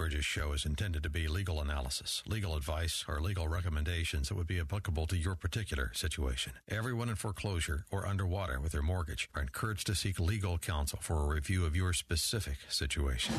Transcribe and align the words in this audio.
Bridges 0.00 0.24
show 0.24 0.54
is 0.54 0.64
intended 0.64 1.02
to 1.02 1.10
be 1.10 1.28
legal 1.28 1.60
analysis, 1.60 2.22
legal 2.26 2.56
advice, 2.56 3.04
or 3.06 3.20
legal 3.20 3.48
recommendations 3.48 4.30
that 4.30 4.34
would 4.34 4.46
be 4.46 4.58
applicable 4.58 5.06
to 5.08 5.14
your 5.14 5.34
particular 5.34 5.92
situation. 5.92 6.54
Everyone 6.70 7.10
in 7.10 7.16
foreclosure 7.16 7.84
or 7.90 8.06
underwater 8.06 8.58
with 8.58 8.72
their 8.72 8.80
mortgage 8.80 9.28
are 9.34 9.42
encouraged 9.42 9.86
to 9.88 9.94
seek 9.94 10.18
legal 10.18 10.56
counsel 10.56 11.00
for 11.02 11.22
a 11.22 11.34
review 11.34 11.66
of 11.66 11.76
your 11.76 11.92
specific 11.92 12.56
situation. 12.70 13.34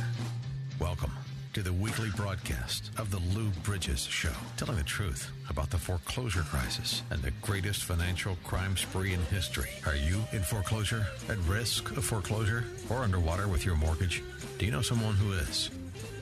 Welcome 0.80 1.10
to 1.54 1.64
the 1.64 1.74
weekly 1.74 2.12
broadcast 2.16 2.92
of 3.00 3.10
the 3.10 3.18
Lou 3.36 3.50
Bridges 3.64 4.06
Show, 4.06 4.34
telling 4.56 4.78
the 4.78 4.84
truth 4.84 5.32
about 5.50 5.72
the 5.72 5.80
foreclosure 5.80 6.44
crisis 6.44 7.02
and 7.10 7.24
the 7.24 7.32
greatest 7.42 7.86
financial 7.86 8.38
crime 8.44 8.78
spree 8.78 9.16
in 9.16 9.22
history. 9.24 9.72
Are 9.88 9.96
you 9.96 10.22
in 10.32 10.44
foreclosure, 10.44 11.08
at 11.28 11.40
risk 11.40 11.98
of 11.98 12.06
foreclosure, 12.06 12.66
or 12.88 12.98
underwater 12.98 13.48
with 13.48 13.66
your 13.66 13.76
mortgage? 13.78 14.22
Do 14.60 14.68
you 14.68 14.72
know 14.72 14.84
someone 14.84 15.16
who 15.16 15.32
is? 15.32 15.72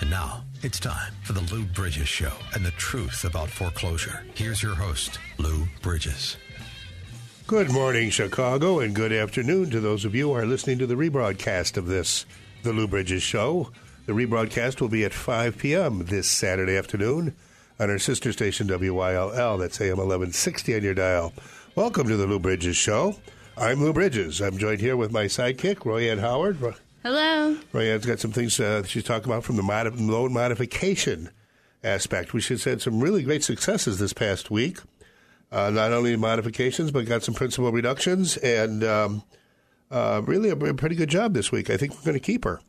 And 0.00 0.10
now, 0.10 0.44
it's 0.62 0.78
time 0.78 1.12
for 1.24 1.32
the 1.32 1.40
Lou 1.52 1.64
Bridges 1.64 2.08
Show 2.08 2.32
and 2.54 2.64
the 2.64 2.70
truth 2.72 3.24
about 3.24 3.48
foreclosure. 3.50 4.24
Here's 4.34 4.62
your 4.62 4.76
host, 4.76 5.18
Lou 5.38 5.66
Bridges. 5.82 6.36
Good 7.48 7.72
morning, 7.72 8.10
Chicago, 8.10 8.78
and 8.78 8.94
good 8.94 9.12
afternoon 9.12 9.70
to 9.70 9.80
those 9.80 10.04
of 10.04 10.14
you 10.14 10.28
who 10.28 10.34
are 10.34 10.46
listening 10.46 10.78
to 10.78 10.86
the 10.86 10.94
rebroadcast 10.94 11.76
of 11.76 11.86
this, 11.86 12.26
the 12.62 12.72
Lou 12.72 12.86
Bridges 12.86 13.24
Show. 13.24 13.72
The 14.06 14.12
rebroadcast 14.12 14.80
will 14.80 14.88
be 14.88 15.04
at 15.04 15.12
5 15.12 15.58
p.m. 15.58 16.04
this 16.04 16.28
Saturday 16.28 16.76
afternoon 16.76 17.34
on 17.80 17.90
our 17.90 17.98
sister 17.98 18.32
station, 18.32 18.68
WYLL. 18.68 19.58
That's 19.58 19.80
AM 19.80 19.98
1160 19.98 20.76
on 20.76 20.82
your 20.82 20.94
dial. 20.94 21.32
Welcome 21.74 22.06
to 22.06 22.16
the 22.16 22.26
Lou 22.26 22.38
Bridges 22.38 22.76
Show. 22.76 23.16
I'm 23.56 23.82
Lou 23.82 23.92
Bridges. 23.92 24.40
I'm 24.40 24.58
joined 24.58 24.80
here 24.80 24.96
with 24.96 25.10
my 25.10 25.24
sidekick, 25.24 25.78
Royanne 25.78 26.20
Howard. 26.20 26.76
Hello. 27.08 27.56
Royanne's 27.72 28.04
got 28.04 28.20
some 28.20 28.32
things 28.32 28.60
uh, 28.60 28.82
she's 28.82 29.02
talking 29.02 29.32
about 29.32 29.42
from 29.42 29.56
the 29.56 29.62
mod- 29.62 29.98
loan 29.98 30.30
modification 30.30 31.30
aspect. 31.82 32.34
We 32.34 32.42
should 32.42 32.62
had 32.62 32.82
some 32.82 33.00
really 33.00 33.22
great 33.22 33.42
successes 33.42 33.98
this 33.98 34.12
past 34.12 34.50
week. 34.50 34.80
Uh, 35.50 35.70
not 35.70 35.90
only 35.94 36.14
modifications, 36.16 36.90
but 36.90 37.06
got 37.06 37.22
some 37.22 37.32
principal 37.32 37.72
reductions, 37.72 38.36
and 38.36 38.84
um, 38.84 39.22
uh, 39.90 40.20
really 40.26 40.50
a, 40.50 40.54
a, 40.54 40.74
pretty 40.74 40.96
good 40.96 41.08
job 41.08 41.32
this 41.32 41.50
week. 41.50 41.70
I 41.70 41.78
think 41.78 41.94
we're 41.94 42.04
going 42.04 42.12
to 42.12 42.20
keep 42.20 42.44
her. 42.44 42.60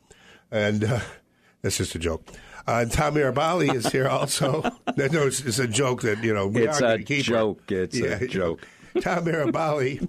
And 0.50 0.84
uh, 0.84 1.00
that's 1.60 1.76
just 1.76 1.94
a 1.94 1.98
joke. 1.98 2.26
Uh, 2.66 2.86
Tom 2.86 3.16
Mirabali 3.16 3.74
is 3.74 3.92
here 3.92 4.08
also. 4.08 4.62
no, 4.96 5.26
it's, 5.26 5.42
it's, 5.42 5.58
a 5.58 5.68
joke 5.68 6.00
that 6.00 6.24
you 6.24 6.32
know 6.32 6.46
we 6.46 6.66
it's 6.66 6.80
are 6.80 6.92
a 6.92 6.98
joke. 6.98 7.68
Her. 7.68 7.82
It's 7.82 7.98
yeah. 7.98 8.16
a 8.18 8.26
joke. 8.26 8.66
Tom 9.02 9.26
Mirabali, 9.26 10.08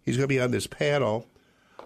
he's 0.00 0.16
going 0.16 0.24
to 0.24 0.34
be 0.34 0.40
on 0.40 0.50
this 0.50 0.66
panel 0.66 1.26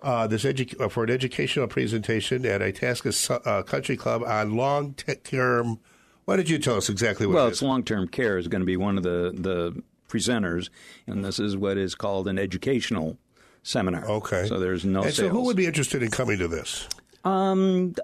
uh, 0.02 0.26
this 0.26 0.44
edu- 0.44 0.80
uh, 0.80 0.88
for 0.88 1.04
an 1.04 1.10
educational 1.10 1.66
presentation 1.66 2.44
at 2.46 2.62
Itasca 2.62 3.12
uh, 3.46 3.62
Country 3.62 3.96
Club 3.96 4.22
on 4.22 4.56
long 4.56 4.94
term. 4.94 5.78
Why 6.24 6.36
did 6.36 6.48
you 6.48 6.58
tell 6.58 6.76
us 6.76 6.88
exactly 6.88 7.26
what? 7.26 7.34
Well, 7.34 7.46
it 7.46 7.50
it's 7.50 7.62
long 7.62 7.82
term 7.82 8.08
care 8.08 8.38
is 8.38 8.48
going 8.48 8.60
to 8.60 8.66
be 8.66 8.76
one 8.76 8.96
of 8.96 9.02
the 9.02 9.32
the 9.34 9.82
presenters, 10.08 10.70
and 11.06 11.24
this 11.24 11.38
is 11.38 11.56
what 11.56 11.78
is 11.78 11.94
called 11.94 12.28
an 12.28 12.38
educational 12.38 13.18
seminar. 13.62 14.04
Okay. 14.06 14.46
So 14.46 14.58
there's 14.58 14.84
no. 14.84 15.02
And 15.02 15.14
sales. 15.14 15.16
so, 15.16 15.28
who 15.28 15.44
would 15.44 15.56
be 15.56 15.66
interested 15.66 16.02
in 16.02 16.10
coming 16.10 16.38
to 16.38 16.48
this? 16.48 16.88
Um, 17.24 17.94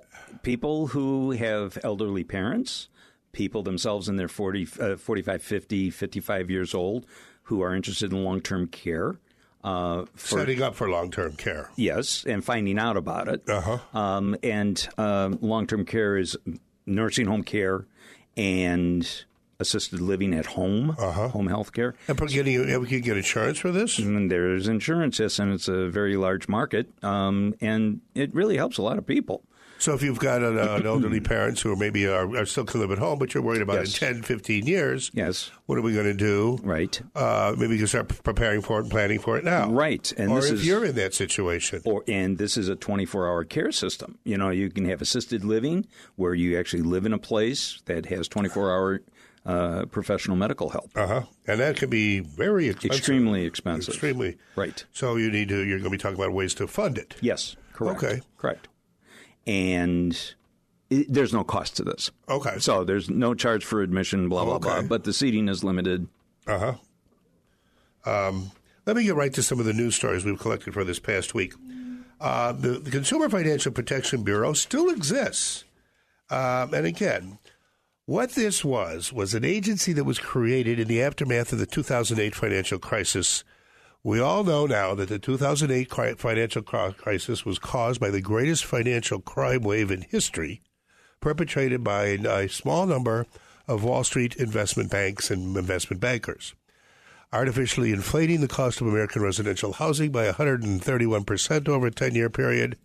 people 0.42 0.88
who 0.88 1.32
have 1.32 1.78
elderly 1.82 2.25
parents, 2.25 2.88
people 3.32 3.62
themselves 3.62 4.09
in 4.09 4.16
their 4.16 4.28
40, 4.28 4.69
uh, 4.81 4.97
45, 4.97 5.42
50, 5.42 5.91
55 5.91 6.50
years 6.50 6.75
old 6.75 7.06
who 7.44 7.62
are 7.62 7.75
interested 7.75 8.12
in 8.12 8.25
long 8.25 8.41
term 8.41 8.66
care. 8.66 9.16
Uh, 9.66 10.04
for, 10.15 10.38
Setting 10.38 10.62
up 10.62 10.77
for 10.77 10.88
long 10.88 11.10
term 11.10 11.32
care. 11.32 11.71
Yes, 11.75 12.25
and 12.25 12.44
finding 12.44 12.78
out 12.78 12.97
about 12.97 13.27
it. 13.27 13.43
Uh-huh. 13.49 13.78
Um, 13.99 14.37
and 14.44 14.88
um, 14.97 15.41
long 15.43 15.66
term 15.66 15.84
care 15.84 16.16
is 16.16 16.38
nursing 16.87 17.27
home 17.27 17.43
care 17.43 17.84
and 18.37 19.25
assisted 19.59 20.00
living 20.00 20.34
at 20.34 20.47
home, 20.47 20.94
uh-huh. 20.97 21.28
home 21.28 21.49
health 21.49 21.72
care. 21.72 21.97
And 22.06 22.16
getting, 22.28 22.81
we 22.81 22.87
can 22.87 23.00
get 23.00 23.16
insurance 23.16 23.59
for 23.59 23.72
this? 23.72 23.99
And 23.99 24.31
there's 24.31 24.69
insurance, 24.69 25.19
yes, 25.19 25.41
and 25.41 25.53
it's 25.53 25.66
a 25.66 25.88
very 25.88 26.16
large 26.16 26.47
market. 26.47 26.88
Um, 27.03 27.54
and 27.60 28.03
it 28.15 28.33
really 28.33 28.56
helps 28.56 28.78
a 28.78 28.83
lot 28.83 28.98
of 28.98 29.06
people. 29.06 29.43
So 29.78 29.94
if 29.94 30.03
you've 30.03 30.19
got 30.19 30.42
an, 30.42 30.59
an 30.59 30.87
elderly 30.87 31.20
parents 31.34 31.60
who 31.60 31.72
are 31.72 31.76
maybe 31.76 32.06
are, 32.06 32.37
are, 32.37 32.47
still 32.47 32.64
can 32.64 32.81
live 32.81 32.91
at 32.91 32.98
home, 32.98 33.19
but 33.19 33.34
you're 33.34 33.42
worried 33.42 33.62
about 33.62 33.76
yes. 33.76 34.03
in 34.03 34.14
10, 34.14 34.22
15 34.22 34.66
years, 34.66 35.10
yes, 35.14 35.50
what 35.66 35.78
are 35.78 35.82
we 35.82 35.92
going 35.92 36.06
to 36.06 36.14
do? 36.14 36.59
Right. 36.62 37.00
Uh, 37.14 37.54
maybe 37.56 37.75
you 37.75 37.78
can 37.78 37.86
start 37.86 38.09
preparing 38.22 38.62
for 38.62 38.78
it 38.78 38.82
and 38.82 38.91
planning 38.91 39.19
for 39.19 39.36
it 39.36 39.44
now. 39.44 39.70
Right. 39.70 40.10
And 40.16 40.31
or 40.31 40.38
if 40.38 40.53
is, 40.53 40.66
you're 40.66 40.84
in 40.84 40.94
that 40.97 41.15
situation. 41.15 41.82
Or 41.84 42.04
and 42.09 42.38
this 42.38 42.56
is 42.56 42.69
a 42.69 42.76
24-hour 42.76 43.44
care 43.44 43.72
system. 43.72 44.19
You 44.25 44.38
know, 44.38 44.50
you 44.50 44.70
can 44.70 44.88
have 44.88 45.03
assisted 45.03 45.44
living 45.44 45.86
where 46.16 46.34
you 46.34 46.59
actually 46.59 46.82
live 46.82 47.06
in 47.06 47.12
a 47.12 47.19
place 47.19 47.82
that 47.86 48.06
has 48.06 48.28
24-hour 48.28 49.03
uh, 49.47 49.86
professional 49.86 50.36
medical 50.36 50.70
help. 50.70 50.91
Uh 50.97 51.06
huh. 51.06 51.22
And 51.47 51.60
that 51.60 51.76
can 51.76 51.88
be 51.88 52.20
very 52.20 52.69
expensive. 52.69 52.98
Extremely 52.98 53.44
expensive. 53.44 53.94
Extremely. 53.94 54.38
Right. 54.56 54.84
So 54.92 55.16
you 55.16 55.31
need 55.31 55.48
to. 55.48 55.59
You're 55.65 55.78
going 55.78 55.84
to 55.84 55.91
be 55.91 55.98
talking 55.98 56.19
about 56.19 56.32
ways 56.32 56.54
to 56.54 56.66
fund 56.66 56.98
it. 56.98 57.15
Yes. 57.20 57.56
Correct. 57.72 58.03
Okay. 58.03 58.20
Correct. 58.38 58.69
And 59.47 60.34
it, 60.91 61.07
there's 61.09 61.33
no 61.33 61.45
cost 61.45 61.77
to 61.77 61.84
this. 61.84 62.11
Okay. 62.29 62.59
So 62.59 62.84
there's 62.84 63.09
no 63.11 63.34
charge 63.34 63.65
for 63.65 63.83
admission. 63.83 64.29
Blah 64.29 64.45
blah 64.45 64.55
okay. 64.55 64.69
blah. 64.69 64.83
But 64.83 65.05
the 65.05 65.12
seating 65.12 65.49
is 65.49 65.65
limited. 65.65 66.09
Uh 66.47 66.59
huh. 66.59 66.75
Um, 68.29 68.53
let 68.87 68.97
me 68.97 69.03
get 69.03 69.17
right 69.17 69.33
to 69.34 69.43
some 69.43 69.59
of 69.59 69.67
the 69.67 69.73
news 69.73 69.97
stories 69.97 70.25
we've 70.25 70.39
collected 70.39 70.73
for 70.73 70.84
this 70.84 71.01
past 71.01 71.34
week. 71.34 71.55
Uh, 72.21 72.53
the, 72.53 72.79
the, 72.79 72.91
Consumer 72.91 73.29
Financial 73.29 73.73
Protection 73.73 74.23
Bureau 74.23 74.55
still 74.55 74.89
exists, 74.89 75.65
um, 76.31 76.73
and 76.73 76.87
again, 76.87 77.39
what 78.07 78.31
this 78.31 78.65
was 78.65 79.13
was 79.13 79.34
an 79.34 79.45
agency 79.45 79.93
that 79.93 80.05
was 80.05 80.19
created 80.19 80.78
in 80.78 80.89
the 80.89 81.03
aftermath 81.03 81.53
of 81.53 81.59
the 81.59 81.67
2008 81.67 82.34
financial 82.34 82.78
crisis. 82.78 83.45
We 84.06 84.21
all 84.21 84.44
know 84.44 84.67
now 84.67 84.94
that 84.94 85.09
the 85.09 85.19
2008 85.19 85.91
financial 86.21 86.62
crisis 86.62 87.44
was 87.44 87.59
caused 87.59 88.00
by 88.00 88.11
the 88.11 88.21
greatest 88.21 88.65
financial 88.65 89.21
crime 89.21 89.62
wave 89.62 89.91
in 89.91 90.03
history, 90.03 90.61
perpetrated 91.19 91.83
by 91.83 92.05
a 92.05 92.49
small 92.49 92.87
number 92.87 93.27
of 93.66 93.83
Wall 93.83 94.05
Street 94.05 94.37
investment 94.37 94.93
banks 94.93 95.28
and 95.28 95.56
investment 95.56 96.00
bankers, 96.00 96.55
artificially 97.33 97.91
inflating 97.91 98.43
the 98.43 98.47
cost 98.47 98.81
of 98.81 98.87
American 98.87 99.22
residential 99.22 99.72
housing 99.72 100.12
by 100.12 100.31
131% 100.31 101.69
over 101.69 101.89
a 101.89 101.91
10 101.91 102.15
year 102.15 102.31
period 102.31 102.78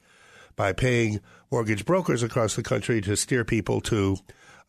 by 0.56 0.74
paying 0.74 1.20
mortgage 1.52 1.86
brokers 1.86 2.24
across 2.24 2.56
the 2.56 2.64
country 2.64 3.00
to 3.00 3.16
steer 3.16 3.46
people 3.46 3.80
to 3.80 4.18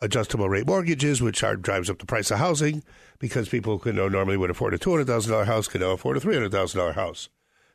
adjustable 0.03 0.49
rate 0.49 0.67
mortgages, 0.67 1.23
which 1.23 1.43
are, 1.43 1.57
drives 1.57 1.89
up 1.89 1.99
the 1.99 2.07
price 2.07 2.31
of 2.31 2.39
housing 2.39 2.83
because 3.19 3.49
people 3.49 3.79
who 3.79 3.93
know, 3.93 4.09
normally 4.09 4.37
would 4.37 4.51
afford 4.51 4.75
a 4.75 4.79
$200,000 4.79 5.47
house 5.47 5.69
can 5.69 5.81
now 5.81 5.93
afford 5.93 6.17
a 6.17 6.21
$300,000 6.21 6.95
house. 6.95 7.29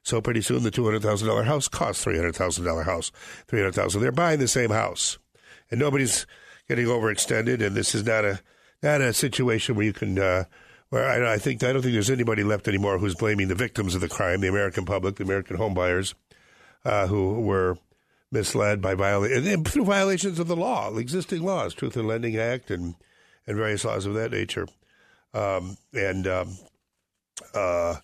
So 0.03 0.21
pretty 0.21 0.41
soon 0.41 0.63
the 0.63 0.71
$200,000 0.71 1.45
house 1.45 1.67
costs 1.67 2.05
$300,000 2.05 2.85
house. 2.85 3.11
$300,000. 3.47 3.99
They're 3.99 4.11
buying 4.11 4.39
the 4.39 4.47
same 4.47 4.69
house. 4.69 5.17
And 5.71 5.79
nobody's 5.79 6.27
getting 6.67 6.85
overextended, 6.85 7.65
and 7.65 7.75
this 7.75 7.95
is 7.95 8.05
not 8.05 8.25
a 8.25 8.39
not 8.83 9.01
a 9.01 9.11
situation 9.11 9.75
where 9.75 9.85
you 9.85 9.93
can. 9.93 10.19
Uh, 10.19 10.45
where 10.89 11.09
I, 11.09 11.33
I, 11.33 11.37
think 11.37 11.61
I 11.63 11.73
don't 11.73 11.81
think 11.81 11.93
there's 11.93 12.09
anybody 12.09 12.45
left 12.45 12.69
anymore 12.69 12.97
who's 12.97 13.15
blaming 13.15 13.49
the 13.49 13.55
victims 13.55 13.93
of 13.93 13.99
the 13.99 14.07
crime, 14.07 14.39
the 14.39 14.47
American 14.47 14.85
public, 14.85 15.17
the 15.17 15.25
American 15.25 15.57
homebuyers, 15.57 16.13
uh, 16.85 17.07
who 17.07 17.41
were 17.41 17.77
misled 18.31 18.81
by 18.81 18.93
viola- 18.93 19.57
through 19.63 19.85
violations 19.85 20.39
of 20.39 20.47
the 20.47 20.55
law, 20.55 20.95
existing 20.97 21.43
laws, 21.43 21.73
Truth 21.73 21.97
in 21.97 22.07
Lending 22.07 22.37
Act, 22.37 22.71
and 22.71 22.95
and 23.45 23.55
various 23.55 23.85
laws 23.85 24.05
of 24.05 24.13
that 24.13 24.31
nature. 24.31 24.67
Um, 25.33 25.77
and 25.93 26.27
um, 26.27 26.57
uh, 27.53 27.95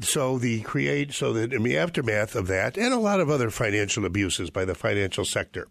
so 0.00 0.38
the 0.38 0.62
create 0.62 1.12
so 1.12 1.32
that 1.34 1.52
in 1.52 1.62
the 1.62 1.76
aftermath 1.76 2.34
of 2.34 2.46
that, 2.48 2.76
and 2.76 2.92
a 2.92 2.98
lot 2.98 3.20
of 3.20 3.30
other 3.30 3.50
financial 3.50 4.04
abuses 4.04 4.50
by 4.50 4.64
the 4.64 4.74
financial 4.74 5.24
sector, 5.24 5.68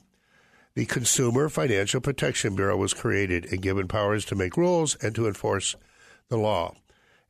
the 0.75 0.85
Consumer 0.85 1.49
Financial 1.49 2.01
Protection 2.01 2.55
Bureau 2.55 2.77
was 2.77 2.93
created 2.93 3.45
and 3.45 3.61
given 3.61 3.87
powers 3.87 4.25
to 4.25 4.35
make 4.35 4.57
rules 4.57 4.95
and 5.01 5.13
to 5.15 5.27
enforce 5.27 5.75
the 6.29 6.37
law. 6.37 6.75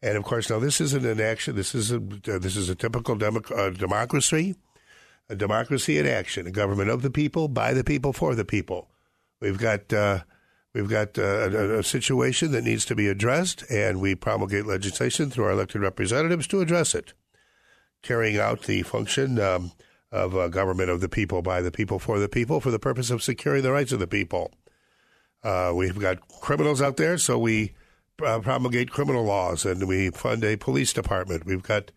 And 0.01 0.17
of 0.17 0.23
course, 0.23 0.49
now 0.49 0.59
this 0.59 0.81
isn't 0.81 1.05
an 1.05 1.21
action. 1.21 1.55
This 1.55 1.73
is 1.73 1.91
a 1.91 1.97
uh, 1.97 2.39
this 2.39 2.57
is 2.57 2.69
a 2.69 2.75
typical 2.75 3.15
democ- 3.15 3.57
uh, 3.57 3.69
democracy, 3.69 4.55
a 5.29 5.35
democracy 5.35 5.97
in 5.97 6.05
action, 6.05 6.47
a 6.47 6.51
government 6.51 6.89
of 6.89 7.01
the 7.01 7.11
people, 7.11 7.47
by 7.47 7.73
the 7.73 7.83
people, 7.83 8.13
for 8.13 8.35
the 8.35 8.45
people. 8.45 8.89
We've 9.39 9.57
got 9.57 9.91
uh, 9.91 10.21
We've 10.73 10.89
got 10.89 11.19
uh, 11.19 11.21
a, 11.51 11.79
a, 11.79 11.83
situation 11.83 12.51
that 12.51 12.63
needs 12.63 12.83
to 12.85 12.95
be 12.95 13.07
addressed, 13.07 13.63
and 13.69 14.01
we 14.01 14.15
promulgate 14.15 14.65
legislation 14.65 15.29
through 15.29 15.45
our 15.45 15.51
elected 15.51 15.81
representatives 15.81 16.47
to 16.47 16.61
address 16.61 16.95
it, 16.95 17.13
carrying 18.01 18.39
out 18.39 18.63
the 18.63 18.81
function 18.81 19.39
um, 19.39 19.71
of 20.11 20.33
a 20.33 20.49
government 20.49 20.89
of 20.89 20.99
the 20.99 21.09
people, 21.09 21.43
by 21.43 21.61
the 21.61 21.71
people, 21.71 21.99
for 21.99 22.17
the 22.17 22.27
people, 22.27 22.59
for 22.59 22.71
the 22.71 22.79
purpose 22.79 23.11
of 23.11 23.21
securing 23.21 23.61
the 23.61 23.71
rights 23.71 23.91
of 23.91 23.99
the 23.99 24.07
people. 24.07 24.51
Uh, 25.43 25.71
we've 25.75 25.99
got 25.99 26.27
criminals 26.41 26.81
out 26.81 26.97
there, 26.97 27.19
so 27.19 27.37
we 27.37 27.73
uh, 28.25 28.39
promulgate 28.39 28.89
criminal 28.89 29.23
laws, 29.23 29.65
and 29.65 29.87
we 29.87 30.09
fund 30.09 30.43
a 30.43 30.55
police 30.55 30.91
department. 30.91 31.45
We've 31.45 31.61
got 31.61 31.91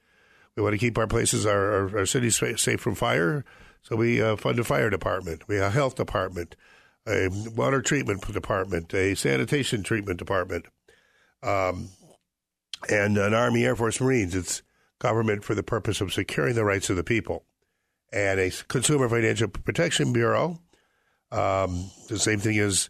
we 0.56 0.62
want 0.62 0.72
to 0.72 0.78
keep 0.78 0.98
our 0.98 1.06
places, 1.06 1.46
our, 1.46 1.72
our, 1.72 1.98
our 1.98 2.06
cities 2.06 2.36
safe 2.36 2.80
from 2.80 2.94
fire, 2.94 3.44
so 3.82 3.94
we 3.94 4.22
uh, 4.22 4.36
fund 4.36 4.58
a 4.58 4.64
fire 4.64 4.90
department. 4.90 5.46
We 5.46 5.56
have 5.56 5.66
a 5.66 5.70
health 5.70 5.94
department 5.94 6.56
a 7.06 7.28
water 7.54 7.80
treatment 7.80 8.20
department, 8.32 8.92
a 8.92 9.14
sanitation 9.14 9.82
treatment 9.82 10.18
department, 10.18 10.66
um, 11.42 11.88
and 12.90 13.16
an 13.16 13.32
Army, 13.32 13.64
Air 13.64 13.76
Force, 13.76 14.00
Marines. 14.00 14.34
It's 14.34 14.62
government 14.98 15.44
for 15.44 15.54
the 15.54 15.62
purpose 15.62 16.00
of 16.00 16.12
securing 16.12 16.54
the 16.54 16.64
rights 16.64 16.90
of 16.90 16.96
the 16.96 17.04
people. 17.04 17.44
And 18.12 18.40
a 18.40 18.50
Consumer 18.68 19.08
Financial 19.08 19.48
Protection 19.48 20.12
Bureau. 20.12 20.60
Um, 21.30 21.90
the 22.08 22.18
same 22.18 22.38
thing 22.38 22.56
is, 22.56 22.88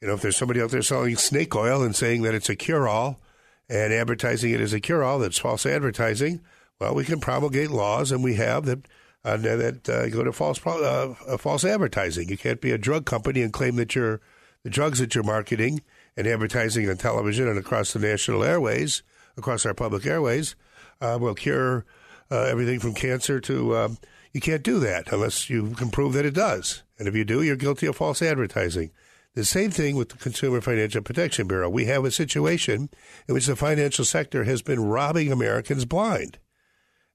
you 0.00 0.08
know, 0.08 0.14
if 0.14 0.22
there's 0.22 0.36
somebody 0.36 0.60
out 0.60 0.70
there 0.70 0.82
selling 0.82 1.16
snake 1.16 1.54
oil 1.54 1.82
and 1.82 1.94
saying 1.94 2.22
that 2.22 2.34
it's 2.34 2.48
a 2.48 2.56
cure 2.56 2.88
all 2.88 3.20
and 3.68 3.92
advertising 3.92 4.52
it 4.52 4.60
as 4.60 4.72
a 4.72 4.80
cure 4.80 5.02
all, 5.02 5.18
that's 5.18 5.38
false 5.38 5.66
advertising. 5.66 6.40
Well, 6.80 6.94
we 6.94 7.04
can 7.04 7.20
promulgate 7.20 7.70
laws, 7.70 8.12
and 8.12 8.22
we 8.22 8.34
have 8.34 8.66
that 8.66 8.86
uh, 9.24 9.36
that 9.38 9.88
uh, 9.88 10.08
go 10.08 10.22
to 10.22 10.32
false 10.32 10.64
uh, 10.64 11.14
uh, 11.26 11.36
false 11.36 11.64
advertising. 11.64 12.28
You 12.28 12.36
can't 12.36 12.60
be 12.60 12.70
a 12.70 12.78
drug 12.78 13.06
company 13.06 13.42
and 13.42 13.52
claim 13.52 13.76
that 13.76 13.94
you're 13.94 14.20
the 14.62 14.70
drugs 14.70 14.98
that 14.98 15.14
you're 15.14 15.24
marketing 15.24 15.82
and 16.16 16.26
advertising 16.26 16.88
on 16.88 16.96
television 16.96 17.48
and 17.48 17.58
across 17.58 17.92
the 17.92 17.98
national 17.98 18.44
airways, 18.44 19.02
across 19.36 19.64
our 19.64 19.74
public 19.74 20.06
airways, 20.06 20.54
uh, 21.00 21.18
will 21.20 21.34
cure 21.34 21.84
uh, 22.30 22.42
everything 22.42 22.78
from 22.78 22.94
cancer 22.94 23.40
to. 23.40 23.76
Um, 23.76 23.98
you 24.32 24.40
can't 24.40 24.62
do 24.62 24.78
that 24.80 25.10
unless 25.12 25.48
you 25.48 25.70
can 25.70 25.88
prove 25.88 26.12
that 26.12 26.26
it 26.26 26.34
does. 26.34 26.82
And 26.98 27.08
if 27.08 27.14
you 27.14 27.24
do, 27.24 27.40
you're 27.40 27.56
guilty 27.56 27.86
of 27.86 27.96
false 27.96 28.20
advertising. 28.20 28.90
The 29.32 29.46
same 29.46 29.70
thing 29.70 29.96
with 29.96 30.10
the 30.10 30.18
Consumer 30.18 30.60
Financial 30.60 31.00
Protection 31.00 31.48
Bureau. 31.48 31.70
We 31.70 31.86
have 31.86 32.04
a 32.04 32.10
situation 32.10 32.90
in 33.26 33.34
which 33.34 33.46
the 33.46 33.56
financial 33.56 34.04
sector 34.04 34.44
has 34.44 34.60
been 34.60 34.84
robbing 34.84 35.32
Americans 35.32 35.86
blind. 35.86 36.38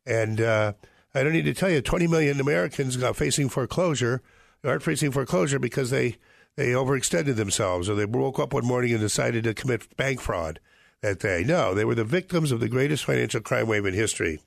And 0.05 0.41
uh, 0.41 0.73
I 1.13 1.23
don't 1.23 1.33
need 1.33 1.45
to 1.45 1.53
tell 1.53 1.69
you, 1.69 1.81
20 1.81 2.07
million 2.07 2.39
Americans 2.39 3.01
are 3.01 3.13
facing 3.13 3.49
foreclosure 3.49 4.21
aren't 4.63 4.83
facing 4.83 5.11
foreclosure 5.11 5.59
because 5.59 5.89
they, 5.89 6.17
they 6.55 6.69
overextended 6.69 7.35
themselves 7.35 7.89
or 7.89 7.95
they 7.95 8.05
woke 8.05 8.39
up 8.39 8.53
one 8.53 8.65
morning 8.65 8.91
and 8.91 8.99
decided 8.99 9.43
to 9.43 9.53
commit 9.53 9.95
bank 9.97 10.21
fraud 10.21 10.59
that 11.01 11.19
day. 11.19 11.43
No, 11.45 11.73
they 11.73 11.85
were 11.85 11.95
the 11.95 12.03
victims 12.03 12.51
of 12.51 12.59
the 12.59 12.69
greatest 12.69 13.03
financial 13.03 13.41
crime 13.41 13.67
wave 13.67 13.85
in 13.85 13.93
history. 13.93 14.39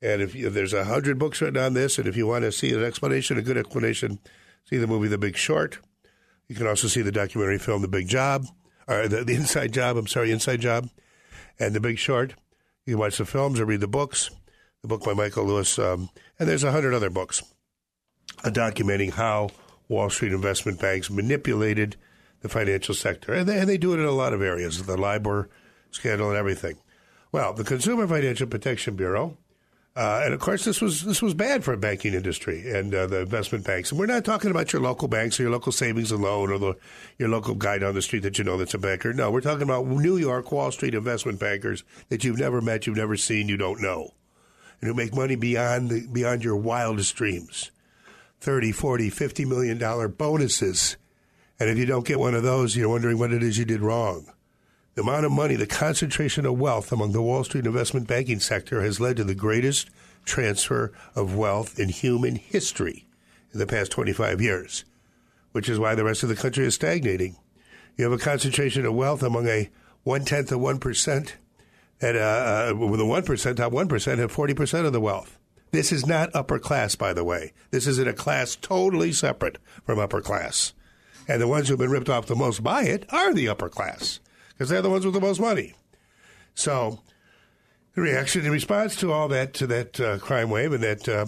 And 0.00 0.22
if, 0.22 0.32
there's 0.32 0.72
a 0.72 0.84
hundred 0.84 1.18
books 1.18 1.40
written 1.40 1.60
on 1.60 1.74
this, 1.74 1.98
and 1.98 2.06
if 2.06 2.16
you 2.16 2.26
want 2.26 2.44
to 2.44 2.52
see 2.52 2.72
an 2.72 2.84
explanation, 2.84 3.36
a 3.36 3.42
good 3.42 3.56
explanation, 3.56 4.20
see 4.64 4.76
the 4.76 4.86
movie 4.86 5.08
The 5.08 5.18
Big 5.18 5.36
Short. 5.36 5.78
You 6.46 6.54
can 6.54 6.68
also 6.68 6.86
see 6.86 7.02
the 7.02 7.10
documentary 7.10 7.58
film 7.58 7.82
The 7.82 7.88
Big 7.88 8.06
Job, 8.06 8.46
or 8.86 9.08
the, 9.08 9.24
the 9.24 9.34
Inside 9.34 9.72
Job. 9.72 9.96
I'm 9.96 10.06
sorry, 10.06 10.30
Inside 10.30 10.60
Job, 10.60 10.88
and 11.58 11.74
The 11.74 11.80
Big 11.80 11.98
Short. 11.98 12.34
You 12.86 12.94
can 12.94 13.00
watch 13.00 13.18
the 13.18 13.24
films 13.24 13.58
or 13.58 13.64
read 13.64 13.80
the 13.80 13.88
books 13.88 14.30
the 14.82 14.88
book 14.88 15.02
by 15.02 15.12
Michael 15.12 15.44
Lewis, 15.44 15.78
um, 15.78 16.08
and 16.38 16.48
there's 16.48 16.62
a 16.62 16.70
hundred 16.70 16.94
other 16.94 17.10
books 17.10 17.42
uh, 18.44 18.50
documenting 18.50 19.12
how 19.12 19.50
Wall 19.88 20.08
Street 20.08 20.32
investment 20.32 20.80
banks 20.80 21.10
manipulated 21.10 21.96
the 22.42 22.48
financial 22.48 22.94
sector, 22.94 23.32
and 23.32 23.48
they, 23.48 23.58
and 23.58 23.68
they 23.68 23.78
do 23.78 23.92
it 23.92 23.98
in 23.98 24.04
a 24.04 24.12
lot 24.12 24.32
of 24.32 24.40
areas, 24.40 24.84
the 24.84 24.96
LIBOR 24.96 25.48
scandal 25.90 26.28
and 26.28 26.38
everything. 26.38 26.76
Well, 27.32 27.52
the 27.52 27.64
Consumer 27.64 28.06
Financial 28.06 28.46
Protection 28.46 28.94
Bureau, 28.94 29.36
uh, 29.96 30.22
and 30.24 30.32
of 30.32 30.38
course, 30.38 30.64
this 30.64 30.80
was 30.80 31.02
this 31.02 31.20
was 31.20 31.34
bad 31.34 31.64
for 31.64 31.72
the 31.72 31.80
banking 31.80 32.14
industry 32.14 32.70
and 32.70 32.94
uh, 32.94 33.08
the 33.08 33.22
investment 33.22 33.64
banks. 33.64 33.90
And 33.90 33.98
we're 33.98 34.06
not 34.06 34.24
talking 34.24 34.52
about 34.52 34.72
your 34.72 34.80
local 34.80 35.08
banks 35.08 35.40
or 35.40 35.42
your 35.42 35.50
local 35.50 35.72
savings 35.72 36.12
and 36.12 36.22
loan 36.22 36.52
or 36.52 36.58
the, 36.58 36.74
your 37.18 37.28
local 37.28 37.56
guy 37.56 37.78
down 37.78 37.94
the 37.94 38.02
street 38.02 38.22
that 38.22 38.38
you 38.38 38.44
know 38.44 38.56
that's 38.56 38.74
a 38.74 38.78
banker. 38.78 39.12
No, 39.12 39.32
we're 39.32 39.40
talking 39.40 39.64
about 39.64 39.88
New 39.88 40.16
York 40.16 40.52
Wall 40.52 40.70
Street 40.70 40.94
investment 40.94 41.40
bankers 41.40 41.82
that 42.10 42.22
you've 42.22 42.38
never 42.38 42.60
met, 42.60 42.86
you've 42.86 42.96
never 42.96 43.16
seen, 43.16 43.48
you 43.48 43.56
don't 43.56 43.82
know 43.82 44.12
and 44.80 44.88
who 44.88 44.94
make 44.94 45.14
money 45.14 45.36
beyond 45.36 45.90
the, 45.90 46.06
beyond 46.06 46.44
your 46.44 46.56
wildest 46.56 47.14
dreams. 47.16 47.70
30, 48.40 48.72
40, 48.72 49.10
50 49.10 49.44
million 49.44 49.78
dollar 49.78 50.08
bonuses. 50.08 50.96
And 51.58 51.68
if 51.68 51.76
you 51.76 51.86
don't 51.86 52.06
get 52.06 52.20
one 52.20 52.34
of 52.34 52.44
those, 52.44 52.76
you're 52.76 52.88
wondering 52.88 53.18
what 53.18 53.32
it 53.32 53.42
is 53.42 53.58
you 53.58 53.64
did 53.64 53.80
wrong. 53.80 54.32
The 54.94 55.02
amount 55.02 55.26
of 55.26 55.32
money, 55.32 55.56
the 55.56 55.66
concentration 55.66 56.46
of 56.46 56.58
wealth 56.58 56.92
among 56.92 57.12
the 57.12 57.22
Wall 57.22 57.44
Street 57.44 57.66
investment 57.66 58.06
banking 58.06 58.40
sector 58.40 58.82
has 58.82 59.00
led 59.00 59.16
to 59.16 59.24
the 59.24 59.34
greatest 59.34 59.90
transfer 60.24 60.92
of 61.14 61.36
wealth 61.36 61.78
in 61.78 61.88
human 61.88 62.36
history 62.36 63.06
in 63.52 63.58
the 63.58 63.66
past 63.66 63.90
25 63.92 64.40
years, 64.40 64.84
which 65.52 65.68
is 65.68 65.78
why 65.78 65.94
the 65.94 66.04
rest 66.04 66.22
of 66.22 66.28
the 66.28 66.36
country 66.36 66.66
is 66.66 66.74
stagnating. 66.74 67.36
You 67.96 68.04
have 68.04 68.12
a 68.12 68.22
concentration 68.22 68.84
of 68.84 68.94
wealth 68.94 69.22
among 69.22 69.48
a 69.48 69.70
one 70.04 70.24
tenth 70.24 70.52
of 70.52 70.60
1% 70.60 71.32
at 72.00 72.16
uh, 72.16 72.18
uh, 72.18 72.96
the 72.96 73.04
one 73.04 73.24
percent, 73.24 73.58
top 73.58 73.72
one 73.72 73.88
percent 73.88 74.20
have 74.20 74.32
forty 74.32 74.54
percent 74.54 74.86
of 74.86 74.92
the 74.92 75.00
wealth. 75.00 75.38
This 75.70 75.92
is 75.92 76.06
not 76.06 76.34
upper 76.34 76.58
class, 76.58 76.94
by 76.94 77.12
the 77.12 77.24
way. 77.24 77.52
This 77.70 77.86
is 77.86 77.98
in 77.98 78.08
a 78.08 78.12
class 78.12 78.56
totally 78.56 79.12
separate 79.12 79.58
from 79.84 79.98
upper 79.98 80.20
class, 80.20 80.72
and 81.26 81.40
the 81.40 81.48
ones 81.48 81.68
who've 81.68 81.78
been 81.78 81.90
ripped 81.90 82.08
off 82.08 82.26
the 82.26 82.36
most 82.36 82.62
by 82.62 82.84
it 82.84 83.04
are 83.12 83.34
the 83.34 83.48
upper 83.48 83.68
class 83.68 84.20
because 84.50 84.68
they're 84.68 84.82
the 84.82 84.90
ones 84.90 85.04
with 85.04 85.14
the 85.14 85.20
most 85.20 85.40
money. 85.40 85.74
So, 86.54 87.00
the 87.94 88.00
reaction 88.00 88.44
in 88.44 88.52
response 88.52 88.96
to 88.96 89.12
all 89.12 89.28
that 89.28 89.54
to 89.54 89.66
that 89.66 90.00
uh, 90.00 90.18
crime 90.18 90.50
wave 90.50 90.72
and 90.72 90.82
that. 90.82 91.08
Uh, 91.08 91.26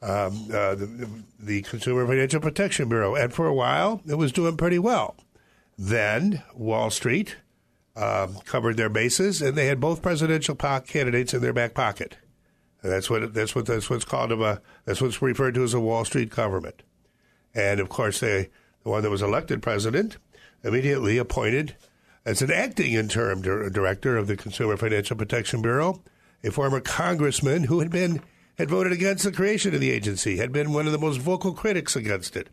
um, 0.00 0.46
uh, 0.54 0.76
the, 0.76 1.08
the 1.40 1.62
Consumer 1.62 2.06
Financial 2.06 2.40
Protection 2.40 2.88
Bureau, 2.88 3.16
and 3.16 3.32
for 3.32 3.48
a 3.48 3.52
while 3.52 4.00
it 4.06 4.14
was 4.14 4.30
doing 4.30 4.56
pretty 4.56 4.78
well. 4.78 5.16
Then 5.76 6.42
Wall 6.54 6.90
Street, 6.90 7.36
um, 7.98 8.36
covered 8.44 8.76
their 8.76 8.88
bases, 8.88 9.42
and 9.42 9.56
they 9.56 9.66
had 9.66 9.80
both 9.80 10.02
presidential 10.02 10.54
candidates 10.54 11.34
in 11.34 11.42
their 11.42 11.52
back 11.52 11.74
pocket. 11.74 12.16
And 12.82 12.92
that's 12.92 13.10
what 13.10 13.34
that's 13.34 13.54
what 13.54 13.66
that's 13.66 13.90
what's 13.90 14.04
called 14.04 14.30
a 14.30 14.62
that's 14.84 15.00
what's 15.02 15.20
referred 15.20 15.54
to 15.54 15.64
as 15.64 15.74
a 15.74 15.80
Wall 15.80 16.04
Street 16.04 16.30
government. 16.30 16.82
And 17.54 17.80
of 17.80 17.88
course, 17.88 18.20
they, 18.20 18.50
the 18.84 18.90
one 18.90 19.02
that 19.02 19.10
was 19.10 19.22
elected 19.22 19.62
president 19.62 20.16
immediately 20.62 21.18
appointed 21.18 21.74
as 22.24 22.40
an 22.40 22.52
acting 22.52 22.92
interim 22.92 23.42
director 23.42 24.16
of 24.16 24.26
the 24.26 24.36
Consumer 24.36 24.76
Financial 24.76 25.16
Protection 25.16 25.60
Bureau 25.60 26.02
a 26.44 26.50
former 26.50 26.80
congressman 26.80 27.64
who 27.64 27.80
had 27.80 27.90
been 27.90 28.22
had 28.56 28.70
voted 28.70 28.92
against 28.92 29.24
the 29.24 29.32
creation 29.32 29.74
of 29.74 29.80
the 29.80 29.90
agency, 29.90 30.36
had 30.36 30.52
been 30.52 30.72
one 30.72 30.86
of 30.86 30.92
the 30.92 30.98
most 30.98 31.18
vocal 31.18 31.52
critics 31.52 31.94
against 31.94 32.36
it, 32.36 32.48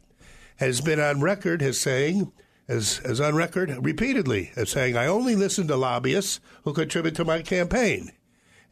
has 0.57 0.79
been 0.79 0.99
on 0.99 1.21
record 1.21 1.63
as 1.63 1.79
saying 1.79 2.31
as, 2.67 2.99
as 3.03 3.21
on 3.21 3.35
record 3.35 3.75
repeatedly 3.81 4.51
as 4.55 4.69
saying, 4.69 4.97
I 4.97 5.07
only 5.07 5.35
listen 5.35 5.67
to 5.67 5.75
lobbyists 5.75 6.39
who 6.63 6.73
contribute 6.73 7.15
to 7.15 7.25
my 7.25 7.41
campaign. 7.41 8.11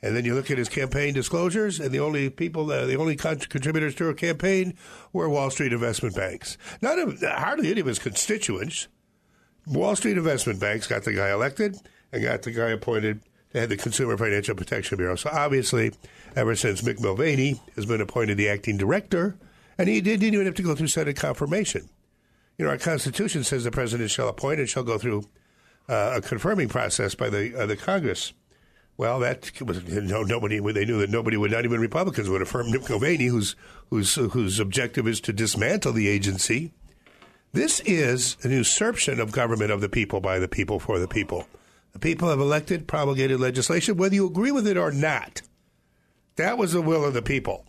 And 0.02 0.18
then 0.18 0.26
you 0.26 0.36
look 0.36 0.52
at 0.52 0.58
his 0.58 0.68
campaign 0.68 1.14
disclosures, 1.14 1.80
and 1.80 1.92
the 1.92 2.02
only 2.02 2.30
people, 2.30 2.70
uh, 2.70 2.86
the 2.86 2.98
only 2.98 3.16
con- 3.16 3.40
contributors 3.40 3.96
to 3.96 4.04
her 4.06 4.14
campaign 4.14 4.76
were 5.14 5.30
Wall 5.30 5.50
Street 5.50 5.72
investment 5.72 6.14
banks. 6.14 6.58
Not 6.82 6.98
hardly 7.22 7.72
any 7.72 7.80
of 7.80 7.88
his 7.88 8.00
constituents. 8.00 8.90
Wall 9.66 9.96
Street 9.96 10.18
investment 10.18 10.60
banks 10.60 10.88
got 10.88 11.04
the 11.04 11.14
guy 11.14 11.32
elected 11.32 11.78
and 12.12 12.22
got 12.22 12.42
the 12.42 12.52
guy 12.52 12.72
appointed 12.72 13.22
to 13.54 13.60
head 13.62 13.70
the 13.70 13.78
Consumer 13.78 14.18
Financial 14.18 14.56
Protection 14.56 14.98
Bureau. 14.98 15.16
So 15.16 15.30
obviously, 15.32 15.94
ever 16.36 16.54
since 16.58 16.82
Mick 16.82 17.00
Mulvaney 17.00 17.62
has 17.76 17.86
been 17.86 18.02
appointed 18.02 18.36
the 18.36 18.50
acting 18.50 18.76
director, 18.76 19.38
and 19.78 19.88
he 19.88 20.02
didn't 20.02 20.34
even 20.34 20.46
have 20.46 20.56
to 20.56 20.64
go 20.64 20.76
through 20.76 20.88
Senate 20.88 21.16
confirmation 21.16 21.88
you 22.58 22.66
know, 22.66 22.72
our 22.72 22.78
Constitution 22.78 23.44
says 23.44 23.64
the 23.64 23.72
president 23.72 24.12
shall 24.12 24.28
appoint 24.28 24.60
and 24.60 24.70
shall 24.70 24.84
go 24.84 24.98
through 24.98 25.26
uh, 25.90 26.14
a 26.18 26.22
confirming 26.22 26.70
process 26.70 27.16
by 27.16 27.30
the 27.30 27.56
uh, 27.58 27.66
the 27.66 27.76
Congress. 27.76 28.34
Well, 28.96 29.20
that 29.20 29.60
was 29.62 29.84
know, 29.86 30.22
nobody. 30.22 30.60
They 30.60 30.86
knew 30.86 31.00
that 31.00 31.10
nobody 31.10 31.36
would, 31.36 31.52
not 31.52 31.66
even 31.66 31.82
Republicans, 31.82 32.30
would 32.30 32.44
affirm 32.44 32.68
Mick 32.68 32.90
Mulvaney, 32.90 33.26
whose 33.26 33.56
whose 33.90 34.16
whose 34.16 34.60
objective 34.60 35.08
is 35.08 35.20
to 35.22 35.34
dismantle 35.34 35.94
the 35.94 36.08
agency. 36.08 36.74
This 37.54 37.80
is 37.82 38.38
an 38.44 38.52
usurpation 38.52 39.20
of 39.20 39.32
government 39.32 39.72
of 39.72 39.82
the 39.82 39.90
people 39.90 40.20
by 40.20 40.40
the 40.40 40.48
people 40.48 40.80
for 40.80 41.00
the 41.00 41.08
people. 41.08 41.48
The 41.92 42.00
people 42.00 42.30
have 42.30 42.40
elected, 42.40 42.88
promulgated 42.88 43.40
legislation, 43.40 43.98
whether 43.98 44.16
you 44.16 44.26
agree 44.26 44.52
with 44.52 44.66
it 44.68 44.78
or 44.78 44.92
not. 44.92 45.44
That 46.36 46.58
was 46.58 46.74
the 46.74 46.82
will 46.82 47.06
of 47.06 47.14
the 47.14 47.22
people. 47.22 47.66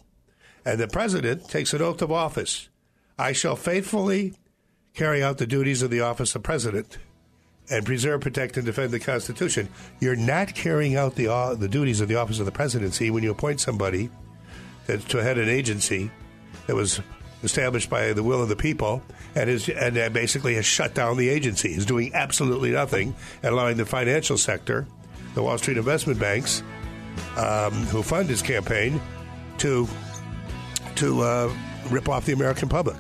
And 0.64 0.80
the 0.80 0.88
president 0.88 1.48
takes 1.50 1.74
an 1.74 1.82
oath 1.82 2.00
of 2.00 2.10
office. 2.10 2.70
I 3.18 3.32
shall 3.32 3.56
faithfully 3.56 4.32
carry 4.94 5.22
out 5.22 5.38
the 5.38 5.46
duties 5.46 5.82
of 5.82 5.90
the 5.90 6.00
office 6.00 6.34
of 6.34 6.42
president 6.42 6.98
and 7.70 7.84
preserve, 7.84 8.20
protect, 8.20 8.56
and 8.56 8.66
defend 8.66 8.92
the 8.92 9.00
Constitution. 9.00 9.68
You're 10.00 10.16
not 10.16 10.54
carrying 10.54 10.96
out 10.96 11.14
the 11.16 11.28
uh, 11.28 11.54
the 11.54 11.68
duties 11.68 12.00
of 12.00 12.08
the 12.08 12.16
office 12.16 12.38
of 12.38 12.46
the 12.46 12.52
presidency 12.52 13.10
when 13.10 13.22
you 13.22 13.30
appoint 13.30 13.60
somebody 13.60 14.10
that, 14.86 15.00
to 15.08 15.22
head 15.22 15.38
an 15.38 15.48
agency 15.48 16.10
that 16.66 16.76
was 16.76 17.00
established 17.42 17.90
by 17.90 18.12
the 18.12 18.22
will 18.22 18.42
of 18.42 18.48
the 18.48 18.56
people, 18.56 19.02
and 19.34 19.50
is 19.50 19.68
and 19.68 19.96
uh, 19.98 20.08
basically 20.10 20.54
has 20.54 20.66
shut 20.66 20.94
down 20.94 21.16
the 21.16 21.28
agency. 21.28 21.70
Is 21.70 21.86
doing 21.86 22.12
absolutely 22.14 22.70
nothing, 22.70 23.14
and 23.42 23.52
allowing 23.52 23.76
the 23.76 23.86
financial 23.86 24.36
sector, 24.36 24.86
the 25.34 25.42
Wall 25.42 25.58
Street 25.58 25.78
investment 25.78 26.20
banks, 26.20 26.62
um, 27.36 27.72
who 27.86 28.02
fund 28.02 28.28
his 28.28 28.42
campaign, 28.42 29.00
to 29.58 29.88
to 30.96 31.22
uh, 31.22 31.54
rip 31.88 32.10
off 32.10 32.26
the 32.26 32.32
American 32.32 32.68
public. 32.68 32.96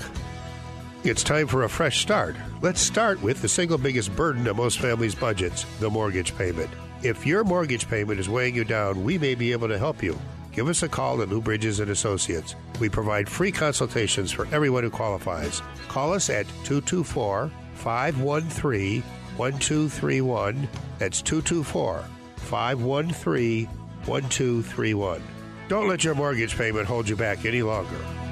It's 1.04 1.22
time 1.22 1.48
for 1.48 1.64
a 1.64 1.68
fresh 1.68 2.00
start. 2.00 2.34
Let's 2.62 2.80
start 2.80 3.20
with 3.20 3.42
the 3.42 3.48
single 3.48 3.76
biggest 3.76 4.16
burden 4.16 4.46
of 4.46 4.56
most 4.56 4.78
families' 4.78 5.14
budgets 5.14 5.66
the 5.78 5.90
mortgage 5.90 6.34
payment. 6.34 6.70
If 7.02 7.26
your 7.26 7.44
mortgage 7.44 7.86
payment 7.86 8.18
is 8.18 8.30
weighing 8.30 8.54
you 8.54 8.64
down, 8.64 9.04
we 9.04 9.18
may 9.18 9.34
be 9.34 9.52
able 9.52 9.68
to 9.68 9.78
help 9.78 10.02
you. 10.02 10.18
Give 10.52 10.66
us 10.66 10.82
a 10.82 10.88
call 10.88 11.20
at 11.20 11.28
Lou 11.28 11.42
Bridges 11.42 11.78
and 11.78 11.90
Associates. 11.90 12.56
We 12.80 12.88
provide 12.88 13.28
free 13.28 13.52
consultations 13.52 14.32
for 14.32 14.46
everyone 14.46 14.82
who 14.82 14.88
qualifies. 14.88 15.60
Call 15.88 16.14
us 16.14 16.30
at 16.30 16.46
224 16.64 17.50
513 17.74 19.02
1231. 19.36 20.68
That's 20.98 21.20
224 21.20 22.02
513 22.36 23.66
1231. 23.66 25.22
Don't 25.68 25.88
let 25.88 26.02
your 26.02 26.14
mortgage 26.14 26.56
payment 26.56 26.86
hold 26.86 27.10
you 27.10 27.16
back 27.16 27.44
any 27.44 27.60
longer. 27.60 28.23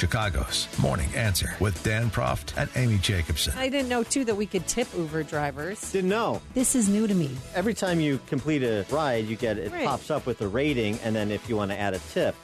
Chicago's 0.00 0.68
Morning 0.78 1.08
Answer 1.14 1.56
with 1.58 1.82
Dan 1.82 2.10
Proft 2.10 2.52
and 2.58 2.68
Amy 2.76 2.98
Jacobson. 2.98 3.54
I 3.56 3.70
didn't 3.70 3.88
know 3.88 4.02
too 4.02 4.26
that 4.26 4.34
we 4.34 4.44
could 4.44 4.66
tip 4.68 4.86
Uber 4.94 5.22
drivers. 5.22 5.90
Didn't 5.90 6.10
know. 6.10 6.42
This 6.52 6.74
is 6.74 6.86
new 6.90 7.06
to 7.06 7.14
me. 7.14 7.30
Every 7.54 7.72
time 7.72 7.98
you 7.98 8.20
complete 8.26 8.62
a 8.62 8.84
ride, 8.90 9.24
you 9.26 9.36
get 9.36 9.56
it 9.56 9.72
Right. 9.72 9.86
pops 9.86 10.10
up 10.10 10.26
with 10.26 10.42
a 10.42 10.48
rating, 10.48 10.98
and 11.02 11.16
then 11.16 11.30
if 11.30 11.48
you 11.48 11.56
want 11.56 11.70
to 11.70 11.80
add 11.80 11.94
a 11.94 11.98
tip, 12.12 12.34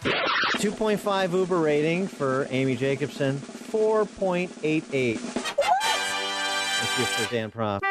2.5 0.61 1.35
Uber 1.35 1.59
rating 1.59 2.09
for 2.09 2.47
Amy 2.51 2.75
Jacobson, 2.75 3.37
4.88. 3.39 5.19
What? 5.21 5.67
Thank 5.83 6.99
you 6.99 7.05
for 7.05 7.31
Dan 7.35 7.51
Proft. 7.51 7.83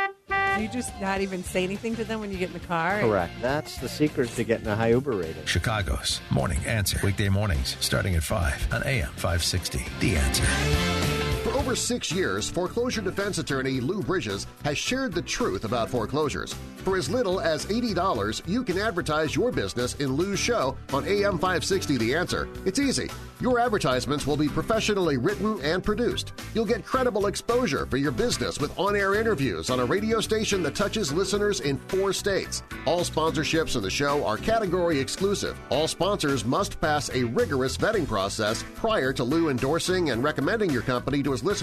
You 0.59 0.67
just 0.67 0.99
not 0.99 1.21
even 1.21 1.43
say 1.43 1.63
anything 1.63 1.95
to 1.95 2.03
them 2.03 2.19
when 2.19 2.31
you 2.31 2.37
get 2.37 2.47
in 2.49 2.53
the 2.53 2.59
car. 2.67 2.99
Correct. 2.99 3.33
That's 3.41 3.77
the 3.77 3.89
secret 3.89 4.29
to 4.29 4.43
getting 4.43 4.67
a 4.67 4.75
high 4.75 4.89
Uber 4.89 5.11
rating. 5.11 5.45
Chicago's 5.45 6.21
Morning 6.29 6.59
Answer. 6.65 6.99
Weekday 7.03 7.29
mornings 7.29 7.77
starting 7.79 8.15
at 8.15 8.23
5 8.23 8.73
on 8.73 8.83
AM 8.83 9.09
560. 9.15 9.85
The 9.99 10.17
Answer. 10.17 11.50
Over 11.71 11.77
six 11.77 12.11
years, 12.11 12.49
foreclosure 12.49 12.99
defense 12.99 13.37
attorney 13.37 13.79
Lou 13.79 14.01
Bridges 14.01 14.45
has 14.65 14.77
shared 14.77 15.13
the 15.13 15.21
truth 15.21 15.63
about 15.63 15.89
foreclosures. 15.89 16.53
For 16.83 16.97
as 16.97 17.09
little 17.09 17.39
as 17.39 17.65
$80, 17.67 18.41
you 18.45 18.63
can 18.65 18.77
advertise 18.77 19.37
your 19.37 19.53
business 19.53 19.95
in 19.95 20.11
Lou's 20.11 20.39
show 20.39 20.75
on 20.91 21.07
AM 21.07 21.37
560 21.37 21.95
The 21.95 22.13
Answer. 22.13 22.49
It's 22.65 22.77
easy. 22.79 23.09
Your 23.39 23.59
advertisements 23.59 24.27
will 24.27 24.35
be 24.35 24.49
professionally 24.49 25.17
written 25.17 25.61
and 25.61 25.83
produced. 25.83 26.33
You'll 26.53 26.65
get 26.65 26.85
credible 26.85 27.27
exposure 27.27 27.85
for 27.85 27.97
your 27.97 28.11
business 28.11 28.59
with 28.59 28.77
on-air 28.77 29.15
interviews 29.15 29.69
on 29.69 29.79
a 29.79 29.85
radio 29.85 30.19
station 30.19 30.61
that 30.63 30.75
touches 30.75 31.13
listeners 31.13 31.61
in 31.61 31.77
four 31.87 32.13
states. 32.13 32.63
All 32.85 33.01
sponsorships 33.01 33.75
in 33.75 33.81
the 33.81 33.89
show 33.89 34.25
are 34.25 34.37
category 34.37 34.99
exclusive. 34.99 35.57
All 35.69 35.87
sponsors 35.87 36.45
must 36.45 36.81
pass 36.81 37.09
a 37.11 37.23
rigorous 37.23 37.77
vetting 37.77 38.07
process 38.07 38.63
prior 38.75 39.13
to 39.13 39.23
Lou 39.23 39.49
endorsing 39.49 40.09
and 40.09 40.23
recommending 40.23 40.69
your 40.69 40.83
company 40.83 41.23
to 41.23 41.31
his 41.31 41.43
listeners. 41.43 41.60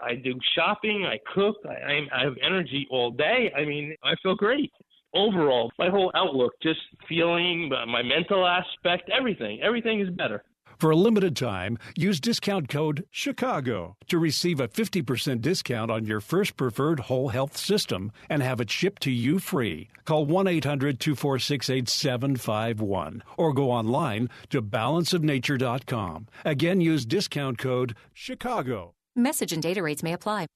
I 0.00 0.14
do 0.14 0.38
shopping. 0.54 1.06
I 1.06 1.18
cook. 1.34 1.56
I, 1.66 1.72
I, 1.72 2.00
I 2.12 2.24
have 2.24 2.34
energy 2.42 2.86
all 2.90 3.10
day. 3.10 3.52
I 3.56 3.64
mean, 3.64 3.96
I 4.04 4.14
feel 4.22 4.34
great. 4.34 4.72
Overall, 5.14 5.72
my 5.78 5.88
whole 5.88 6.12
outlook, 6.14 6.52
just 6.62 6.80
feeling, 7.08 7.70
my 7.70 8.02
mental 8.02 8.46
aspect, 8.46 9.08
everything, 9.08 9.62
everything 9.62 10.00
is 10.00 10.10
better. 10.10 10.44
For 10.78 10.90
a 10.90 10.96
limited 10.96 11.34
time, 11.36 11.78
use 11.96 12.20
discount 12.20 12.68
code 12.68 13.06
CHICAGO 13.12 13.94
to 14.08 14.18
receive 14.18 14.60
a 14.60 14.68
50% 14.68 15.40
discount 15.40 15.90
on 15.90 16.04
your 16.04 16.20
first 16.20 16.56
preferred 16.56 17.00
whole 17.00 17.28
health 17.28 17.56
system 17.56 18.12
and 18.28 18.42
have 18.42 18.60
it 18.60 18.70
shipped 18.70 19.00
to 19.02 19.10
you 19.10 19.38
free. 19.38 19.88
Call 20.04 20.26
1 20.26 20.46
800 20.46 21.00
246 21.00 21.70
8751 21.70 23.22
or 23.38 23.54
go 23.54 23.70
online 23.70 24.28
to 24.50 24.60
balanceofnature.com. 24.60 26.26
Again, 26.44 26.80
use 26.82 27.06
discount 27.06 27.56
code 27.56 27.96
CHICAGO. 28.14 28.92
Message 29.14 29.52
and 29.52 29.62
data 29.62 29.82
rates 29.82 30.02
may 30.02 30.12
apply. 30.12 30.46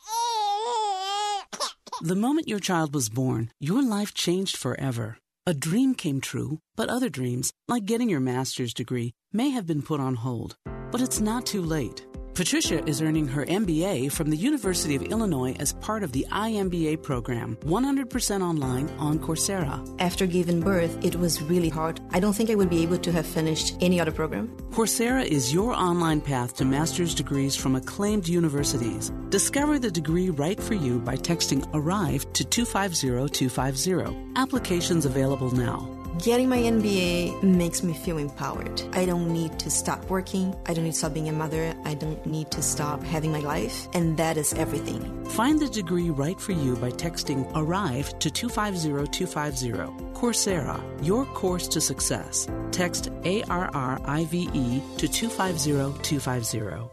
The 2.03 2.17
moment 2.17 2.49
your 2.49 2.61
child 2.61 2.95
was 2.95 3.09
born, 3.09 3.51
your 3.59 3.83
life 3.83 4.13
changed 4.13 4.57
forever. 4.57 5.17
A 5.51 5.55
dream 5.69 5.97
came 5.97 6.21
true, 6.21 6.59
but 6.77 6.89
other 6.89 7.09
dreams, 7.09 7.53
like 7.67 7.85
getting 7.85 8.09
your 8.09 8.21
master's 8.21 8.73
degree, 8.73 9.15
may 9.33 9.49
have 9.49 9.67
been 9.67 9.83
put 9.83 9.99
on 9.99 10.15
hold. 10.15 10.55
But 10.93 11.01
it's 11.01 11.21
not 11.21 11.45
too 11.45 11.61
late. 11.61 12.07
Patricia 12.41 12.83
is 12.89 13.03
earning 13.03 13.29
her 13.29 13.45
MBA 13.45 14.11
from 14.11 14.31
the 14.31 14.37
University 14.37 14.97
of 14.97 15.03
Illinois 15.03 15.55
as 15.61 15.75
part 15.75 16.03
of 16.03 16.13
the 16.13 16.27
iMBA 16.33 17.03
program, 17.03 17.59
100% 17.67 18.41
online 18.41 18.89
on 18.99 19.19
Coursera. 19.19 19.79
After 20.01 20.25
giving 20.25 20.63
birth, 20.63 21.05
it 21.05 21.17
was 21.17 21.43
really 21.43 21.69
hard. 21.69 22.01
I 22.13 22.19
don't 22.19 22.33
think 22.33 22.49
I 22.49 22.55
would 22.55 22.71
be 22.71 22.83
able 22.83 22.97
to 22.97 23.13
have 23.13 23.27
finished 23.27 23.77
any 23.83 24.01
other 24.01 24.11
program. 24.11 24.49
Coursera 24.71 25.23
is 25.23 25.53
your 25.53 25.75
online 25.75 26.23
path 26.23 26.57
to 26.57 26.65
master's 26.65 27.15
degrees 27.15 27.55
from 27.55 27.77
acclaimed 27.77 28.27
universities. 28.27 29.13
Discover 29.29 29.79
the 29.79 29.91
degree 29.91 30.31
right 30.31 30.59
for 30.59 30.73
you 30.73 30.99
by 30.99 31.17
texting 31.17 31.69
ARRIVE 31.75 32.33
to 32.33 32.43
250250. 32.43 34.33
Applications 34.37 35.05
available 35.05 35.51
now. 35.51 36.00
Getting 36.19 36.49
my 36.49 36.59
MBA 36.59 37.43
makes 37.43 37.83
me 37.85 37.95
feel 37.95 38.19
empowered. 38.19 38.83
I 38.93 39.07
don't 39.07 39.33
need 39.33 39.59
to 39.61 39.71
stop 39.71 40.05
working. 40.11 40.55
I 40.67 40.75
don't 40.75 40.85
need 40.85 40.93
to 40.93 40.99
stop 40.99 41.15
being 41.15 41.29
a 41.29 41.33
mother. 41.33 41.73
I 41.85 41.95
don't 41.95 42.25
need 42.27 42.51
to 42.51 42.63
stop 42.63 43.03
having 43.05 43.31
my 43.31 43.39
life. 43.39 43.89
And 43.95 44.17
that 44.17 44.37
is 44.37 44.53
everything. 44.55 45.25
Find 45.27 45.61
the 45.61 45.69
degree 45.69 46.11
right 46.11 46.39
for 46.41 46.53
you 46.53 46.75
by 46.77 46.91
texting 46.91 47.49
ARRIVE 47.55 48.19
to 48.19 48.31
250250. 48.31 49.71
Coursera, 50.19 50.83
your 51.07 51.25
course 51.27 51.69
to 51.69 51.81
success. 51.81 52.49
Text 52.73 53.09
ARRIVE 53.25 54.35
E 54.35 54.83
to 54.99 55.09
250250. 55.09 56.91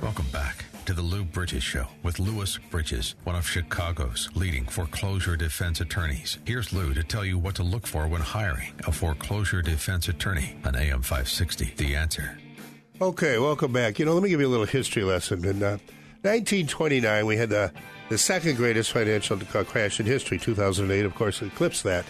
Welcome 0.00 0.26
back 0.32 0.69
to 0.90 0.96
the 0.96 1.02
Lou 1.02 1.22
Bridges 1.22 1.62
Show 1.62 1.86
with 2.02 2.18
Louis 2.18 2.58
Bridges, 2.68 3.14
one 3.22 3.36
of 3.36 3.46
Chicago's 3.46 4.28
leading 4.34 4.64
foreclosure 4.64 5.36
defense 5.36 5.80
attorneys. 5.80 6.38
Here's 6.44 6.72
Lou 6.72 6.94
to 6.94 7.04
tell 7.04 7.24
you 7.24 7.38
what 7.38 7.54
to 7.54 7.62
look 7.62 7.86
for 7.86 8.08
when 8.08 8.20
hiring 8.20 8.72
a 8.88 8.90
foreclosure 8.90 9.62
defense 9.62 10.08
attorney 10.08 10.56
on 10.64 10.74
AM 10.74 11.02
560. 11.02 11.74
The 11.76 11.94
answer. 11.94 12.36
Okay, 13.00 13.38
welcome 13.38 13.72
back. 13.72 14.00
You 14.00 14.04
know, 14.04 14.14
let 14.14 14.22
me 14.24 14.30
give 14.30 14.40
you 14.40 14.48
a 14.48 14.50
little 14.50 14.66
history 14.66 15.04
lesson. 15.04 15.44
In 15.44 15.62
uh, 15.62 15.78
1929, 16.22 17.24
we 17.24 17.36
had 17.36 17.50
the, 17.50 17.72
the 18.08 18.18
second 18.18 18.56
greatest 18.56 18.90
financial 18.90 19.38
crash 19.38 20.00
in 20.00 20.06
history. 20.06 20.38
2008, 20.38 21.04
of 21.04 21.14
course, 21.14 21.40
eclipsed 21.40 21.84
that. 21.84 22.04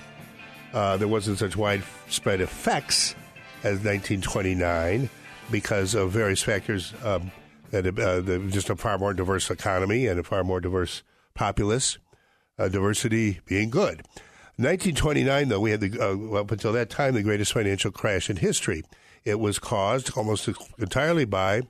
Uh, 0.72 0.96
there 0.96 1.06
wasn't 1.06 1.36
such 1.36 1.54
widespread 1.54 2.40
effects 2.40 3.14
as 3.62 3.84
1929 3.84 5.10
because 5.50 5.94
of 5.94 6.12
various 6.12 6.42
factors 6.42 6.94
um, 7.04 7.30
that 7.70 7.86
uh, 7.98 8.50
just 8.50 8.70
a 8.70 8.76
far 8.76 8.98
more 8.98 9.14
diverse 9.14 9.50
economy 9.50 10.06
and 10.06 10.20
a 10.20 10.24
far 10.24 10.44
more 10.44 10.60
diverse 10.60 11.02
populace, 11.34 11.98
uh, 12.58 12.68
diversity 12.68 13.40
being 13.46 13.70
good. 13.70 14.02
1929, 14.56 15.48
though, 15.48 15.60
we 15.60 15.70
had 15.70 15.80
the, 15.80 15.98
uh, 15.98 16.38
up 16.38 16.50
until 16.50 16.72
that 16.72 16.90
time 16.90 17.14
the 17.14 17.22
greatest 17.22 17.52
financial 17.52 17.90
crash 17.90 18.28
in 18.28 18.36
history. 18.36 18.82
It 19.24 19.40
was 19.40 19.58
caused 19.58 20.16
almost 20.16 20.48
entirely 20.78 21.24
by 21.24 21.62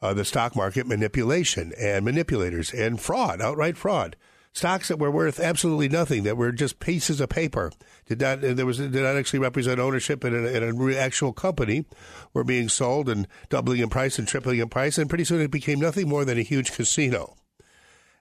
uh, 0.00 0.14
the 0.14 0.24
stock 0.24 0.54
market 0.54 0.86
manipulation 0.86 1.72
and 1.78 2.04
manipulators 2.04 2.72
and 2.72 3.00
fraud, 3.00 3.40
outright 3.40 3.76
fraud. 3.76 4.16
Stocks 4.56 4.88
that 4.88 4.98
were 4.98 5.10
worth 5.10 5.38
absolutely 5.38 5.86
nothing, 5.86 6.22
that 6.22 6.38
were 6.38 6.50
just 6.50 6.80
pieces 6.80 7.20
of 7.20 7.28
paper, 7.28 7.70
did 8.06 8.22
not 8.22 8.42
uh, 8.42 8.54
there 8.54 8.64
was 8.64 8.78
did 8.78 8.94
not 8.94 9.14
actually 9.14 9.38
represent 9.38 9.78
ownership 9.78 10.24
in 10.24 10.34
an, 10.34 10.46
in 10.46 10.62
an 10.62 10.94
actual 10.94 11.34
company, 11.34 11.84
were 12.32 12.42
being 12.42 12.70
sold 12.70 13.10
and 13.10 13.28
doubling 13.50 13.80
in 13.80 13.90
price 13.90 14.18
and 14.18 14.26
tripling 14.26 14.58
in 14.58 14.70
price, 14.70 14.96
and 14.96 15.10
pretty 15.10 15.24
soon 15.24 15.42
it 15.42 15.50
became 15.50 15.78
nothing 15.78 16.08
more 16.08 16.24
than 16.24 16.38
a 16.38 16.42
huge 16.42 16.72
casino. 16.72 17.36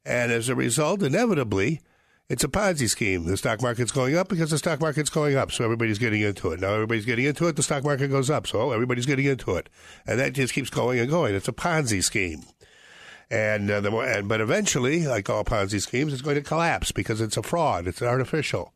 And 0.04 0.30
as 0.30 0.50
a 0.50 0.56
result, 0.56 1.02
inevitably, 1.04 1.80
it's 2.28 2.44
a 2.44 2.50
Ponzi 2.50 2.90
scheme. 2.90 3.24
The 3.24 3.38
stock 3.38 3.62
market's 3.62 3.94
going 3.94 4.18
up 4.18 4.28
because 4.28 4.50
the 4.50 4.58
stock 4.58 4.82
market's 4.82 5.10
going 5.10 5.38
up, 5.38 5.54
so 5.54 5.64
everybody's 5.64 6.00
getting 6.00 6.20
into 6.20 6.52
it. 6.52 6.60
Now 6.60 6.74
everybody's 6.74 7.06
getting 7.06 7.24
into 7.24 7.48
it, 7.48 7.56
the 7.56 7.64
stock 7.64 7.86
market 7.86 8.10
goes 8.10 8.30
up, 8.30 8.46
so 8.46 8.74
everybody's 8.74 9.06
getting 9.06 9.28
into 9.28 9.56
it, 9.56 9.70
and 10.06 10.20
that 10.20 10.34
just 10.34 10.54
keeps 10.54 10.70
going 10.70 11.00
and 11.00 11.10
going. 11.10 11.34
It's 11.34 11.48
a 11.48 11.54
Ponzi 11.54 12.04
scheme, 12.04 12.44
and 13.30 13.70
uh, 13.70 13.82
the 13.82 13.92
and, 13.98 14.28
but 14.28 14.42
eventually, 14.42 15.06
like 15.06 15.30
all 15.30 15.44
Ponzi 15.44 15.82
schemes, 15.82 16.14
it's 16.14 16.22
going 16.22 16.36
to 16.36 16.42
collapse 16.42 16.92
because 16.92 17.22
it's 17.22 17.38
a 17.38 17.44
fraud. 17.44 17.88
It's 17.88 18.02
artificial. 18.02 18.74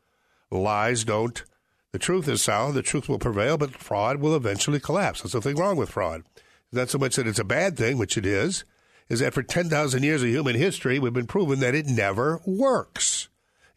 Lies 0.51 1.03
don't. 1.03 1.43
The 1.91 1.99
truth 1.99 2.27
is 2.27 2.41
sound. 2.41 2.75
The 2.75 2.81
truth 2.81 3.09
will 3.09 3.19
prevail, 3.19 3.57
but 3.57 3.71
fraud 3.71 4.17
will 4.17 4.35
eventually 4.35 4.79
collapse. 4.79 5.21
There's 5.21 5.35
nothing 5.35 5.55
wrong 5.55 5.75
with 5.75 5.89
fraud. 5.89 6.23
Not 6.71 6.89
so 6.89 6.97
much 6.97 7.15
that 7.15 7.27
it's 7.27 7.39
a 7.39 7.43
bad 7.43 7.77
thing, 7.77 7.97
which 7.97 8.17
it 8.17 8.25
is, 8.25 8.63
is 9.09 9.21
that 9.21 9.33
for 9.33 9.41
10,000 9.41 10.03
years 10.03 10.21
of 10.21 10.29
human 10.29 10.55
history, 10.55 10.99
we've 10.99 11.13
been 11.13 11.25
proven 11.25 11.59
that 11.61 11.73
it 11.73 11.87
never 11.87 12.41
works 12.45 13.29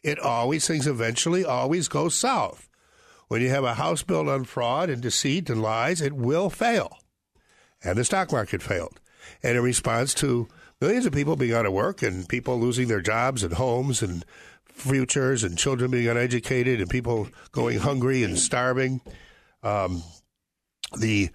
it 0.03 0.19
always, 0.19 0.67
things 0.67 0.85
eventually 0.85 1.45
always 1.45 1.87
go 1.87 2.09
south. 2.09 2.69
When 3.29 3.41
you 3.41 3.49
have 3.49 3.63
a 3.63 3.75
house 3.75 4.03
built 4.03 4.27
on 4.27 4.43
fraud 4.43 4.89
and 4.89 5.01
deceit 5.01 5.49
and 5.49 5.61
lies, 5.61 6.01
it 6.01 6.13
will 6.13 6.49
fail. 6.49 6.97
And 7.83 7.97
the 7.97 8.03
stock 8.03 8.31
market 8.31 8.61
failed. 8.61 8.99
And 9.41 9.57
in 9.57 9.63
response 9.63 10.13
to 10.15 10.49
millions 10.81 11.05
of 11.05 11.13
people 11.13 11.35
being 11.35 11.53
out 11.53 11.65
of 11.65 11.73
work 11.73 12.01
and 12.01 12.27
people 12.27 12.59
losing 12.59 12.87
their 12.87 13.01
jobs 13.01 13.43
and 13.43 13.53
homes 13.53 14.01
and 14.01 14.25
futures 14.65 15.43
and 15.43 15.57
children 15.57 15.91
being 15.91 16.07
uneducated 16.07 16.79
and 16.79 16.89
people 16.89 17.27
going 17.51 17.79
hungry 17.79 18.23
and 18.23 18.37
starving, 18.37 19.01
um, 19.61 20.03
the 20.99 21.29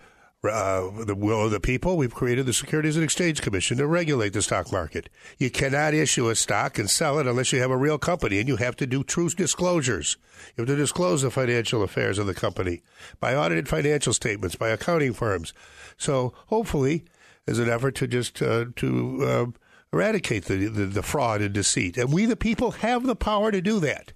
uh, 0.45 1.05
the 1.05 1.17
will 1.17 1.47
of 1.47 1.51
the 1.51 1.59
people, 1.59 1.97
we've 1.97 2.15
created 2.15 2.47
the 2.47 2.53
Securities 2.53 2.95
and 2.95 3.03
Exchange 3.03 3.43
Commission 3.43 3.77
to 3.77 3.87
regulate 3.89 4.33
the 4.33 4.41
stock 4.41 4.71
market. 4.71 5.09
You 5.37 5.51
cannot 5.51 5.95
issue 5.95 6.29
a 6.29 6.37
stock 6.37 6.79
and 6.79 6.89
sell 6.89 7.19
it 7.19 7.27
unless 7.27 7.53
you 7.53 7.61
have 7.61 7.73
a 7.73 7.77
real 7.77 7.99
company, 7.99 8.39
and 8.39 8.47
you 8.47 8.55
have 8.57 8.77
to 8.77 8.87
do 8.87 9.03
true 9.03 9.29
disclosures. 9.31 10.17
You 10.57 10.63
have 10.63 10.69
to 10.69 10.77
disclose 10.77 11.23
the 11.23 11.33
financial 11.33 11.83
affairs 11.83 12.19
of 12.19 12.29
the 12.29 12.35
company 12.35 12.83
by 13.19 13.35
audited 13.35 13.69
financial 13.69 14.13
statements, 14.13 14.55
by 14.55 14.69
accounting 14.69 15.13
firms. 15.13 15.53
So 15.97 16.35
hopefully, 16.47 17.05
as 17.49 17.59
an 17.59 17.69
effort 17.69 17.95
to 17.97 18.07
just 18.07 18.43
uh, 18.43 18.67
to 18.77 19.25
uh, 19.25 19.47
eradicate 19.93 20.45
the, 20.45 20.69
the, 20.69 20.85
the 20.85 21.03
fraud 21.03 21.41
and 21.41 21.55
deceit, 21.55 21.97
and 21.97 22.13
we 22.13 22.27
the 22.27 22.37
people 22.37 22.73
have 22.73 23.05
the 23.05 23.17
power 23.17 23.51
to 23.51 23.63
do 23.63 23.81
that. 23.81 24.13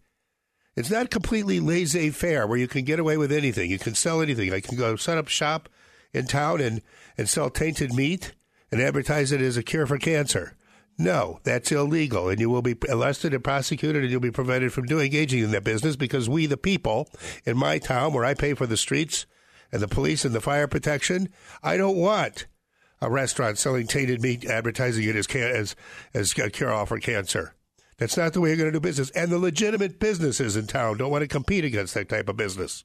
It's 0.77 0.91
not 0.91 1.11
completely 1.11 1.61
laissez-faire 1.61 2.47
where 2.47 2.59
you 2.59 2.69
can 2.69 2.85
get 2.85 2.99
away 2.99 3.17
with 3.17 3.33
anything. 3.33 3.71
You 3.71 3.79
can 3.79 3.95
sell 3.95 4.23
anything. 4.23 4.53
I 4.53 4.61
can 4.61 4.79
go 4.79 4.97
set 4.97 5.19
up 5.19 5.29
shop 5.29 5.69
in 6.15 6.27
town 6.27 6.61
and, 6.63 6.81
and 7.19 7.29
sell 7.29 7.51
tainted 7.51 7.93
meat 7.93 8.33
and 8.71 8.81
advertise 8.81 9.33
it 9.33 9.43
as 9.43 9.59
a 9.59 9.63
cure 9.63 9.87
for 9.87 9.99
cancer. 9.99 10.57
No, 10.99 11.41
that's 11.43 11.73
illegal, 11.73 12.29
and 12.29 12.39
you 12.39 12.49
will 12.49 12.63
be 12.63 12.77
arrested 12.89 13.35
and 13.35 13.45
prosecuted, 13.45 14.03
and 14.03 14.11
you'll 14.11 14.21
be 14.21 14.31
prevented 14.31 14.73
from 14.73 14.87
doing 14.87 15.07
engaging 15.07 15.43
in 15.43 15.51
that 15.53 15.65
business 15.65 15.97
because 15.97 16.29
we, 16.29 16.47
the 16.47 16.57
people, 16.57 17.09
in 17.45 17.57
my 17.57 17.79
town 17.79 18.13
where 18.13 18.25
I 18.25 18.35
pay 18.35 18.55
for 18.55 18.67
the 18.67 18.77
streets 18.77 19.27
and 19.73 19.81
the 19.81 19.89
police 19.89 20.25
and 20.25 20.35
the 20.35 20.41
fire 20.41 20.69
protection, 20.69 21.31
I 21.63 21.77
don't 21.77 21.97
want 21.97 22.47
a 23.03 23.11
restaurant 23.11 23.59
selling 23.59 23.87
tainted 23.87 24.23
meat, 24.23 24.47
advertising 24.47 25.07
it 25.07 25.17
as 25.17 25.27
as 25.27 25.77
as 26.15 26.39
a 26.39 26.49
cure 26.49 26.87
for 26.87 26.99
cancer. 26.99 27.55
That's 27.99 28.17
not 28.17 28.33
the 28.33 28.41
way 28.41 28.49
you're 28.49 28.57
going 28.57 28.73
to 28.73 28.79
do 28.79 28.81
business. 28.81 29.11
And 29.11 29.31
the 29.31 29.39
legitimate 29.39 29.99
businesses 29.99 30.57
in 30.57 30.67
town 30.67 30.97
don't 30.97 31.11
want 31.11 31.23
to 31.23 31.29
compete 31.29 31.65
against 31.65 31.95
that 31.95 32.09
type 32.09 32.29
of 32.29 32.37
business. 32.37 32.85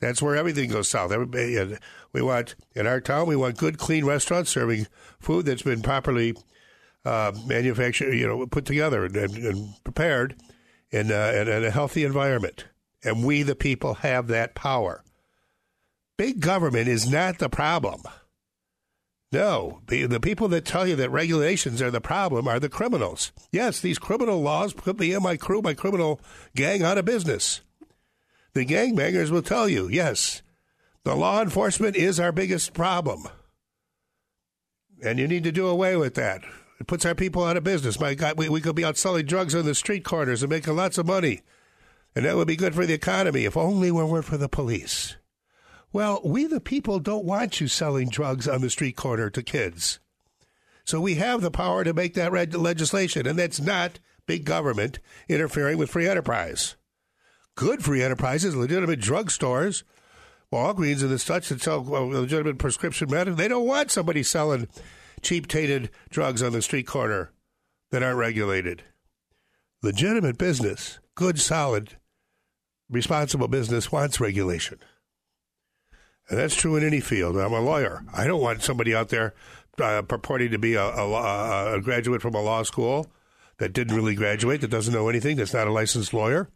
That's 0.00 0.22
where 0.22 0.36
everything 0.36 0.70
goes 0.70 0.88
south. 0.88 1.12
Everybody, 1.12 1.76
we 2.12 2.22
want 2.22 2.54
in 2.74 2.86
our 2.86 3.00
town, 3.00 3.26
we 3.26 3.36
want 3.36 3.58
good, 3.58 3.78
clean 3.78 4.04
restaurants 4.04 4.50
serving 4.50 4.86
food 5.20 5.46
that's 5.46 5.62
been 5.62 5.82
properly 5.82 6.34
uh, 7.04 7.32
manufactured, 7.46 8.12
you 8.14 8.26
know, 8.26 8.46
put 8.46 8.64
together 8.64 9.04
and, 9.04 9.16
and 9.16 9.74
prepared 9.84 10.36
in, 10.90 11.12
uh, 11.12 11.32
in, 11.34 11.48
in 11.48 11.64
a 11.64 11.70
healthy 11.70 12.04
environment. 12.04 12.66
And 13.04 13.24
we, 13.24 13.42
the 13.42 13.54
people, 13.54 13.94
have 13.94 14.28
that 14.28 14.54
power. 14.54 15.04
Big 16.16 16.40
government 16.40 16.88
is 16.88 17.10
not 17.10 17.38
the 17.38 17.48
problem. 17.48 18.02
No, 19.34 19.80
the 19.88 20.20
people 20.20 20.46
that 20.46 20.64
tell 20.64 20.86
you 20.86 20.94
that 20.94 21.10
regulations 21.10 21.82
are 21.82 21.90
the 21.90 22.00
problem 22.00 22.46
are 22.46 22.60
the 22.60 22.68
criminals. 22.68 23.32
Yes, 23.50 23.80
these 23.80 23.98
criminal 23.98 24.40
laws 24.40 24.72
put 24.72 25.00
me 25.00 25.12
and 25.12 25.24
my 25.24 25.36
crew, 25.36 25.60
my 25.60 25.74
criminal 25.74 26.20
gang 26.54 26.84
out 26.84 26.98
of 26.98 27.04
business. 27.04 27.60
The 28.52 28.64
gangbangers 28.64 29.32
will 29.32 29.42
tell 29.42 29.68
you, 29.68 29.88
yes, 29.88 30.42
the 31.02 31.16
law 31.16 31.42
enforcement 31.42 31.96
is 31.96 32.20
our 32.20 32.30
biggest 32.30 32.74
problem. 32.74 33.26
And 35.02 35.18
you 35.18 35.26
need 35.26 35.42
to 35.42 35.52
do 35.52 35.66
away 35.66 35.96
with 35.96 36.14
that. 36.14 36.42
It 36.78 36.86
puts 36.86 37.04
our 37.04 37.16
people 37.16 37.42
out 37.42 37.56
of 37.56 37.64
business. 37.64 37.98
My 37.98 38.14
God, 38.14 38.38
we, 38.38 38.48
we 38.48 38.60
could 38.60 38.76
be 38.76 38.84
out 38.84 38.96
selling 38.96 39.26
drugs 39.26 39.56
on 39.56 39.64
the 39.64 39.74
street 39.74 40.04
corners 40.04 40.44
and 40.44 40.50
making 40.50 40.76
lots 40.76 40.96
of 40.96 41.06
money. 41.06 41.42
And 42.14 42.24
that 42.24 42.36
would 42.36 42.46
be 42.46 42.54
good 42.54 42.76
for 42.76 42.86
the 42.86 42.94
economy 42.94 43.46
if 43.46 43.56
only 43.56 43.90
we 43.90 44.04
weren't 44.04 44.26
for 44.26 44.36
the 44.36 44.48
police. 44.48 45.16
Well, 45.94 46.20
we 46.24 46.46
the 46.46 46.60
people 46.60 46.98
don't 46.98 47.24
want 47.24 47.60
you 47.60 47.68
selling 47.68 48.08
drugs 48.08 48.48
on 48.48 48.62
the 48.62 48.68
street 48.68 48.96
corner 48.96 49.30
to 49.30 49.44
kids. 49.44 50.00
So 50.84 51.00
we 51.00 51.14
have 51.14 51.40
the 51.40 51.52
power 51.52 51.84
to 51.84 51.94
make 51.94 52.14
that 52.14 52.32
legislation, 52.32 53.28
and 53.28 53.38
that's 53.38 53.60
not 53.60 54.00
big 54.26 54.44
government 54.44 54.98
interfering 55.28 55.78
with 55.78 55.90
free 55.90 56.08
enterprise 56.08 56.74
good 57.54 57.84
free 57.84 58.02
enterprises, 58.02 58.56
legitimate 58.56 58.98
drug 58.98 59.28
drugstores, 59.28 59.84
Walgreens 60.52 61.02
and 61.02 61.10
the 61.10 61.18
such 61.20 61.48
that 61.50 61.62
sell 61.62 61.84
legitimate 61.84 62.58
prescription 62.58 63.08
medicine. 63.08 63.36
They 63.36 63.46
don't 63.46 63.64
want 63.64 63.92
somebody 63.92 64.24
selling 64.24 64.66
cheap 65.22 65.46
tainted 65.46 65.90
drugs 66.10 66.42
on 66.42 66.50
the 66.50 66.62
street 66.62 66.88
corner 66.88 67.30
that 67.92 68.02
aren't 68.02 68.18
regulated. 68.18 68.82
Legitimate 69.80 70.38
business, 70.38 70.98
good, 71.14 71.40
solid, 71.40 71.92
responsible 72.90 73.46
business 73.46 73.92
wants 73.92 74.18
regulation. 74.18 74.80
And 76.28 76.38
that's 76.38 76.54
true 76.54 76.76
in 76.76 76.84
any 76.84 77.00
field. 77.00 77.36
I'm 77.36 77.52
a 77.52 77.60
lawyer. 77.60 78.04
I 78.12 78.26
don't 78.26 78.40
want 78.40 78.62
somebody 78.62 78.94
out 78.94 79.10
there 79.10 79.34
uh, 79.80 80.02
purporting 80.02 80.50
to 80.52 80.58
be 80.58 80.74
a, 80.74 80.82
a, 80.82 81.74
a 81.74 81.80
graduate 81.80 82.22
from 82.22 82.34
a 82.34 82.40
law 82.40 82.62
school 82.62 83.08
that 83.58 83.72
didn't 83.72 83.94
really 83.94 84.14
graduate, 84.14 84.60
that 84.60 84.70
doesn't 84.70 84.94
know 84.94 85.08
anything, 85.08 85.36
that's 85.36 85.54
not 85.54 85.68
a 85.68 85.72
licensed 85.72 86.12
lawyer. 86.12 86.48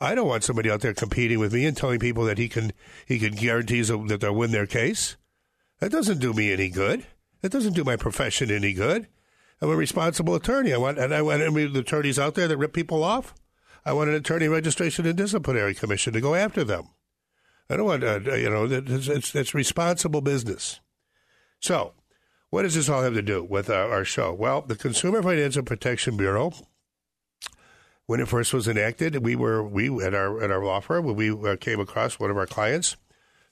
I 0.00 0.16
don't 0.16 0.26
want 0.26 0.42
somebody 0.42 0.68
out 0.68 0.80
there 0.80 0.94
competing 0.94 1.38
with 1.38 1.54
me 1.54 1.64
and 1.64 1.76
telling 1.76 2.00
people 2.00 2.24
that 2.24 2.38
he 2.38 2.48
can 2.48 2.72
he 3.06 3.20
can 3.20 3.34
guarantee 3.36 3.82
that 3.82 4.18
they'll 4.20 4.34
win 4.34 4.50
their 4.50 4.66
case. 4.66 5.16
That 5.78 5.92
doesn't 5.92 6.18
do 6.18 6.32
me 6.32 6.52
any 6.52 6.70
good. 6.70 7.06
That 7.40 7.52
doesn't 7.52 7.74
do 7.74 7.84
my 7.84 7.96
profession 7.96 8.50
any 8.50 8.72
good. 8.72 9.06
I'm 9.60 9.70
a 9.70 9.76
responsible 9.76 10.34
attorney. 10.34 10.72
I 10.72 10.78
want 10.78 10.98
and 10.98 11.14
I 11.14 11.22
want 11.22 11.42
any 11.42 11.78
attorneys 11.78 12.18
out 12.18 12.34
there 12.34 12.48
that 12.48 12.56
rip 12.56 12.72
people 12.72 13.04
off. 13.04 13.32
I 13.84 13.92
want 13.92 14.10
an 14.10 14.16
attorney 14.16 14.48
registration 14.48 15.06
and 15.06 15.16
disciplinary 15.16 15.74
commission 15.74 16.12
to 16.14 16.20
go 16.20 16.34
after 16.34 16.64
them. 16.64 16.88
I 17.72 17.76
don't 17.76 17.86
want 17.86 18.04
uh, 18.04 18.20
you 18.34 18.50
know 18.50 18.64
it's, 18.64 19.08
it's, 19.08 19.34
it's 19.34 19.54
responsible 19.54 20.20
business. 20.20 20.80
So, 21.60 21.94
what 22.50 22.62
does 22.62 22.74
this 22.74 22.88
all 22.88 23.02
have 23.02 23.14
to 23.14 23.22
do 23.22 23.42
with 23.42 23.70
uh, 23.70 23.74
our 23.74 24.04
show? 24.04 24.32
Well, 24.32 24.62
the 24.62 24.76
Consumer 24.76 25.22
Financial 25.22 25.62
Protection 25.62 26.16
Bureau 26.16 26.52
when 28.06 28.20
it 28.20 28.28
first 28.28 28.52
was 28.52 28.68
enacted, 28.68 29.24
we 29.24 29.36
were 29.36 29.62
we 29.62 29.88
at 30.04 30.14
our 30.14 30.42
at 30.42 30.50
our 30.50 30.62
law 30.62 30.80
firm 30.80 31.06
when 31.06 31.16
we 31.16 31.30
uh, 31.30 31.56
came 31.56 31.80
across 31.80 32.18
one 32.18 32.30
of 32.30 32.36
our 32.36 32.46
clients, 32.46 32.96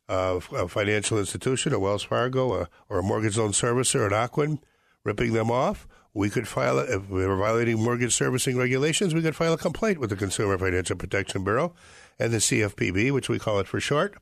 uh, 0.09 0.41
a 0.53 0.69
financial 0.69 1.19
institution, 1.19 1.73
a 1.73 1.79
Wells 1.79 2.03
Fargo, 2.03 2.53
a, 2.63 2.69
or 2.89 2.99
a 2.99 3.03
mortgage 3.03 3.39
loan 3.39 3.53
servicer, 3.53 4.05
an 4.05 4.13
Ocwen, 4.13 4.59
ripping 5.05 5.33
them 5.33 5.51
off. 5.51 5.87
We 6.13 6.29
could 6.29 6.49
file 6.49 6.79
if 6.79 7.09
we 7.09 7.25
were 7.25 7.37
violating 7.37 7.83
mortgage 7.83 8.15
servicing 8.15 8.59
regulations. 8.59 9.15
We 9.15 9.23
could 9.23 9.37
file 9.37 9.53
a 9.53 9.59
complaint 9.59 9.99
with 9.99 10.11
the 10.11 10.17
Consumer 10.17 10.59
Financial 10.59 10.97
Protection 10.97 11.45
Bureau 11.45 11.73
and 12.21 12.33
the 12.33 12.39
CFPB, 12.39 13.11
which 13.11 13.29
we 13.29 13.39
call 13.39 13.59
it 13.59 13.67
for 13.67 13.81
short, 13.81 14.15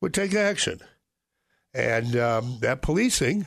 would 0.00 0.12
take 0.12 0.34
action, 0.34 0.80
and 1.72 2.16
um, 2.16 2.58
that 2.60 2.82
policing 2.82 3.46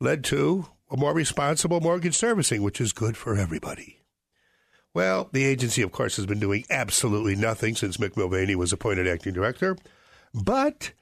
led 0.00 0.24
to 0.24 0.66
a 0.90 0.96
more 0.96 1.14
responsible 1.14 1.80
mortgage 1.80 2.16
servicing, 2.16 2.62
which 2.62 2.80
is 2.80 2.92
good 2.92 3.16
for 3.16 3.36
everybody. 3.36 3.98
Well, 4.94 5.28
the 5.32 5.44
agency, 5.44 5.82
of 5.82 5.92
course, 5.92 6.16
has 6.16 6.26
been 6.26 6.40
doing 6.40 6.64
absolutely 6.70 7.36
nothing 7.36 7.76
since 7.76 7.98
Mick 7.98 8.16
Mulvaney 8.16 8.56
was 8.56 8.72
appointed 8.72 9.06
acting 9.06 9.32
director. 9.32 9.76
But 10.34 10.92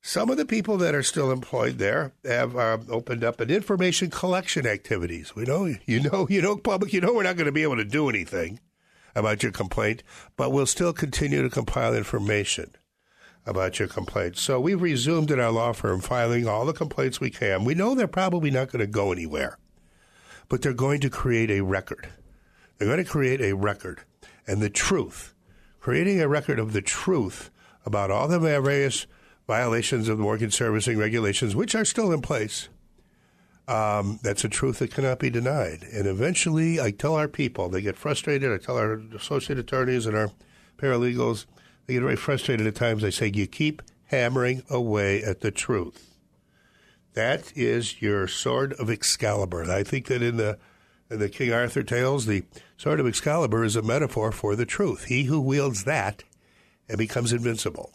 some 0.00 0.30
of 0.30 0.36
the 0.36 0.44
people 0.44 0.76
that 0.78 0.94
are 0.94 1.02
still 1.02 1.32
employed 1.32 1.78
there 1.78 2.12
have 2.24 2.56
uh, 2.56 2.78
opened 2.88 3.24
up 3.24 3.40
an 3.40 3.50
information 3.50 4.10
collection 4.10 4.66
activities. 4.66 5.34
We 5.34 5.44
know, 5.44 5.72
you 5.86 6.00
know, 6.00 6.26
you 6.28 6.42
know, 6.42 6.56
public, 6.56 6.92
you 6.92 7.00
know, 7.00 7.14
we're 7.14 7.22
not 7.22 7.36
going 7.36 7.46
to 7.46 7.52
be 7.52 7.62
able 7.62 7.76
to 7.76 7.84
do 7.84 8.08
anything 8.08 8.60
about 9.14 9.42
your 9.42 9.52
complaint, 9.52 10.02
but 10.36 10.52
we'll 10.52 10.66
still 10.66 10.92
continue 10.92 11.42
to 11.42 11.50
compile 11.50 11.94
information 11.94 12.74
about 13.44 13.78
your 13.78 13.88
complaint. 13.88 14.36
So 14.36 14.60
we've 14.60 14.80
resumed 14.80 15.30
in 15.30 15.40
our 15.40 15.50
law 15.50 15.72
firm 15.72 16.00
filing 16.00 16.46
all 16.46 16.64
the 16.64 16.72
complaints 16.72 17.20
we 17.20 17.30
can. 17.30 17.64
We 17.64 17.74
know 17.74 17.94
they're 17.94 18.06
probably 18.06 18.50
not 18.50 18.70
going 18.70 18.80
to 18.80 18.86
go 18.86 19.12
anywhere, 19.12 19.58
but 20.48 20.62
they're 20.62 20.72
going 20.72 21.00
to 21.00 21.10
create 21.10 21.50
a 21.50 21.62
record. 21.62 22.08
They're 22.78 22.88
going 22.88 23.04
to 23.04 23.10
create 23.10 23.40
a 23.40 23.54
record 23.54 24.02
and 24.46 24.60
the 24.60 24.70
truth, 24.70 25.34
creating 25.80 26.20
a 26.20 26.28
record 26.28 26.58
of 26.58 26.72
the 26.72 26.82
truth 26.82 27.50
about 27.84 28.10
all 28.10 28.28
the 28.28 28.38
various 28.38 29.06
violations 29.46 30.08
of 30.08 30.18
the 30.18 30.22
mortgage 30.22 30.54
servicing 30.54 30.98
regulations, 30.98 31.56
which 31.56 31.74
are 31.74 31.84
still 31.84 32.12
in 32.12 32.22
place. 32.22 32.68
Um, 33.68 34.18
that's 34.22 34.44
a 34.44 34.48
truth 34.48 34.80
that 34.80 34.92
cannot 34.92 35.18
be 35.18 35.30
denied. 35.30 35.84
And 35.92 36.06
eventually, 36.06 36.80
I 36.80 36.90
tell 36.90 37.14
our 37.14 37.28
people, 37.28 37.68
they 37.68 37.80
get 37.80 37.96
frustrated. 37.96 38.52
I 38.52 38.58
tell 38.58 38.76
our 38.76 39.00
associate 39.14 39.58
attorneys 39.58 40.06
and 40.06 40.16
our 40.16 40.30
paralegals, 40.76 41.46
they 41.86 41.94
get 41.94 42.02
very 42.02 42.16
frustrated 42.16 42.66
at 42.66 42.74
times. 42.74 43.04
I 43.04 43.10
say, 43.10 43.30
you 43.32 43.46
keep 43.46 43.82
hammering 44.06 44.62
away 44.68 45.22
at 45.22 45.40
the 45.40 45.50
truth. 45.50 46.16
That 47.14 47.52
is 47.56 48.00
your 48.00 48.26
sword 48.26 48.72
of 48.74 48.90
Excalibur. 48.90 49.70
I 49.70 49.82
think 49.82 50.06
that 50.06 50.22
in 50.22 50.38
the 50.38 50.58
in 51.10 51.18
the 51.18 51.28
King 51.28 51.52
Arthur 51.52 51.82
tales, 51.82 52.24
the 52.24 52.44
sword 52.78 52.98
of 52.98 53.06
Excalibur 53.06 53.64
is 53.64 53.76
a 53.76 53.82
metaphor 53.82 54.32
for 54.32 54.56
the 54.56 54.64
truth. 54.64 55.04
He 55.04 55.24
who 55.24 55.40
wields 55.40 55.84
that 55.84 56.24
and 56.88 56.96
becomes 56.96 57.32
invincible. 57.32 57.92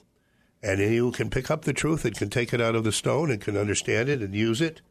And 0.62 0.80
he 0.80 0.97
who 0.97 1.12
can 1.12 1.32
pick 1.32 1.49
up 1.49 1.63
the 1.63 1.73
truth 1.73 2.06
and 2.06 2.15
can 2.15 2.30
take 2.30 2.53
it 2.53 2.62
out 2.62 2.75
of 2.75 2.84
the 2.84 2.91
stone 2.91 3.32
and 3.32 3.41
can 3.41 3.58
understand 3.58 4.08
it 4.08 4.21
and 4.21 4.36
use 4.36 4.62
it 4.62 4.82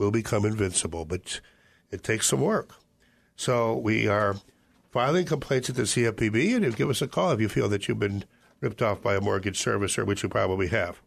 will 0.00 0.10
become 0.10 0.44
invincible. 0.44 1.04
But 1.04 1.40
it 1.90 2.02
takes 2.02 2.26
some 2.26 2.40
work. 2.40 2.74
So 3.36 3.76
we 3.76 4.08
are 4.08 4.36
filing 4.90 5.26
complaints 5.26 5.70
at 5.70 5.76
the 5.76 5.82
CFPB, 5.82 6.56
and 6.56 6.64
you 6.64 6.72
give 6.72 6.90
us 6.90 7.02
a 7.02 7.06
call 7.06 7.30
if 7.30 7.40
you 7.40 7.48
feel 7.48 7.68
that 7.68 7.86
you've 7.86 8.00
been 8.00 8.24
ripped 8.60 8.82
off 8.82 9.00
by 9.00 9.14
a 9.14 9.20
mortgage 9.20 9.62
servicer, 9.62 10.04
which 10.04 10.22
you 10.22 10.28
probably 10.28 10.68
have. 10.68 11.00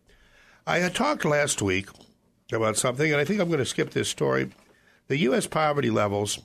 I 0.65 0.87
talked 0.89 1.25
last 1.25 1.61
week 1.61 1.89
about 2.51 2.77
something, 2.77 3.11
and 3.11 3.19
I 3.19 3.25
think 3.25 3.41
I'm 3.41 3.49
going 3.49 3.59
to 3.59 3.65
skip 3.65 3.89
this 3.91 4.07
story. 4.07 4.51
The 5.07 5.17
U.S. 5.19 5.47
poverty 5.47 5.89
levels 5.89 6.39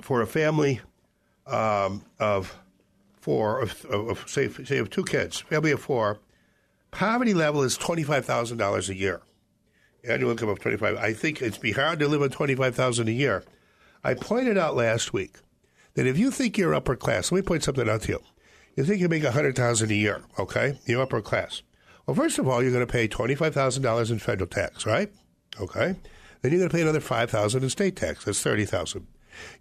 for 0.00 0.22
a 0.22 0.26
family 0.26 0.80
um, 1.46 2.02
of 2.18 2.56
four, 3.20 3.60
of, 3.60 3.84
of, 3.86 4.24
say, 4.28 4.48
say 4.48 4.78
of 4.78 4.88
two 4.88 5.04
kids, 5.04 5.40
family 5.40 5.72
of 5.72 5.80
four, 5.80 6.18
poverty 6.90 7.34
level 7.34 7.62
is 7.62 7.76
twenty 7.76 8.02
five 8.02 8.24
thousand 8.24 8.56
dollars 8.56 8.88
a 8.88 8.94
year, 8.94 9.20
annual 10.08 10.30
income 10.30 10.48
of 10.48 10.60
twenty 10.60 10.76
five. 10.76 10.96
I 10.96 11.12
think 11.12 11.42
it's 11.42 11.58
be 11.58 11.72
hard 11.72 11.98
to 12.00 12.08
live 12.08 12.22
on 12.22 12.30
twenty 12.30 12.54
five 12.54 12.74
thousand 12.74 13.08
a 13.08 13.12
year. 13.12 13.44
I 14.04 14.14
pointed 14.14 14.56
out 14.58 14.76
last 14.76 15.12
week 15.12 15.36
that 15.94 16.06
if 16.06 16.18
you 16.18 16.30
think 16.30 16.56
you're 16.56 16.74
upper 16.74 16.96
class, 16.96 17.32
let 17.32 17.38
me 17.38 17.46
point 17.46 17.64
something 17.64 17.88
out 17.88 18.02
to 18.02 18.12
you. 18.12 18.22
You 18.76 18.84
think 18.84 19.00
you 19.00 19.08
make 19.08 19.24
a 19.24 19.32
hundred 19.32 19.56
thousand 19.56 19.90
a 19.90 19.94
year, 19.94 20.22
okay? 20.38 20.78
You're 20.84 21.02
upper 21.02 21.20
class. 21.22 21.62
Well, 22.06 22.14
first 22.14 22.38
of 22.38 22.46
all, 22.46 22.62
you're 22.62 22.72
going 22.72 22.86
to 22.86 22.92
pay 22.92 23.08
twenty 23.08 23.34
five 23.34 23.54
thousand 23.54 23.82
dollars 23.82 24.10
in 24.10 24.18
federal 24.18 24.48
tax, 24.48 24.86
right? 24.86 25.10
Okay. 25.60 25.96
Then 26.42 26.52
you're 26.52 26.60
going 26.60 26.70
to 26.70 26.76
pay 26.76 26.82
another 26.82 27.00
five 27.00 27.30
thousand 27.30 27.64
in 27.64 27.70
state 27.70 27.96
tax. 27.96 28.24
That's 28.24 28.42
thirty 28.42 28.64
thousand. 28.64 29.06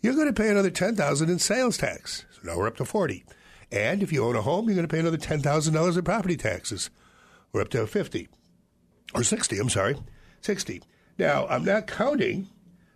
You're 0.02 0.16
going 0.16 0.28
to 0.28 0.34
pay 0.34 0.50
another 0.50 0.70
ten 0.70 0.96
thousand 0.96 1.30
in 1.30 1.40
sales 1.40 1.78
tax. 1.78 2.26
So 2.32 2.42
now 2.44 2.58
we're 2.58 2.68
up 2.68 2.78
to 2.78 2.86
forty. 2.86 3.26
And 3.72 4.04
if 4.04 4.14
you 4.14 4.24
own 4.24 4.36
a 4.36 4.42
home, 4.42 4.68
you're 4.68 4.76
going 4.76 4.88
to 4.88 4.94
pay 4.94 5.00
another 5.00 5.18
ten 5.18 5.40
thousand 5.40 5.74
dollars 5.74 5.98
in 5.98 6.04
property 6.04 6.38
taxes. 6.38 6.90
We're 7.52 7.62
up 7.62 7.70
to 7.70 7.88
fifty 7.88 8.28
or 9.14 9.24
sixty. 9.24 9.58
I'm 9.58 9.70
sorry, 9.70 9.96
sixty. 10.46 10.82
Now 11.18 11.48
I'm 11.48 11.66
not 11.66 11.88
counting 11.88 12.48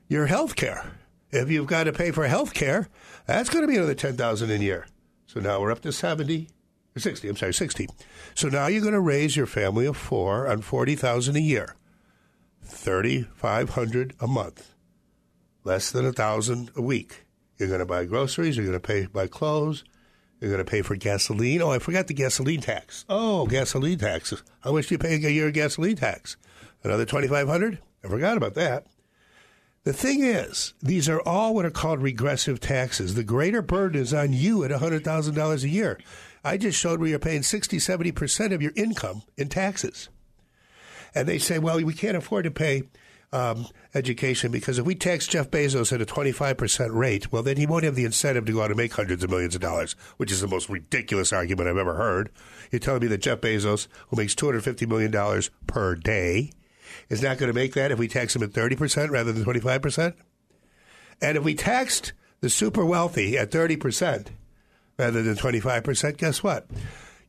your 0.08 0.28
health 0.28 0.56
care. 0.56 0.92
If 1.32 1.50
you've 1.52 1.68
got 1.68 1.84
to 1.84 1.94
pay 1.94 2.12
for 2.12 2.28
health 2.28 2.54
care, 2.54 2.90
that's 3.26 3.50
going 3.50 3.64
to 3.64 3.68
be 3.68 3.76
another 3.76 3.96
ten 3.96 4.16
thousand 4.16 4.52
a 4.52 4.58
year. 4.58 4.88
So 5.28 5.40
now 5.40 5.60
we're 5.60 5.72
up 5.72 5.82
to 5.82 5.92
seventy 5.92 6.50
or 6.96 7.00
sixty. 7.00 7.28
I'm 7.28 7.36
sorry, 7.36 7.54
sixty. 7.54 7.88
So 8.36 8.50
now 8.50 8.68
you're 8.68 8.82
going 8.82 8.94
to 8.94 9.00
raise 9.00 9.36
your 9.36 9.46
family 9.46 9.86
of 9.86 9.98
four 9.98 10.48
on 10.48 10.62
forty 10.62 10.96
thousand 10.96 11.36
a 11.36 11.42
year, 11.42 11.76
thirty 12.64 13.24
five 13.36 13.72
hundred 13.72 14.16
a 14.20 14.28
month, 14.28 14.74
less 15.64 15.92
than 15.92 16.06
a 16.06 16.14
thousand 16.14 16.72
a 16.76 16.82
week. 16.82 17.26
You're 17.58 17.68
going 17.68 17.80
to 17.80 17.86
buy 17.86 18.06
groceries. 18.06 18.58
You're 18.58 18.66
going 18.66 18.80
to 18.80 18.88
pay 18.88 19.06
buy 19.06 19.28
clothes. 19.28 19.84
You're 20.40 20.52
going 20.52 20.64
to 20.64 20.72
pay 20.72 20.82
for 20.82 20.96
gasoline. 20.96 21.62
Oh, 21.62 21.72
I 21.72 21.80
forgot 21.80 22.08
the 22.08 22.14
gasoline 22.14 22.62
tax. 22.62 23.04
Oh, 23.10 23.46
gasoline 23.46 23.98
taxes. 23.98 24.42
How 24.62 24.72
much 24.72 24.88
do 24.88 24.96
you 24.96 25.00
pay 25.00 25.16
a 25.16 25.30
year 25.30 25.52
gasoline 25.52 25.98
tax? 25.98 26.38
Another 26.84 27.06
twenty 27.06 27.28
five 27.28 27.48
hundred. 27.48 27.80
I 28.04 28.08
forgot 28.08 28.38
about 28.38 28.54
that. 28.56 28.86
The 29.84 29.94
thing 29.94 30.24
is, 30.24 30.74
these 30.82 31.08
are 31.08 31.22
all 31.22 31.56
what 31.56 31.66
are 31.66 31.72
called 31.72 32.02
regressive 32.02 32.60
taxes. 32.60 33.16
The 33.16 33.24
greater 33.24 33.62
burden 33.62 34.02
is 34.02 34.14
on 34.14 34.34
you 34.34 34.64
at 34.64 34.72
$100,000 34.72 35.64
a 35.64 35.70
year. 35.70 35.98
I 36.44 36.58
just 36.58 36.78
showed 36.78 37.00
where 37.00 37.10
you're 37.10 37.20
paying 37.20 37.44
60, 37.44 37.78
70% 37.78 38.54
of 38.54 38.62
your 38.62 38.74
income 38.76 39.24
in 39.38 39.48
taxes. 39.48 40.10
And 41.16 41.28
they 41.28 41.40
say, 41.40 41.60
well, 41.60 41.82
we 41.82 41.94
can't 41.94 42.18
afford 42.18 42.44
to 42.44 42.52
pay 42.52 42.84
um, 43.32 43.68
education 43.94 44.52
because 44.52 44.80
if 44.80 44.86
we 44.86 44.96
tax 44.96 45.28
Jeff 45.28 45.50
Bezos 45.50 45.94
at 45.94 46.02
a 46.02 46.06
25% 46.06 46.94
rate, 46.94 47.32
well, 47.32 47.44
then 47.44 47.58
he 47.58 47.66
won't 47.66 47.84
have 47.84 47.96
the 47.96 48.06
incentive 48.06 48.46
to 48.46 48.52
go 48.52 48.62
out 48.62 48.72
and 48.72 48.78
make 48.78 48.94
hundreds 48.94 49.24
of 49.24 49.30
millions 49.30 49.56
of 49.56 49.62
dollars, 49.62 49.96
which 50.18 50.32
is 50.32 50.42
the 50.42 50.48
most 50.48 50.70
ridiculous 50.70 51.32
argument 51.32 51.70
I've 51.70 51.78
ever 51.78 51.96
heard. 51.96 52.32
You're 52.72 52.80
telling 52.80 53.02
me 53.02 53.08
that 53.08 53.22
Jeff 53.22 53.42
Bezos, 53.42 53.88
who 54.10 54.18
makes 54.18 54.36
$250 54.36 54.88
million 54.88 55.42
per 55.68 55.96
day, 55.96 56.52
is 57.10 57.22
not 57.22 57.38
going 57.38 57.52
to 57.52 57.60
make 57.60 57.74
that 57.74 57.92
if 57.92 58.00
we 58.00 58.08
tax 58.08 58.34
them 58.34 58.44
at 58.44 58.52
30% 58.52 59.10
rather 59.10 59.32
than 59.32 59.44
25%? 59.44 60.14
And 61.22 61.38
if 61.38 61.44
we 61.44 61.56
taxed 61.56 62.14
the 62.42 62.50
super 62.50 62.86
wealthy 62.86 63.38
at 63.38 63.52
30% 63.52 64.28
rather 64.98 65.22
than 65.22 65.36
25%, 65.36 66.18
guess 66.18 66.44
what? 66.44 66.68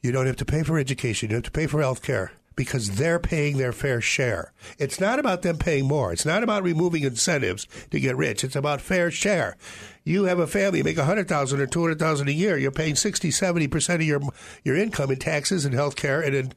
You 0.03 0.13
don't 0.13 0.27
have 0.27 0.37
to 0.37 0.45
pay 0.45 0.63
for 0.63 0.79
education. 0.79 1.29
You 1.29 1.37
don't 1.37 1.45
have 1.45 1.53
to 1.53 1.59
pay 1.59 1.67
for 1.67 1.81
health 1.81 2.03
care 2.03 2.33
because 2.57 2.97
they're 2.97 3.19
paying 3.19 3.57
their 3.57 3.73
fair 3.73 4.01
share. 4.01 4.53
It's 4.79 5.01
not 5.01 5.19
about 5.19 5.43
them 5.43 5.57
paying 5.57 5.87
more. 5.87 6.13
It's 6.13 6.27
not 6.27 6.43
about 6.43 6.63
removing 6.63 7.05
incentives 7.05 7.67
to 7.91 8.01
get 8.01 8.17
rich. 8.17 8.45
It's 8.45 8.57
about 8.57 8.81
fair 8.81 9.11
share. 9.11 9.57
You 10.05 10.25
have 10.25 10.39
a 10.39 10.47
family, 10.47 10.79
you 10.79 10.85
make 10.85 10.99
100000 10.99 11.61
or 11.61 11.67
200000 11.67 12.29
a 12.29 12.33
year, 12.33 12.59
you're 12.59 12.71
paying 12.71 12.97
60, 12.97 13.31
70% 13.31 13.95
of 13.95 14.03
your 14.03 14.21
your 14.65 14.77
income 14.77 15.11
in 15.11 15.19
taxes 15.19 15.65
and 15.65 15.75
health 15.75 15.97
care 15.97 16.21
and 16.21 16.35
in 16.35 16.53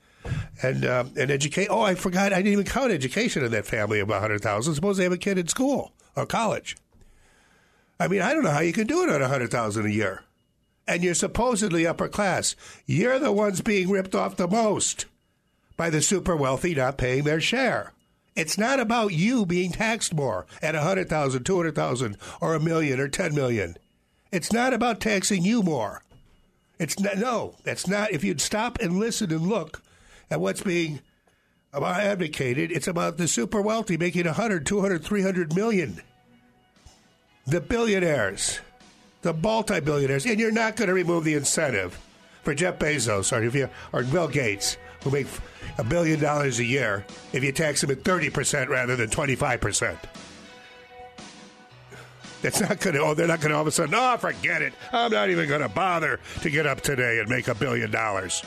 and 0.61 0.85
um, 0.85 1.11
and 1.17 1.31
educate. 1.31 1.67
Oh, 1.69 1.81
I 1.81 1.95
forgot. 1.95 2.33
I 2.33 2.37
didn't 2.37 2.53
even 2.53 2.65
count 2.65 2.91
education 2.91 3.43
in 3.43 3.51
that 3.51 3.65
family 3.65 3.99
of 3.99 4.09
100000 4.09 4.75
Suppose 4.75 4.97
they 4.97 5.03
have 5.03 5.13
a 5.13 5.17
kid 5.17 5.37
in 5.37 5.47
school 5.47 5.93
or 6.15 6.25
college. 6.25 6.77
I 7.99 8.07
mean, 8.07 8.21
I 8.21 8.33
don't 8.33 8.43
know 8.43 8.51
how 8.51 8.59
you 8.59 8.73
can 8.73 8.87
do 8.87 9.03
it 9.03 9.09
on 9.09 9.21
100000 9.21 9.85
a 9.85 9.89
year. 9.89 10.23
And 10.85 11.03
you're 11.03 11.13
supposedly 11.13 11.87
upper 11.87 12.09
class. 12.09 12.55
You're 12.85 13.19
the 13.19 13.31
ones 13.31 13.61
being 13.61 13.89
ripped 13.89 14.15
off 14.15 14.35
the 14.35 14.47
most 14.47 15.05
by 15.77 15.89
the 15.89 16.01
super 16.01 16.35
wealthy 16.35 16.75
not 16.75 16.97
paying 16.97 17.23
their 17.23 17.39
share. 17.39 17.93
It's 18.35 18.57
not 18.57 18.79
about 18.79 19.13
you 19.13 19.45
being 19.45 19.71
taxed 19.71 20.13
more 20.13 20.45
at 20.61 20.75
100,000, 20.75 21.43
200,000 21.43 22.17
or 22.41 22.55
a 22.55 22.59
million 22.59 22.99
or 22.99 23.07
10 23.07 23.33
million. 23.35 23.77
It's 24.31 24.51
not 24.51 24.73
about 24.73 24.99
taxing 24.99 25.43
you 25.43 25.61
more. 25.61 26.01
It's 26.79 26.99
not, 26.99 27.17
no, 27.17 27.55
that's 27.63 27.87
not. 27.87 28.11
If 28.11 28.23
you'd 28.23 28.41
stop 28.41 28.79
and 28.81 28.99
listen 28.99 29.31
and 29.31 29.47
look 29.47 29.83
at 30.33 30.41
what's 30.41 30.63
being 30.63 30.99
advocated, 31.75 32.71
it's 32.71 32.87
about 32.87 33.17
the 33.17 33.27
super 33.27 33.61
wealthy 33.61 33.97
making 33.97 34.25
100, 34.25 34.65
200, 34.65 35.03
300 35.03 35.55
million. 35.55 36.01
The 37.45 37.61
billionaires, 37.61 38.59
the 39.21 39.33
multi 39.33 39.79
billionaires, 39.79 40.25
and 40.25 40.39
you're 40.39 40.51
not 40.51 40.75
going 40.75 40.87
to 40.87 40.93
remove 40.95 41.23
the 41.23 41.35
incentive 41.35 41.99
for 42.41 42.55
Jeff 42.55 42.79
Bezos 42.79 43.31
or, 43.31 43.43
if 43.43 43.53
you, 43.53 43.69
or 43.91 44.03
Bill 44.03 44.27
Gates 44.27 44.77
who 45.03 45.11
make 45.11 45.27
a 45.77 45.83
billion 45.83 46.19
dollars 46.19 46.57
a 46.57 46.63
year 46.63 47.05
if 47.31 47.43
you 47.43 47.51
tax 47.51 47.81
them 47.81 47.91
at 47.91 48.03
30% 48.03 48.69
rather 48.69 48.95
than 48.95 49.09
25%. 49.09 49.97
That's 52.41 52.59
not 52.59 52.79
going 52.79 52.95
to, 52.95 53.01
oh, 53.01 53.13
they're 53.13 53.27
not 53.27 53.39
going 53.39 53.51
to 53.51 53.55
all 53.55 53.61
of 53.61 53.67
a 53.67 53.71
sudden, 53.71 53.93
oh, 53.95 54.17
forget 54.17 54.63
it. 54.63 54.73
I'm 54.91 55.11
not 55.11 55.29
even 55.29 55.47
going 55.47 55.61
to 55.61 55.69
bother 55.69 56.19
to 56.41 56.49
get 56.49 56.65
up 56.65 56.81
today 56.81 57.19
and 57.19 57.29
make 57.29 57.47
a 57.47 57.55
billion 57.55 57.91
dollars. 57.91 58.43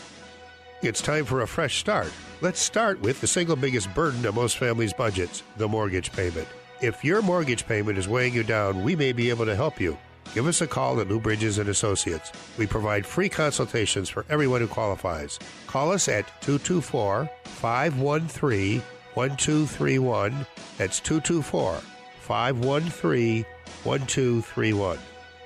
It's 0.86 1.02
time 1.02 1.24
for 1.24 1.42
a 1.42 1.48
fresh 1.48 1.78
start. 1.78 2.12
Let's 2.42 2.60
start 2.60 3.00
with 3.00 3.20
the 3.20 3.26
single 3.26 3.56
biggest 3.56 3.92
burden 3.92 4.24
of 4.24 4.36
most 4.36 4.56
families' 4.56 4.92
budgets 4.92 5.42
the 5.56 5.66
mortgage 5.66 6.12
payment. 6.12 6.46
If 6.80 7.04
your 7.04 7.22
mortgage 7.22 7.66
payment 7.66 7.98
is 7.98 8.06
weighing 8.06 8.34
you 8.34 8.44
down, 8.44 8.84
we 8.84 8.94
may 8.94 9.10
be 9.10 9.28
able 9.28 9.46
to 9.46 9.56
help 9.56 9.80
you. 9.80 9.98
Give 10.32 10.46
us 10.46 10.60
a 10.60 10.66
call 10.68 11.00
at 11.00 11.08
Lou 11.08 11.18
Bridges 11.18 11.58
and 11.58 11.68
Associates. 11.68 12.30
We 12.56 12.68
provide 12.68 13.04
free 13.04 13.28
consultations 13.28 14.08
for 14.08 14.24
everyone 14.28 14.60
who 14.60 14.68
qualifies. 14.68 15.40
Call 15.66 15.90
us 15.90 16.06
at 16.06 16.28
224 16.42 17.28
513 17.42 18.80
1231. 19.14 20.46
That's 20.78 21.00
224 21.00 21.80
513 22.20 23.44
1231. 23.82 24.98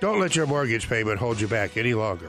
Don't 0.02 0.20
let 0.20 0.36
your 0.36 0.46
mortgage 0.46 0.86
payment 0.86 1.18
hold 1.18 1.40
you 1.40 1.48
back 1.48 1.78
any 1.78 1.94
longer. 1.94 2.28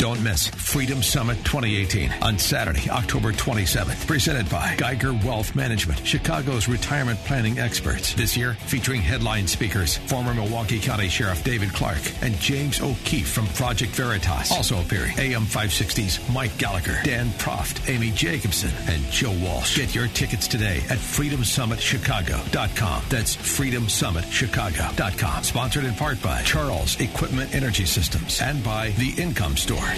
Don't 0.00 0.22
miss 0.24 0.48
Freedom 0.48 1.00
Summit 1.02 1.36
2018 1.44 2.10
on 2.22 2.38
Saturday, 2.38 2.88
October 2.88 3.32
27th. 3.32 4.06
Presented 4.06 4.48
by 4.48 4.74
Geiger 4.76 5.12
Wealth 5.12 5.54
Management, 5.54 6.06
Chicago's 6.06 6.68
retirement 6.68 7.18
planning 7.26 7.58
experts. 7.58 8.14
This 8.14 8.34
year, 8.34 8.54
featuring 8.54 9.02
headline 9.02 9.46
speakers, 9.46 9.98
former 9.98 10.32
Milwaukee 10.32 10.78
County 10.78 11.10
Sheriff 11.10 11.44
David 11.44 11.74
Clarke 11.74 12.00
and 12.22 12.34
James 12.36 12.80
O'Keefe 12.80 13.28
from 13.28 13.46
Project 13.48 13.92
Veritas. 13.92 14.50
Also 14.50 14.80
appearing, 14.80 15.18
AM 15.18 15.42
560's 15.42 16.18
Mike 16.32 16.56
Gallagher, 16.56 16.98
Dan 17.04 17.26
Proft, 17.32 17.86
Amy 17.90 18.10
Jacobson, 18.12 18.70
and 18.88 19.04
Joe 19.10 19.36
Walsh. 19.42 19.76
Get 19.76 19.94
your 19.94 20.08
tickets 20.08 20.48
today 20.48 20.78
at 20.88 20.96
freedomsummitchicago.com. 20.96 23.02
That's 23.10 23.36
freedomsummitchicago.com. 23.36 25.44
Sponsored 25.44 25.84
in 25.84 25.92
part 25.92 26.22
by 26.22 26.40
Charles 26.40 26.98
Equipment 27.00 27.54
Energy 27.54 27.84
Systems 27.84 28.40
and 28.40 28.64
by 28.64 28.92
The 28.92 29.12
Income 29.20 29.58
Store. 29.58 29.89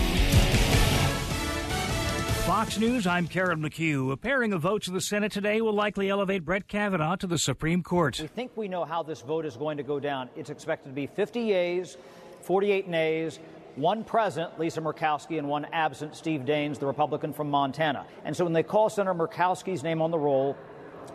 Fox 2.47 2.79
News, 2.79 3.07
I'm 3.07 3.29
Karen 3.29 3.61
McHugh. 3.61 4.13
A 4.13 4.17
pairing 4.17 4.53
of 4.53 4.63
votes 4.63 4.89
in 4.89 4.95
the 4.95 5.01
Senate 5.01 5.33
today 5.33 5.61
will 5.61 5.73
likely 5.73 6.11
elevate 6.11 6.45
Brett 6.45 6.69
Kavanaugh 6.69 7.17
to 7.17 7.27
the 7.27 7.39
Supreme 7.39 7.83
Court. 7.83 8.19
We 8.21 8.27
think 8.27 8.57
we 8.57 8.69
know 8.69 8.85
how 8.85 9.03
this 9.03 9.21
vote 9.21 9.47
is 9.47 9.57
going 9.57 9.77
to 9.77 9.83
go 9.83 10.01
down. 10.01 10.29
It's 10.37 10.51
expected 10.51 10.89
to 10.89 10.95
be 10.95 11.07
50 11.07 11.41
yeas, 11.41 11.97
48 12.43 12.89
nays, 12.89 13.39
one 13.77 14.05
present, 14.05 14.59
Lisa 14.59 14.81
Murkowski, 14.81 15.39
and 15.39 15.49
one 15.49 15.67
absent, 15.73 16.15
Steve 16.15 16.43
Daines, 16.43 16.79
the 16.79 16.87
Republican 16.87 17.33
from 17.33 17.51
Montana. 17.51 18.05
And 18.25 18.37
so 18.37 18.45
when 18.45 18.53
they 18.53 18.63
call 18.63 18.91
Senator 18.91 19.15
Murkowski's 19.15 19.83
name 19.83 20.03
on 20.03 20.11
the 20.11 20.19
roll, 20.19 20.57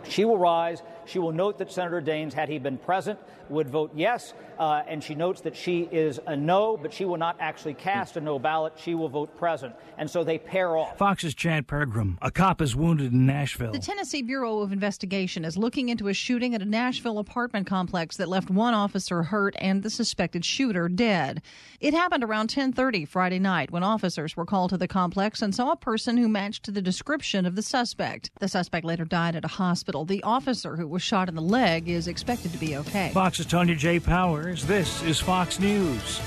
she 0.08 0.24
will 0.24 0.38
rise. 0.38 0.82
She 1.08 1.18
will 1.18 1.32
note 1.32 1.58
that 1.58 1.72
Senator 1.72 2.02
Daines, 2.02 2.32
had 2.32 2.48
he 2.48 2.58
been 2.58 2.76
present, 2.76 3.18
would 3.48 3.70
vote 3.70 3.92
yes. 3.94 4.34
Uh, 4.58 4.82
and 4.86 5.02
she 5.02 5.14
notes 5.14 5.40
that 5.42 5.56
she 5.56 5.88
is 5.90 6.20
a 6.26 6.36
no, 6.36 6.76
but 6.76 6.92
she 6.92 7.04
will 7.04 7.16
not 7.16 7.36
actually 7.40 7.74
cast 7.74 8.16
a 8.16 8.20
no 8.20 8.38
ballot. 8.38 8.74
She 8.76 8.94
will 8.94 9.08
vote 9.08 9.36
present. 9.38 9.74
And 9.96 10.10
so 10.10 10.24
they 10.24 10.38
pair 10.38 10.76
off. 10.76 10.98
Fox's 10.98 11.34
Chad 11.34 11.66
Pergram. 11.66 12.18
A 12.20 12.30
cop 12.30 12.60
is 12.60 12.76
wounded 12.76 13.12
in 13.12 13.24
Nashville. 13.24 13.72
The 13.72 13.78
Tennessee 13.78 14.22
Bureau 14.22 14.60
of 14.60 14.72
Investigation 14.72 15.44
is 15.44 15.56
looking 15.56 15.88
into 15.88 16.08
a 16.08 16.14
shooting 16.14 16.54
at 16.54 16.62
a 16.62 16.66
Nashville 16.66 17.18
apartment 17.18 17.66
complex 17.66 18.16
that 18.16 18.28
left 18.28 18.50
one 18.50 18.74
officer 18.74 19.22
hurt 19.22 19.54
and 19.58 19.82
the 19.82 19.90
suspected 19.90 20.44
shooter 20.44 20.88
dead. 20.88 21.40
It 21.80 21.94
happened 21.94 22.24
around 22.24 22.48
10:30 22.48 23.06
Friday 23.06 23.38
night 23.38 23.70
when 23.70 23.82
officers 23.82 24.36
were 24.36 24.44
called 24.44 24.70
to 24.70 24.76
the 24.76 24.88
complex 24.88 25.40
and 25.40 25.54
saw 25.54 25.70
a 25.70 25.76
person 25.76 26.16
who 26.16 26.28
matched 26.28 26.72
the 26.72 26.82
description 26.82 27.46
of 27.46 27.54
the 27.54 27.62
suspect. 27.62 28.30
The 28.40 28.48
suspect 28.48 28.84
later 28.84 29.04
died 29.04 29.36
at 29.36 29.44
a 29.44 29.48
hospital. 29.48 30.04
The 30.04 30.22
officer 30.22 30.76
who 30.76 30.88
was 30.88 30.97
shot 30.98 31.28
in 31.28 31.34
the 31.34 31.42
leg 31.42 31.88
is 31.88 32.08
expected 32.08 32.52
to 32.52 32.58
be 32.58 32.76
okay. 32.76 33.10
Fox's 33.12 33.46
Tanya 33.46 33.74
J. 33.74 34.00
Powers. 34.00 34.64
This 34.66 35.02
is 35.02 35.20
Fox 35.20 35.58
News. 35.60 36.20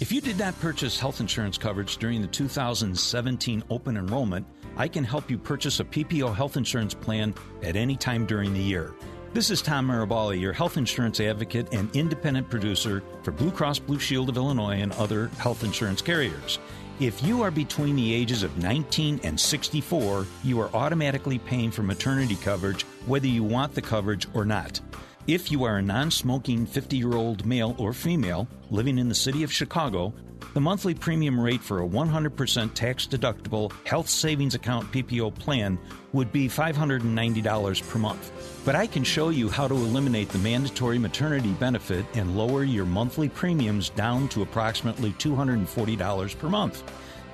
If 0.00 0.10
you 0.10 0.20
did 0.20 0.38
not 0.38 0.58
purchase 0.60 0.98
health 0.98 1.20
insurance 1.20 1.56
coverage 1.56 1.96
during 1.98 2.20
the 2.20 2.26
2017 2.26 3.62
open 3.70 3.96
enrollment, 3.96 4.44
I 4.76 4.88
can 4.88 5.04
help 5.04 5.30
you 5.30 5.38
purchase 5.38 5.78
a 5.80 5.84
PPO 5.84 6.34
health 6.34 6.56
insurance 6.56 6.94
plan 6.94 7.32
at 7.62 7.76
any 7.76 7.96
time 7.96 8.26
during 8.26 8.52
the 8.52 8.60
year. 8.60 8.94
This 9.34 9.50
is 9.50 9.62
Tom 9.62 9.88
Marabali, 9.88 10.40
your 10.40 10.52
health 10.52 10.76
insurance 10.76 11.20
advocate 11.20 11.72
and 11.72 11.94
independent 11.94 12.48
producer 12.50 13.02
for 13.22 13.30
Blue 13.30 13.50
Cross 13.50 13.80
Blue 13.80 13.98
Shield 13.98 14.28
of 14.28 14.36
Illinois 14.36 14.80
and 14.80 14.92
other 14.92 15.28
health 15.38 15.64
insurance 15.64 16.02
carriers. 16.02 16.58
If 17.00 17.24
you 17.24 17.42
are 17.42 17.50
between 17.50 17.96
the 17.96 18.14
ages 18.14 18.44
of 18.44 18.56
19 18.58 19.18
and 19.24 19.38
64, 19.38 20.26
you 20.44 20.60
are 20.60 20.72
automatically 20.72 21.40
paying 21.40 21.72
for 21.72 21.82
maternity 21.82 22.36
coverage 22.36 22.82
whether 23.06 23.26
you 23.26 23.42
want 23.42 23.74
the 23.74 23.82
coverage 23.82 24.28
or 24.32 24.44
not. 24.44 24.80
If 25.26 25.50
you 25.50 25.64
are 25.64 25.78
a 25.78 25.82
non 25.82 26.12
smoking 26.12 26.66
50 26.66 26.96
year 26.96 27.14
old 27.14 27.44
male 27.44 27.74
or 27.78 27.92
female 27.94 28.46
living 28.70 28.98
in 28.98 29.08
the 29.08 29.14
city 29.14 29.42
of 29.42 29.52
Chicago, 29.52 30.14
the 30.54 30.60
monthly 30.60 30.94
premium 30.94 31.38
rate 31.38 31.60
for 31.60 31.82
a 31.82 31.86
100% 31.86 32.74
tax 32.74 33.06
deductible 33.06 33.72
health 33.84 34.08
savings 34.08 34.54
account 34.54 34.90
PPO 34.92 35.36
plan 35.38 35.76
would 36.12 36.32
be 36.32 36.48
$590 36.48 37.88
per 37.88 37.98
month. 37.98 38.32
But 38.64 38.76
I 38.76 38.86
can 38.86 39.02
show 39.02 39.30
you 39.30 39.48
how 39.48 39.66
to 39.66 39.74
eliminate 39.74 40.28
the 40.28 40.38
mandatory 40.38 40.98
maternity 40.98 41.52
benefit 41.52 42.06
and 42.14 42.36
lower 42.36 42.62
your 42.62 42.86
monthly 42.86 43.28
premiums 43.28 43.90
down 43.90 44.28
to 44.28 44.42
approximately 44.42 45.10
$240 45.14 46.38
per 46.38 46.48
month. 46.48 46.84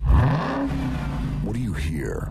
What 1.42 1.54
do 1.54 1.60
you 1.60 1.72
hear? 1.72 2.30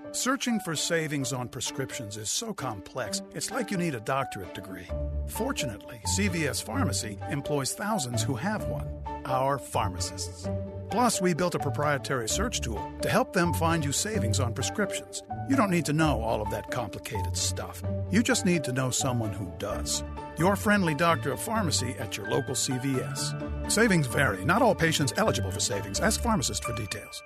Searching 0.13 0.59
for 0.59 0.75
savings 0.75 1.31
on 1.31 1.47
prescriptions 1.47 2.17
is 2.17 2.29
so 2.29 2.53
complex, 2.53 3.21
it's 3.33 3.49
like 3.49 3.71
you 3.71 3.77
need 3.77 3.95
a 3.95 4.01
doctorate 4.01 4.53
degree. 4.53 4.87
Fortunately, 5.27 6.01
CVS 6.05 6.61
Pharmacy 6.61 7.17
employs 7.29 7.73
thousands 7.73 8.21
who 8.21 8.35
have 8.35 8.65
one 8.65 8.87
our 9.23 9.57
pharmacists. 9.57 10.49
Plus, 10.89 11.21
we 11.21 11.33
built 11.33 11.55
a 11.55 11.59
proprietary 11.59 12.27
search 12.27 12.59
tool 12.59 12.91
to 13.01 13.07
help 13.07 13.31
them 13.31 13.53
find 13.53 13.85
you 13.85 13.93
savings 13.93 14.41
on 14.41 14.53
prescriptions. 14.53 15.23
You 15.47 15.55
don't 15.55 15.69
need 15.69 15.85
to 15.85 15.93
know 15.93 16.21
all 16.21 16.41
of 16.41 16.49
that 16.49 16.71
complicated 16.71 17.37
stuff. 17.37 17.81
You 18.09 18.21
just 18.21 18.45
need 18.45 18.65
to 18.65 18.73
know 18.73 18.89
someone 18.89 19.31
who 19.31 19.49
does. 19.59 20.03
Your 20.37 20.57
friendly 20.57 20.95
doctor 20.95 21.31
of 21.31 21.39
pharmacy 21.39 21.95
at 21.99 22.17
your 22.17 22.29
local 22.29 22.55
CVS. 22.55 23.71
Savings 23.71 24.07
vary. 24.07 24.43
Not 24.43 24.61
all 24.61 24.75
patients 24.75 25.13
eligible 25.15 25.51
for 25.51 25.61
savings. 25.61 26.01
Ask 26.01 26.19
pharmacist 26.21 26.65
for 26.65 26.73
details. 26.73 27.23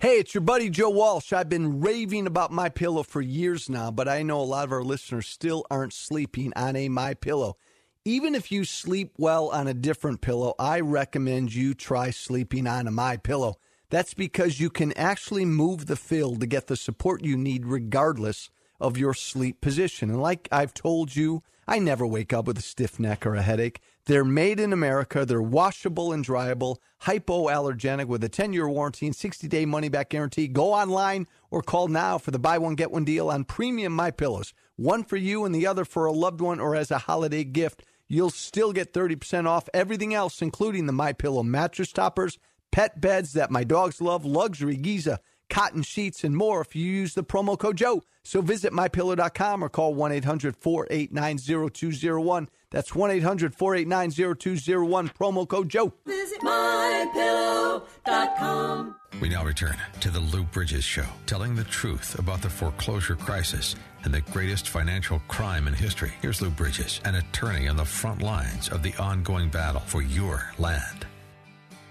Hey, 0.00 0.20
it's 0.20 0.32
your 0.32 0.42
buddy 0.42 0.70
Joe 0.70 0.90
Walsh. 0.90 1.32
I've 1.32 1.48
been 1.48 1.80
raving 1.80 2.28
about 2.28 2.52
my 2.52 2.68
pillow 2.68 3.02
for 3.02 3.20
years 3.20 3.68
now, 3.68 3.90
but 3.90 4.06
I 4.06 4.22
know 4.22 4.40
a 4.40 4.42
lot 4.42 4.64
of 4.64 4.70
our 4.70 4.84
listeners 4.84 5.26
still 5.26 5.66
aren't 5.72 5.92
sleeping 5.92 6.52
on 6.54 6.76
a 6.76 6.88
my 6.88 7.14
pillow. 7.14 7.56
Even 8.04 8.36
if 8.36 8.52
you 8.52 8.64
sleep 8.64 9.14
well 9.18 9.48
on 9.48 9.66
a 9.66 9.74
different 9.74 10.20
pillow, 10.20 10.54
I 10.56 10.78
recommend 10.78 11.52
you 11.52 11.74
try 11.74 12.10
sleeping 12.10 12.68
on 12.68 12.86
a 12.86 12.92
my 12.92 13.16
pillow. 13.16 13.56
That's 13.90 14.14
because 14.14 14.60
you 14.60 14.70
can 14.70 14.96
actually 14.96 15.44
move 15.44 15.86
the 15.86 15.96
fill 15.96 16.36
to 16.36 16.46
get 16.46 16.68
the 16.68 16.76
support 16.76 17.24
you 17.24 17.36
need 17.36 17.66
regardless 17.66 18.50
of 18.78 18.96
your 18.96 19.14
sleep 19.14 19.60
position. 19.60 20.10
And 20.10 20.22
like 20.22 20.48
I've 20.52 20.74
told 20.74 21.16
you, 21.16 21.42
I 21.66 21.80
never 21.80 22.06
wake 22.06 22.32
up 22.32 22.46
with 22.46 22.56
a 22.56 22.62
stiff 22.62 23.00
neck 23.00 23.26
or 23.26 23.34
a 23.34 23.42
headache. 23.42 23.80
They're 24.08 24.24
made 24.24 24.58
in 24.58 24.72
America. 24.72 25.26
They're 25.26 25.42
washable 25.42 26.14
and 26.14 26.24
dryable, 26.24 26.78
hypoallergenic 27.02 28.06
with 28.06 28.24
a 28.24 28.28
10 28.30 28.54
year 28.54 28.66
warranty 28.66 29.04
and 29.04 29.14
60 29.14 29.46
day 29.48 29.66
money 29.66 29.90
back 29.90 30.08
guarantee. 30.08 30.48
Go 30.48 30.72
online 30.72 31.26
or 31.50 31.60
call 31.60 31.88
now 31.88 32.16
for 32.16 32.30
the 32.30 32.38
buy 32.38 32.56
one, 32.56 32.74
get 32.74 32.90
one 32.90 33.04
deal 33.04 33.28
on 33.28 33.44
premium 33.44 33.92
My 33.92 34.10
Pillows. 34.10 34.54
One 34.76 35.04
for 35.04 35.18
you 35.18 35.44
and 35.44 35.54
the 35.54 35.66
other 35.66 35.84
for 35.84 36.06
a 36.06 36.12
loved 36.12 36.40
one 36.40 36.58
or 36.58 36.74
as 36.74 36.90
a 36.90 36.96
holiday 36.96 37.44
gift. 37.44 37.84
You'll 38.08 38.30
still 38.30 38.72
get 38.72 38.94
30% 38.94 39.46
off 39.46 39.68
everything 39.74 40.14
else, 40.14 40.40
including 40.40 40.86
the 40.86 40.92
My 40.94 41.12
Pillow 41.12 41.42
mattress 41.42 41.92
toppers, 41.92 42.38
pet 42.72 43.02
beds 43.02 43.34
that 43.34 43.50
my 43.50 43.62
dogs 43.62 44.00
love, 44.00 44.24
luxury 44.24 44.76
Giza, 44.76 45.20
cotton 45.48 45.82
sheets, 45.82 46.24
and 46.24 46.36
more 46.36 46.60
if 46.60 46.76
you 46.76 46.84
use 46.84 47.14
the 47.14 47.24
promo 47.24 47.58
code 47.58 47.76
Joe. 47.76 48.02
So 48.22 48.42
visit 48.42 48.72
mypillow.com 48.72 49.64
or 49.64 49.68
call 49.68 49.94
1 49.94 50.12
800 50.12 50.56
489 50.56 51.38
0201. 51.70 52.48
That's 52.70 52.94
1 52.94 53.10
800 53.10 53.54
489 53.54 54.36
0201, 54.36 55.08
promo 55.08 55.48
code 55.48 55.70
Joe. 55.70 55.94
Visit 56.04 56.42
mypillow.com. 56.42 58.94
We 59.20 59.30
now 59.30 59.44
return 59.44 59.76
to 60.00 60.10
the 60.10 60.20
Lou 60.20 60.44
Bridges 60.44 60.84
Show, 60.84 61.06
telling 61.26 61.56
the 61.56 61.64
truth 61.64 62.18
about 62.18 62.42
the 62.42 62.50
foreclosure 62.50 63.16
crisis 63.16 63.74
and 64.04 64.14
the 64.14 64.20
greatest 64.20 64.68
financial 64.68 65.20
crime 65.26 65.66
in 65.66 65.74
history. 65.74 66.12
Here's 66.22 66.40
Lou 66.40 66.50
Bridges, 66.50 67.00
an 67.04 67.16
attorney 67.16 67.66
on 67.66 67.76
the 67.76 67.84
front 67.84 68.22
lines 68.22 68.68
of 68.68 68.82
the 68.82 68.94
ongoing 68.96 69.48
battle 69.48 69.80
for 69.80 70.02
your 70.02 70.52
land. 70.58 71.06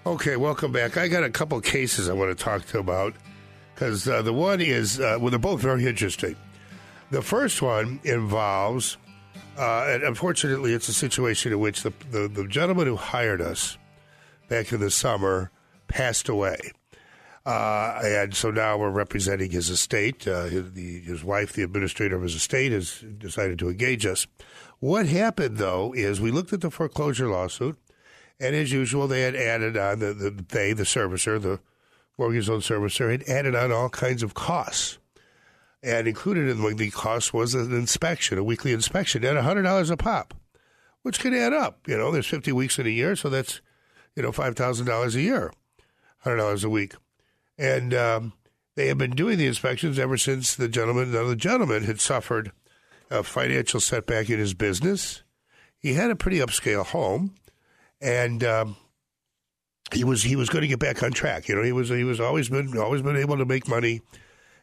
Okay, 0.06 0.38
welcome 0.38 0.72
back. 0.72 0.96
I 0.96 1.10
got 1.10 1.26
a 1.26 1.30
couple 1.30 1.60
cases 1.60 2.08
I 2.08 2.14
want 2.14 2.38
to 2.38 2.42
talk 2.42 2.66
to 2.68 2.80
about 2.80 3.14
because 3.78 4.08
uh, 4.08 4.24
the 4.24 4.34
one 4.34 4.60
is, 4.60 5.00
uh, 5.00 5.20
well, 5.22 5.30
they're 5.30 5.38
both 5.38 5.62
very 5.62 5.86
interesting. 5.86 6.36
The 7.12 7.22
first 7.22 7.62
one 7.62 8.00
involves, 8.04 8.98
uh, 9.56 9.86
and 9.88 10.02
unfortunately, 10.02 10.74
it's 10.74 10.90
a 10.90 10.94
situation 10.94 11.52
in 11.52 11.60
which 11.60 11.84
the, 11.84 11.94
the, 12.10 12.28
the 12.28 12.48
gentleman 12.48 12.88
who 12.88 12.96
hired 12.96 13.40
us 13.40 13.78
back 14.50 14.72
in 14.72 14.80
the 14.80 14.90
summer 14.90 15.52
passed 15.88 16.28
away. 16.28 16.58
Uh, 17.46 18.00
and 18.04 18.34
so 18.36 18.50
now 18.50 18.80
we're 18.80 18.90
representing 18.90 19.52
his 19.52 19.70
estate. 19.70 20.28
Uh, 20.28 20.46
his, 20.46 20.72
the, 20.72 21.02
his 21.02 21.24
wife, 21.24 21.54
the 21.54 21.62
administrator 21.62 22.16
of 22.16 22.24
his 22.24 22.34
estate, 22.34 22.72
has 22.72 23.06
decided 23.20 23.60
to 23.60 23.70
engage 23.70 24.08
us. 24.08 24.26
What 24.80 25.06
happened, 25.06 25.58
though, 25.58 25.94
is 25.94 26.20
we 26.20 26.32
looked 26.32 26.52
at 26.52 26.62
the 26.62 26.72
foreclosure 26.72 27.30
lawsuit, 27.30 27.78
and 28.40 28.56
as 28.56 28.72
usual, 28.72 29.08
they 29.08 29.22
had 29.22 29.36
added 29.36 29.78
on 29.78 30.00
the, 30.00 30.16
the 30.16 30.32
they, 30.32 30.74
the 30.74 30.82
servicer, 30.82 31.40
the 31.40 31.60
mortgage 32.18 32.50
loan 32.50 32.62
servicer, 32.62 33.12
had 33.12 33.24
added 33.24 33.56
on 33.56 33.72
all 33.72 33.90
kinds 33.90 34.24
of 34.24 34.34
costs. 34.34 34.98
And 35.84 36.08
included 36.08 36.50
in 36.50 36.76
the 36.76 36.90
cost 36.90 37.34
was 37.34 37.54
an 37.54 37.74
inspection, 37.74 38.38
a 38.38 38.44
weekly 38.44 38.74
inspection 38.74 39.24
at 39.24 39.36
$100 39.36 39.92
a 39.92 39.98
pop, 39.98 40.34
which 41.04 41.20
can 41.20 41.34
add 41.34 41.54
up. 41.54 41.88
You 41.88 41.98
know, 41.98 42.12
there's 42.12 42.28
50 42.28 42.52
weeks 42.52 42.80
in 42.80 42.88
a 42.88 42.90
year, 42.90 43.16
so 43.16 43.30
that's, 43.30 43.62
you 44.16 44.24
know, 44.24 44.32
$5,000 44.32 45.16
a 45.16 45.22
year, 45.22 45.54
$100 46.26 46.64
a 46.64 46.70
week. 46.70 46.96
And 47.58 47.94
um, 47.94 48.34
they 48.76 48.88
have 48.88 48.98
been 48.98 49.12
doing 49.12 49.38
the 49.38 49.48
inspections 49.48 50.00
ever 50.00 50.18
since 50.18 50.56
the 50.56 50.68
gentleman, 50.68 51.12
the 51.12 51.36
gentleman 51.36 51.84
had 51.84 52.02
suffered 52.02 52.52
a 53.10 53.24
financial 53.24 53.80
setback 53.80 54.30
in 54.30 54.40
his 54.40 54.54
business. 54.54 55.24
He 55.80 55.94
had 55.94 56.12
a 56.12 56.16
pretty 56.16 56.40
upscale 56.40 56.86
home, 56.86 57.36
and 58.02 58.44
um, 58.44 58.78
he 59.94 60.04
was 60.04 60.24
he 60.24 60.36
was 60.36 60.50
going 60.50 60.62
to 60.62 60.68
get 60.68 60.80
back 60.80 61.04
on 61.04 61.12
track. 61.12 61.48
You 61.48 61.56
know, 61.56 61.64
he 61.64 61.72
was 61.72 61.90
he 61.90 62.04
was 62.04 62.20
always 62.20 62.50
been 62.50 62.78
always 62.78 63.02
been 63.02 63.18
able 63.18 63.38
to 63.38 63.46
make 63.46 63.68
money, 63.68 64.02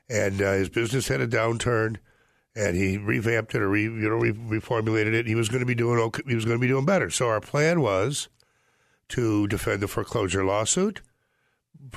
and 0.08 0.40
uh, 0.40 0.52
his 0.52 0.68
business 0.68 1.08
had 1.08 1.20
a 1.20 1.26
downturn, 1.26 1.96
and 2.54 2.76
he 2.76 2.98
revamped 2.98 3.54
it 3.54 3.62
or 3.62 3.68
re, 3.68 3.82
you 3.82 3.90
know 3.90 4.16
re, 4.16 4.32
reformulated 4.32 5.14
it. 5.14 5.26
He 5.26 5.34
was 5.34 5.48
going 5.48 5.60
to 5.60 5.66
be 5.66 5.74
doing 5.74 5.98
okay, 5.98 6.22
he 6.26 6.34
was 6.34 6.44
going 6.44 6.58
to 6.58 6.62
be 6.62 6.68
doing 6.68 6.84
better. 6.84 7.10
So 7.10 7.28
our 7.28 7.40
plan 7.40 7.80
was 7.80 8.28
to 9.08 9.46
defend 9.48 9.80
the 9.80 9.88
foreclosure 9.88 10.44
lawsuit 10.44 11.02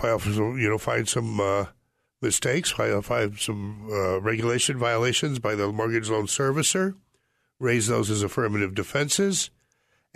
you 0.03 0.69
know, 0.69 0.77
find 0.77 1.07
some 1.07 1.39
uh, 1.39 1.65
mistakes, 2.21 2.71
find 2.71 3.39
some 3.39 3.89
uh, 3.91 4.19
regulation 4.21 4.77
violations 4.77 5.39
by 5.39 5.55
the 5.55 5.71
mortgage 5.71 6.09
loan 6.09 6.27
servicer, 6.27 6.95
raise 7.59 7.87
those 7.87 8.09
as 8.09 8.23
affirmative 8.23 8.75
defenses, 8.75 9.49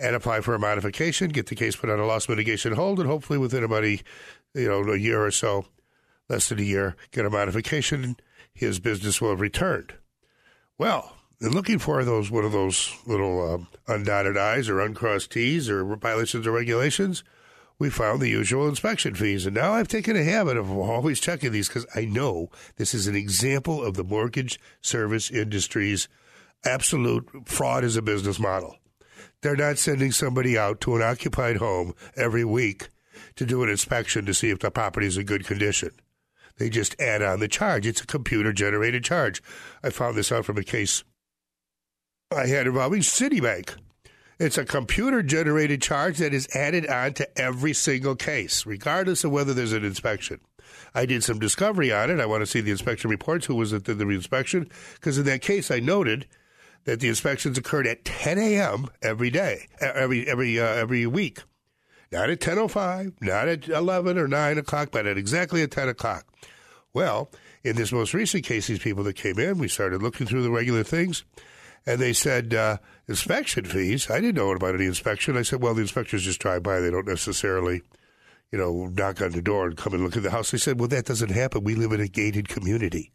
and 0.02 0.16
apply 0.16 0.40
for 0.40 0.54
a 0.54 0.58
modification, 0.58 1.30
get 1.30 1.46
the 1.46 1.54
case 1.54 1.76
put 1.76 1.90
on 1.90 1.98
a 1.98 2.06
loss 2.06 2.28
mitigation 2.28 2.72
hold, 2.72 2.98
and 2.98 3.08
hopefully 3.08 3.38
within 3.38 3.64
about 3.64 3.84
a, 3.84 4.00
you 4.54 4.68
know, 4.68 4.82
a 4.92 4.98
year 4.98 5.24
or 5.24 5.30
so, 5.30 5.66
less 6.28 6.48
than 6.48 6.58
a 6.58 6.62
year, 6.62 6.96
get 7.10 7.24
a 7.24 7.30
modification, 7.30 8.16
his 8.52 8.80
business 8.80 9.20
will 9.20 9.30
have 9.30 9.40
returned. 9.40 9.94
Well, 10.76 11.16
in 11.40 11.52
looking 11.52 11.78
for 11.78 12.04
those 12.04 12.30
one 12.30 12.44
of 12.44 12.52
those 12.52 12.94
little 13.06 13.54
um, 13.54 13.68
undotted 13.88 14.36
I's 14.36 14.68
or 14.68 14.80
uncrossed 14.80 15.30
T's 15.30 15.70
or 15.70 15.84
violations 15.96 16.46
of 16.46 16.52
regulations– 16.52 17.24
we 17.82 17.90
found 17.90 18.20
the 18.20 18.28
usual 18.28 18.68
inspection 18.68 19.16
fees. 19.16 19.44
And 19.44 19.56
now 19.56 19.72
I've 19.72 19.88
taken 19.88 20.14
a 20.16 20.22
habit 20.22 20.56
of 20.56 20.70
always 20.70 21.18
checking 21.18 21.50
these 21.50 21.66
because 21.66 21.84
I 21.96 22.04
know 22.04 22.48
this 22.76 22.94
is 22.94 23.08
an 23.08 23.16
example 23.16 23.82
of 23.82 23.94
the 23.94 24.04
mortgage 24.04 24.60
service 24.80 25.32
industry's 25.32 26.06
absolute 26.64 27.28
fraud 27.44 27.82
as 27.82 27.96
a 27.96 28.02
business 28.02 28.38
model. 28.38 28.76
They're 29.42 29.56
not 29.56 29.78
sending 29.78 30.12
somebody 30.12 30.56
out 30.56 30.80
to 30.82 30.94
an 30.96 31.02
occupied 31.02 31.56
home 31.56 31.94
every 32.16 32.44
week 32.44 32.88
to 33.36 33.44
do 33.44 33.62
an 33.62 33.68
inspection 33.68 34.24
to 34.26 34.34
see 34.34 34.50
if 34.50 34.60
the 34.60 34.70
property 34.70 35.06
is 35.06 35.16
in 35.16 35.26
good 35.26 35.44
condition. 35.44 35.90
They 36.58 36.70
just 36.70 37.00
add 37.00 37.22
on 37.22 37.40
the 37.40 37.48
charge. 37.48 37.86
It's 37.86 38.02
a 38.02 38.06
computer 38.06 38.52
generated 38.52 39.04
charge. 39.04 39.42
I 39.82 39.90
found 39.90 40.16
this 40.16 40.30
out 40.30 40.44
from 40.44 40.58
a 40.58 40.62
case 40.62 41.02
I 42.30 42.46
had 42.46 42.66
involving 42.66 43.00
Citibank. 43.00 43.76
It's 44.38 44.58
a 44.58 44.64
computer 44.64 45.22
generated 45.22 45.82
charge 45.82 46.18
that 46.18 46.32
is 46.32 46.48
added 46.54 46.86
on 46.86 47.12
to 47.14 47.38
every 47.40 47.72
single 47.72 48.16
case, 48.16 48.64
regardless 48.64 49.24
of 49.24 49.30
whether 49.30 49.52
there's 49.52 49.72
an 49.72 49.84
inspection. 49.84 50.40
I 50.94 51.04
did 51.06 51.22
some 51.22 51.38
discovery 51.38 51.92
on 51.92 52.10
it. 52.10 52.20
I 52.20 52.26
want 52.26 52.42
to 52.42 52.46
see 52.46 52.60
the 52.60 52.70
inspection 52.70 53.10
reports, 53.10 53.46
who 53.46 53.54
was 53.54 53.72
at 53.72 53.84
the, 53.84 53.94
the 53.94 54.08
inspection, 54.08 54.70
because 54.94 55.18
in 55.18 55.24
that 55.24 55.42
case 55.42 55.70
I 55.70 55.80
noted 55.80 56.26
that 56.84 57.00
the 57.00 57.08
inspections 57.08 57.58
occurred 57.58 57.86
at 57.86 58.04
10 58.04 58.38
a.m. 58.38 58.88
every 59.02 59.30
day, 59.30 59.66
every 59.80 60.26
every 60.26 60.58
uh, 60.58 60.64
every 60.64 61.06
week, 61.06 61.42
not 62.10 62.30
at 62.30 62.40
10:05, 62.40 63.14
not 63.20 63.48
at 63.48 63.68
11 63.68 64.18
or 64.18 64.28
9 64.28 64.58
o'clock, 64.58 64.90
but 64.92 65.06
at 65.06 65.18
exactly 65.18 65.62
at 65.62 65.70
10 65.70 65.88
o'clock. 65.88 66.26
Well, 66.92 67.30
in 67.62 67.76
this 67.76 67.92
most 67.92 68.12
recent 68.12 68.44
case, 68.44 68.66
these 68.66 68.78
people 68.78 69.04
that 69.04 69.14
came 69.14 69.38
in, 69.38 69.58
we 69.58 69.68
started 69.68 70.02
looking 70.02 70.26
through 70.26 70.42
the 70.42 70.50
regular 70.50 70.82
things 70.82 71.24
and 71.86 72.00
they 72.00 72.12
said 72.12 72.54
uh, 72.54 72.78
inspection 73.08 73.64
fees. 73.64 74.10
I 74.10 74.20
didn't 74.20 74.36
know 74.36 74.52
about 74.52 74.74
any 74.74 74.86
inspection. 74.86 75.36
I 75.36 75.42
said, 75.42 75.62
well, 75.62 75.74
the 75.74 75.82
inspectors 75.82 76.22
just 76.22 76.40
drive 76.40 76.62
by; 76.62 76.80
they 76.80 76.90
don't 76.90 77.06
necessarily, 77.06 77.82
you 78.50 78.58
know, 78.58 78.86
knock 78.86 79.20
on 79.20 79.32
the 79.32 79.42
door 79.42 79.66
and 79.66 79.76
come 79.76 79.94
and 79.94 80.04
look 80.04 80.16
at 80.16 80.22
the 80.22 80.30
house. 80.30 80.50
They 80.50 80.58
said, 80.58 80.78
well, 80.78 80.88
that 80.88 81.06
doesn't 81.06 81.30
happen. 81.30 81.64
We 81.64 81.74
live 81.74 81.92
in 81.92 82.00
a 82.00 82.08
gated 82.08 82.48
community. 82.48 83.12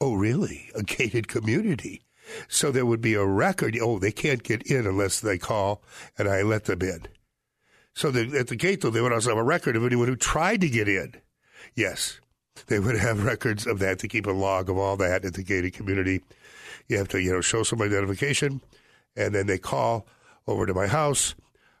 Oh, 0.00 0.14
really? 0.14 0.68
A 0.74 0.82
gated 0.82 1.28
community? 1.28 2.02
So 2.48 2.70
there 2.70 2.86
would 2.86 3.00
be 3.00 3.14
a 3.14 3.24
record. 3.24 3.76
Oh, 3.80 3.98
they 3.98 4.12
can't 4.12 4.42
get 4.42 4.62
in 4.62 4.86
unless 4.86 5.20
they 5.20 5.38
call 5.38 5.82
and 6.18 6.28
I 6.28 6.42
let 6.42 6.64
them 6.64 6.82
in. 6.82 7.06
So 7.94 8.10
the, 8.10 8.38
at 8.38 8.48
the 8.48 8.56
gate, 8.56 8.80
though, 8.80 8.90
they 8.90 9.00
would 9.00 9.12
also 9.12 9.30
have 9.30 9.38
a 9.38 9.44
record 9.44 9.76
of 9.76 9.84
anyone 9.84 10.08
who 10.08 10.16
tried 10.16 10.60
to 10.62 10.68
get 10.68 10.88
in. 10.88 11.14
Yes, 11.74 12.18
they 12.66 12.80
would 12.80 12.96
have 12.96 13.24
records 13.24 13.66
of 13.66 13.78
that 13.78 13.98
to 14.00 14.08
keep 14.08 14.26
a 14.26 14.32
log 14.32 14.68
of 14.68 14.78
all 14.78 14.96
that 14.96 15.24
at 15.24 15.34
the 15.34 15.42
gated 15.42 15.74
community 15.74 16.22
you 16.88 16.98
have 16.98 17.08
to, 17.08 17.20
you 17.20 17.32
know, 17.32 17.40
show 17.40 17.62
some 17.62 17.82
identification, 17.82 18.60
and 19.16 19.34
then 19.34 19.46
they 19.46 19.58
call 19.58 20.06
over 20.46 20.66
to 20.66 20.74
my 20.74 20.86
house 20.86 21.34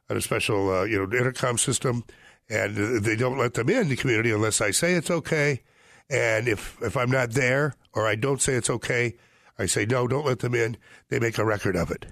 on 0.08 0.16
a 0.16 0.20
special, 0.20 0.70
uh, 0.70 0.84
you 0.84 0.98
know, 0.98 1.16
intercom 1.16 1.58
system, 1.58 2.04
and 2.48 2.76
they 2.76 3.16
don't 3.16 3.38
let 3.38 3.54
them 3.54 3.68
in 3.68 3.88
the 3.88 3.96
community 3.96 4.30
unless 4.30 4.60
I 4.60 4.70
say 4.70 4.94
it's 4.94 5.10
okay. 5.10 5.62
And 6.10 6.48
if 6.48 6.76
if 6.82 6.96
I'm 6.96 7.10
not 7.10 7.30
there 7.30 7.74
or 7.94 8.06
I 8.06 8.14
don't 8.14 8.40
say 8.40 8.54
it's 8.54 8.68
okay, 8.68 9.14
I 9.58 9.66
say 9.66 9.86
no, 9.86 10.06
don't 10.06 10.26
let 10.26 10.40
them 10.40 10.54
in. 10.54 10.76
They 11.08 11.18
make 11.18 11.38
a 11.38 11.44
record 11.44 11.76
of 11.76 11.90
it. 11.90 12.06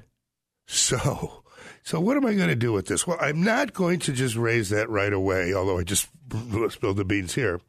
So, 0.66 1.42
so 1.82 2.00
what 2.00 2.16
am 2.16 2.24
I 2.24 2.34
going 2.34 2.48
to 2.48 2.54
do 2.54 2.72
with 2.72 2.86
this? 2.86 3.06
Well, 3.06 3.18
I'm 3.20 3.42
not 3.42 3.72
going 3.72 3.98
to 4.00 4.12
just 4.12 4.36
raise 4.36 4.70
that 4.70 4.88
right 4.88 5.12
away. 5.12 5.52
Although 5.52 5.78
I 5.78 5.84
just 5.84 6.08
spilled 6.70 6.96
the 6.96 7.04
beans 7.04 7.34
here, 7.34 7.60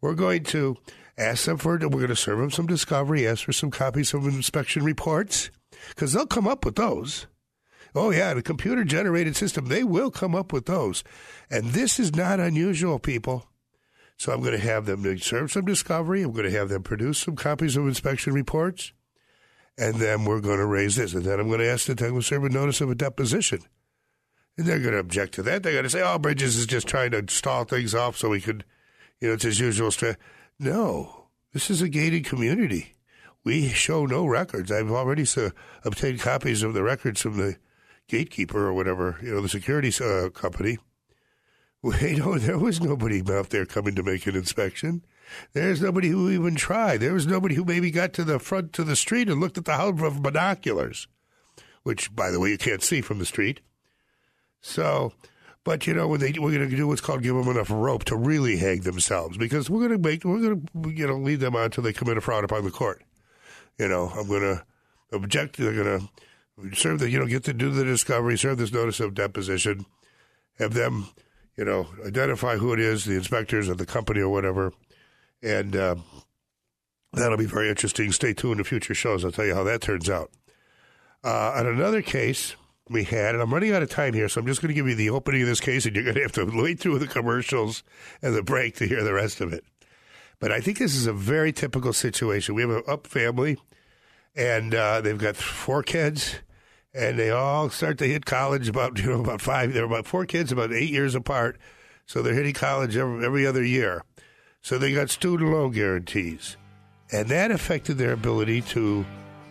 we're 0.00 0.14
going 0.14 0.44
to 0.44 0.76
Ask 1.20 1.44
them 1.44 1.58
for, 1.58 1.72
we're 1.72 1.88
going 1.88 2.08
to 2.08 2.16
serve 2.16 2.38
them 2.38 2.50
some 2.50 2.66
discovery, 2.66 3.28
ask 3.28 3.44
for 3.44 3.52
some 3.52 3.70
copies 3.70 4.14
of 4.14 4.24
inspection 4.24 4.82
reports, 4.82 5.50
because 5.90 6.14
they'll 6.14 6.26
come 6.26 6.48
up 6.48 6.64
with 6.64 6.76
those. 6.76 7.26
Oh, 7.94 8.10
yeah, 8.10 8.32
the 8.32 8.40
computer 8.40 8.84
generated 8.84 9.36
system, 9.36 9.66
they 9.66 9.84
will 9.84 10.10
come 10.10 10.34
up 10.34 10.50
with 10.50 10.64
those. 10.64 11.04
And 11.50 11.72
this 11.72 12.00
is 12.00 12.16
not 12.16 12.40
unusual, 12.40 12.98
people. 12.98 13.46
So 14.16 14.32
I'm 14.32 14.40
going 14.40 14.58
to 14.58 14.58
have 14.58 14.86
them 14.86 15.18
serve 15.18 15.52
some 15.52 15.66
discovery. 15.66 16.22
I'm 16.22 16.32
going 16.32 16.50
to 16.50 16.58
have 16.58 16.70
them 16.70 16.82
produce 16.82 17.18
some 17.18 17.36
copies 17.36 17.76
of 17.76 17.86
inspection 17.86 18.32
reports. 18.32 18.94
And 19.80 19.96
then 19.96 20.24
we're 20.24 20.40
going 20.40 20.58
to 20.58 20.66
raise 20.66 20.96
this. 20.96 21.14
And 21.14 21.24
then 21.24 21.40
I'm 21.40 21.48
going 21.48 21.60
to 21.60 21.68
ask 21.68 21.86
the 21.86 21.94
to 21.94 22.20
serve 22.22 22.44
a 22.44 22.48
notice 22.50 22.80
of 22.80 22.90
a 22.90 22.94
deposition. 22.94 23.60
And 24.56 24.66
they're 24.66 24.78
going 24.78 24.92
to 24.92 24.98
object 24.98 25.34
to 25.34 25.42
that. 25.44 25.62
They're 25.62 25.72
going 25.72 25.84
to 25.84 25.90
say, 25.90 26.02
oh, 26.02 26.18
Bridges 26.18 26.56
is 26.56 26.66
just 26.66 26.86
trying 26.86 27.12
to 27.12 27.24
stall 27.28 27.64
things 27.64 27.94
off 27.94 28.16
so 28.16 28.28
we 28.28 28.40
could 28.40 28.64
you 29.20 29.28
know, 29.28 29.34
it's 29.34 29.44
his 29.44 29.60
usual 29.60 29.90
strength. 29.90 30.18
No, 30.58 31.26
this 31.52 31.70
is 31.70 31.82
a 31.82 31.88
gated 31.88 32.24
community. 32.24 32.94
We 33.44 33.68
show 33.68 34.06
no 34.06 34.26
records. 34.26 34.70
I've 34.72 34.90
already 34.90 35.26
uh, 35.36 35.50
obtained 35.84 36.20
copies 36.20 36.62
of 36.62 36.74
the 36.74 36.82
records 36.82 37.20
from 37.20 37.36
the 37.36 37.56
gatekeeper 38.08 38.66
or 38.66 38.74
whatever, 38.74 39.18
you 39.22 39.34
know, 39.34 39.40
the 39.40 39.48
security 39.48 39.92
uh, 40.02 40.30
company. 40.30 40.78
We 41.82 42.16
know 42.16 42.38
there 42.38 42.58
was 42.58 42.80
nobody 42.80 43.22
out 43.30 43.50
there 43.50 43.66
coming 43.66 43.94
to 43.94 44.02
make 44.02 44.26
an 44.26 44.36
inspection. 44.36 45.04
There's 45.52 45.82
nobody 45.82 46.08
who 46.08 46.30
even 46.30 46.54
tried. 46.54 46.98
There 46.98 47.12
was 47.12 47.26
nobody 47.26 47.54
who 47.54 47.64
maybe 47.64 47.90
got 47.90 48.12
to 48.14 48.24
the 48.24 48.38
front 48.38 48.72
to 48.74 48.84
the 48.84 48.96
street 48.96 49.28
and 49.28 49.40
looked 49.40 49.58
at 49.58 49.64
the 49.64 49.76
house 49.76 50.00
with 50.00 50.22
binoculars, 50.22 51.08
which, 51.82 52.14
by 52.14 52.30
the 52.30 52.40
way, 52.40 52.50
you 52.50 52.58
can't 52.58 52.82
see 52.82 53.00
from 53.00 53.18
the 53.18 53.26
street. 53.26 53.60
So, 54.60 55.12
but 55.64 55.86
you 55.86 55.94
know, 55.94 56.08
when 56.08 56.20
they 56.20 56.32
we're 56.38 56.52
going 56.52 56.68
to 56.68 56.76
do 56.76 56.88
what's 56.88 57.00
called 57.00 57.22
give 57.22 57.34
them 57.34 57.48
enough 57.48 57.70
rope 57.70 58.04
to 58.04 58.16
really 58.16 58.56
hang 58.56 58.80
themselves 58.80 59.36
because 59.36 59.68
we're 59.68 59.86
going 59.86 60.02
to 60.02 60.08
make 60.08 60.24
we're 60.24 60.40
going 60.40 60.68
to 60.84 60.90
you 60.90 61.06
know 61.06 61.16
lead 61.16 61.40
them 61.40 61.56
on 61.56 61.64
until 61.64 61.84
they 61.84 61.92
commit 61.92 62.16
a 62.16 62.20
fraud 62.20 62.44
upon 62.44 62.64
the 62.64 62.70
court. 62.70 63.02
You 63.78 63.88
know, 63.88 64.08
I'm 64.08 64.28
going 64.28 64.42
to 64.42 64.64
object. 65.12 65.56
They're 65.56 65.72
going 65.72 66.00
to 66.00 66.08
serve 66.74 66.98
the 66.98 67.10
you 67.10 67.18
know 67.18 67.26
get 67.26 67.44
to 67.44 67.52
do 67.52 67.70
the 67.70 67.84
discovery, 67.84 68.36
serve 68.36 68.58
this 68.58 68.72
notice 68.72 69.00
of 69.00 69.14
deposition, 69.14 69.86
have 70.58 70.74
them 70.74 71.08
you 71.56 71.64
know 71.64 71.88
identify 72.06 72.56
who 72.56 72.72
it 72.72 72.80
is, 72.80 73.04
the 73.04 73.14
inspectors 73.14 73.68
or 73.68 73.74
the 73.74 73.86
company 73.86 74.20
or 74.20 74.28
whatever, 74.28 74.72
and 75.42 75.76
uh, 75.76 75.96
that'll 77.12 77.38
be 77.38 77.46
very 77.46 77.68
interesting. 77.68 78.12
Stay 78.12 78.32
tuned 78.32 78.58
to 78.58 78.64
future 78.64 78.94
shows. 78.94 79.24
I'll 79.24 79.32
tell 79.32 79.46
you 79.46 79.54
how 79.54 79.64
that 79.64 79.80
turns 79.80 80.08
out. 80.08 80.30
Uh, 81.22 81.52
on 81.56 81.66
another 81.66 82.02
case 82.02 82.56
we 82.88 83.04
had, 83.04 83.34
and 83.34 83.42
I'm 83.42 83.52
running 83.52 83.72
out 83.72 83.82
of 83.82 83.90
time 83.90 84.14
here, 84.14 84.28
so 84.28 84.40
I'm 84.40 84.46
just 84.46 84.60
going 84.60 84.68
to 84.68 84.74
give 84.74 84.88
you 84.88 84.94
the 84.94 85.10
opening 85.10 85.42
of 85.42 85.48
this 85.48 85.60
case, 85.60 85.86
and 85.86 85.94
you're 85.94 86.04
going 86.04 86.16
to 86.16 86.22
have 86.22 86.32
to 86.32 86.44
wait 86.44 86.80
through 86.80 86.98
the 86.98 87.06
commercials 87.06 87.82
and 88.20 88.34
the 88.34 88.42
break 88.42 88.76
to 88.76 88.86
hear 88.86 89.04
the 89.04 89.12
rest 89.12 89.40
of 89.40 89.52
it. 89.52 89.64
But 90.40 90.50
I 90.50 90.60
think 90.60 90.78
this 90.78 90.96
is 90.96 91.06
a 91.06 91.12
very 91.12 91.52
typical 91.52 91.92
situation. 91.92 92.54
We 92.54 92.62
have 92.62 92.70
an 92.70 92.82
up 92.88 93.06
family, 93.06 93.58
and 94.34 94.74
uh, 94.74 95.02
they've 95.02 95.18
got 95.18 95.36
four 95.36 95.82
kids, 95.82 96.36
and 96.94 97.18
they 97.18 97.30
all 97.30 97.70
start 97.70 97.98
to 97.98 98.06
hit 98.06 98.24
college 98.24 98.68
about 98.68 98.98
you 99.02 99.10
know 99.10 99.20
about 99.20 99.40
five. 99.40 99.72
They're 99.72 99.84
about 99.84 100.06
four 100.06 100.26
kids, 100.26 100.50
about 100.50 100.72
eight 100.72 100.90
years 100.90 101.14
apart, 101.14 101.58
so 102.06 102.22
they're 102.22 102.34
hitting 102.34 102.54
college 102.54 102.96
every, 102.96 103.24
every 103.24 103.46
other 103.46 103.62
year. 103.62 104.02
So 104.62 104.78
they 104.78 104.92
got 104.92 105.10
student 105.10 105.50
loan 105.50 105.72
guarantees, 105.72 106.56
and 107.12 107.28
that 107.28 107.50
affected 107.50 107.98
their 107.98 108.12
ability 108.12 108.62
to 108.62 109.04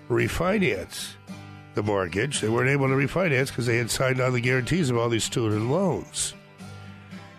refinance 0.07 1.13
the 1.73 1.83
mortgage. 1.83 2.41
They 2.41 2.49
weren't 2.49 2.69
able 2.69 2.87
to 2.87 2.93
refinance 2.93 3.47
because 3.47 3.65
they 3.65 3.77
had 3.77 3.89
signed 3.89 4.21
on 4.21 4.33
the 4.33 4.41
guarantees 4.41 4.89
of 4.89 4.97
all 4.97 5.09
these 5.09 5.23
student 5.23 5.69
loans. 5.69 6.33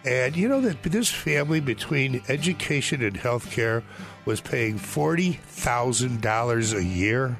And 0.04 0.36
you 0.36 0.48
know 0.48 0.60
that 0.62 0.82
this 0.82 1.10
family, 1.10 1.60
between 1.60 2.22
education 2.28 3.02
and 3.02 3.16
health 3.16 3.50
care, 3.50 3.82
was 4.24 4.40
paying 4.40 4.78
$40,000 4.78 6.74
a 6.74 6.84
year 6.84 7.38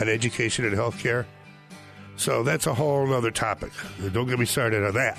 on 0.00 0.08
education 0.08 0.66
and 0.66 0.74
health 0.74 0.98
care. 0.98 1.26
So 2.16 2.42
that's 2.42 2.66
a 2.66 2.74
whole 2.74 3.12
other 3.12 3.30
topic. 3.30 3.72
Don't 4.12 4.26
get 4.26 4.38
me 4.38 4.44
started 4.44 4.84
on 4.84 4.94
that. 4.94 5.18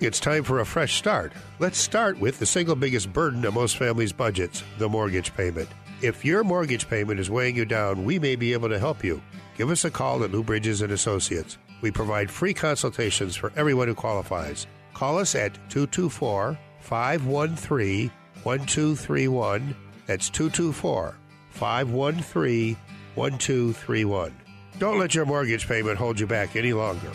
It's 0.00 0.20
time 0.20 0.44
for 0.44 0.60
a 0.60 0.64
fresh 0.64 0.96
start. 0.96 1.32
Let's 1.58 1.76
start 1.76 2.20
with 2.20 2.38
the 2.38 2.46
single 2.46 2.76
biggest 2.76 3.12
burden 3.12 3.44
of 3.44 3.54
most 3.54 3.76
families' 3.76 4.12
budgets 4.12 4.62
the 4.78 4.88
mortgage 4.88 5.34
payment. 5.34 5.68
If 6.02 6.24
your 6.24 6.44
mortgage 6.44 6.88
payment 6.88 7.18
is 7.18 7.32
weighing 7.32 7.56
you 7.56 7.64
down, 7.64 8.04
we 8.04 8.20
may 8.20 8.36
be 8.36 8.52
able 8.52 8.68
to 8.68 8.78
help 8.78 9.02
you. 9.02 9.20
Give 9.56 9.70
us 9.70 9.84
a 9.84 9.90
call 9.90 10.22
at 10.22 10.30
Lou 10.30 10.44
Bridges 10.44 10.82
and 10.82 10.92
Associates. 10.92 11.58
We 11.80 11.90
provide 11.90 12.30
free 12.30 12.54
consultations 12.54 13.34
for 13.34 13.52
everyone 13.56 13.88
who 13.88 13.96
qualifies. 13.96 14.68
Call 14.94 15.18
us 15.18 15.34
at 15.34 15.54
224 15.68 16.56
513 16.78 18.12
1231. 18.44 19.76
That's 20.06 20.30
224 20.30 21.16
513 21.50 22.76
1231. 23.16 24.36
Don't 24.78 25.00
let 25.00 25.16
your 25.16 25.26
mortgage 25.26 25.66
payment 25.66 25.98
hold 25.98 26.20
you 26.20 26.28
back 26.28 26.54
any 26.54 26.72
longer. 26.72 27.10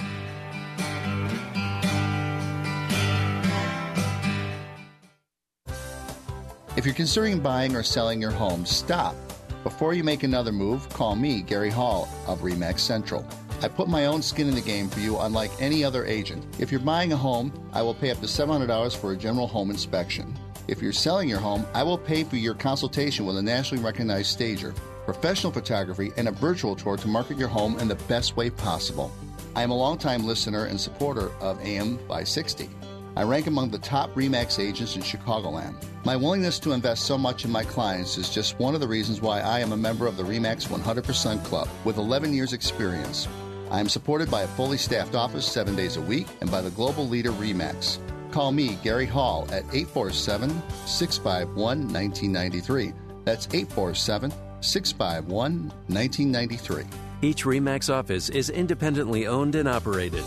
If 6.75 6.85
you're 6.85 6.95
considering 6.95 7.39
buying 7.39 7.75
or 7.75 7.83
selling 7.83 8.19
your 8.19 8.31
home, 8.31 8.65
stop. 8.65 9.15
Before 9.63 9.93
you 9.93 10.03
make 10.03 10.23
another 10.23 10.51
move, 10.51 10.89
call 10.89 11.15
me, 11.15 11.43
Gary 11.43 11.69
Hall 11.69 12.09
of 12.25 12.39
REMAX 12.39 12.79
Central. 12.79 13.23
I 13.61 13.67
put 13.67 13.87
my 13.87 14.07
own 14.07 14.23
skin 14.23 14.49
in 14.49 14.55
the 14.55 14.61
game 14.61 14.89
for 14.89 14.99
you, 14.99 15.19
unlike 15.19 15.51
any 15.59 15.83
other 15.83 16.03
agent. 16.03 16.43
If 16.59 16.71
you're 16.71 16.81
buying 16.81 17.13
a 17.13 17.15
home, 17.15 17.53
I 17.73 17.83
will 17.83 17.93
pay 17.93 18.09
up 18.09 18.19
to 18.21 18.25
$700 18.25 18.97
for 18.97 19.11
a 19.11 19.15
general 19.15 19.45
home 19.45 19.69
inspection. 19.69 20.33
If 20.67 20.81
you're 20.81 20.93
selling 20.93 21.29
your 21.29 21.39
home, 21.39 21.63
I 21.75 21.83
will 21.83 21.97
pay 21.97 22.23
for 22.23 22.37
your 22.37 22.55
consultation 22.55 23.27
with 23.27 23.37
a 23.37 23.43
nationally 23.43 23.83
recognized 23.83 24.31
stager, 24.31 24.73
professional 25.05 25.53
photography, 25.53 26.11
and 26.17 26.27
a 26.27 26.31
virtual 26.31 26.75
tour 26.75 26.97
to 26.97 27.07
market 27.07 27.37
your 27.37 27.49
home 27.49 27.77
in 27.77 27.87
the 27.87 28.01
best 28.07 28.35
way 28.35 28.49
possible. 28.49 29.11
I 29.55 29.61
am 29.61 29.69
a 29.69 29.77
longtime 29.77 30.25
listener 30.25 30.65
and 30.65 30.81
supporter 30.81 31.29
of 31.39 31.61
AM 31.61 31.99
560. 31.99 32.67
I 33.15 33.21
rank 33.21 33.45
among 33.45 33.69
the 33.69 33.77
top 33.77 34.11
REMAX 34.15 34.57
agents 34.57 34.95
in 34.95 35.03
Chicagoland. 35.03 35.75
My 36.03 36.15
willingness 36.15 36.57
to 36.59 36.71
invest 36.71 37.05
so 37.05 37.15
much 37.15 37.45
in 37.45 37.51
my 37.51 37.63
clients 37.63 38.17
is 38.17 38.29
just 38.29 38.57
one 38.59 38.73
of 38.73 38.81
the 38.81 38.87
reasons 38.87 39.21
why 39.21 39.41
I 39.41 39.59
am 39.59 39.71
a 39.71 39.77
member 39.77 40.07
of 40.07 40.17
the 40.17 40.23
REMAX 40.23 40.67
100% 40.67 41.43
Club 41.45 41.69
with 41.85 41.97
11 41.97 42.33
years' 42.33 42.53
experience. 42.53 43.27
I 43.69 43.79
am 43.79 43.87
supported 43.87 44.31
by 44.31 44.41
a 44.41 44.47
fully 44.47 44.77
staffed 44.77 45.13
office 45.13 45.45
seven 45.45 45.75
days 45.75 45.97
a 45.97 46.01
week 46.01 46.27
and 46.41 46.49
by 46.49 46.61
the 46.61 46.71
global 46.71 47.07
leader 47.07 47.31
REMAX. 47.31 47.99
Call 48.31 48.51
me, 48.51 48.79
Gary 48.83 49.05
Hall, 49.05 49.43
at 49.51 49.63
847 49.71 50.49
651 50.87 51.55
1993. 51.93 52.93
That's 53.25 53.47
847 53.53 54.31
651 54.61 55.71
1993. 55.87 56.83
Each 57.21 57.43
REMAX 57.45 57.93
office 57.93 58.29
is 58.29 58.49
independently 58.49 59.27
owned 59.27 59.53
and 59.53 59.69
operated. 59.69 60.23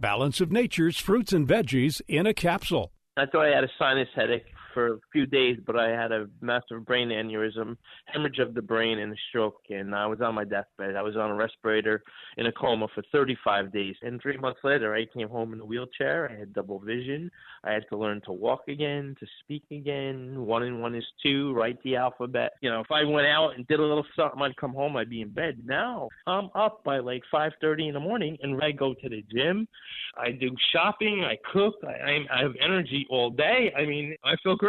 Balance 0.00 0.40
of 0.40 0.52
Nature's 0.52 0.98
fruits 0.98 1.32
and 1.32 1.46
veggies 1.46 2.00
in 2.06 2.26
a 2.26 2.34
capsule. 2.34 2.92
I 3.16 3.26
thought 3.26 3.46
I 3.46 3.54
had 3.54 3.64
a 3.64 3.70
sinus 3.78 4.08
headache 4.14 4.46
for 4.78 4.94
a 4.94 4.98
few 5.10 5.26
days, 5.26 5.58
but 5.66 5.74
I 5.74 5.88
had 5.88 6.12
a 6.12 6.28
massive 6.40 6.86
brain 6.86 7.08
aneurysm, 7.08 7.76
hemorrhage 8.06 8.38
of 8.38 8.54
the 8.54 8.62
brain, 8.62 9.00
and 9.00 9.12
a 9.12 9.16
stroke. 9.28 9.60
And 9.70 9.92
I 9.92 10.06
was 10.06 10.20
on 10.20 10.36
my 10.36 10.44
deathbed. 10.44 10.94
I 10.94 11.02
was 11.02 11.16
on 11.16 11.32
a 11.32 11.34
respirator 11.34 12.04
in 12.36 12.46
a 12.46 12.52
coma 12.52 12.86
for 12.94 13.02
35 13.10 13.72
days. 13.72 13.96
And 14.02 14.22
three 14.22 14.36
months 14.36 14.60
later, 14.62 14.94
I 14.94 15.04
came 15.06 15.28
home 15.28 15.52
in 15.52 15.58
a 15.58 15.64
wheelchair. 15.64 16.30
I 16.30 16.38
had 16.38 16.52
double 16.52 16.78
vision. 16.78 17.28
I 17.64 17.72
had 17.72 17.86
to 17.88 17.96
learn 17.96 18.20
to 18.26 18.32
walk 18.32 18.68
again, 18.68 19.16
to 19.18 19.26
speak 19.40 19.64
again. 19.72 20.46
One 20.46 20.62
and 20.62 20.80
one 20.80 20.94
is 20.94 21.04
two. 21.24 21.52
Write 21.54 21.82
the 21.82 21.96
alphabet. 21.96 22.52
You 22.60 22.70
know, 22.70 22.80
if 22.80 22.92
I 22.92 23.02
went 23.02 23.26
out 23.26 23.54
and 23.56 23.66
did 23.66 23.80
a 23.80 23.84
little 23.84 24.06
something, 24.14 24.40
I'd 24.40 24.56
come 24.58 24.74
home. 24.74 24.96
I'd 24.96 25.10
be 25.10 25.22
in 25.22 25.30
bed. 25.30 25.58
Now 25.64 26.08
I'm 26.28 26.50
up 26.54 26.84
by 26.84 26.98
like 26.98 27.24
5:30 27.34 27.88
in 27.88 27.94
the 27.94 28.00
morning, 28.00 28.38
and 28.42 28.62
I 28.62 28.70
go 28.70 28.94
to 28.94 29.08
the 29.08 29.24
gym. 29.34 29.66
I 30.16 30.30
do 30.30 30.50
shopping. 30.72 31.24
I 31.24 31.36
cook. 31.52 31.74
I, 31.84 32.24
I 32.32 32.42
have 32.42 32.54
energy 32.64 33.06
all 33.10 33.30
day. 33.30 33.72
I 33.76 33.84
mean, 33.84 34.16
I 34.24 34.34
feel 34.44 34.54
great 34.54 34.67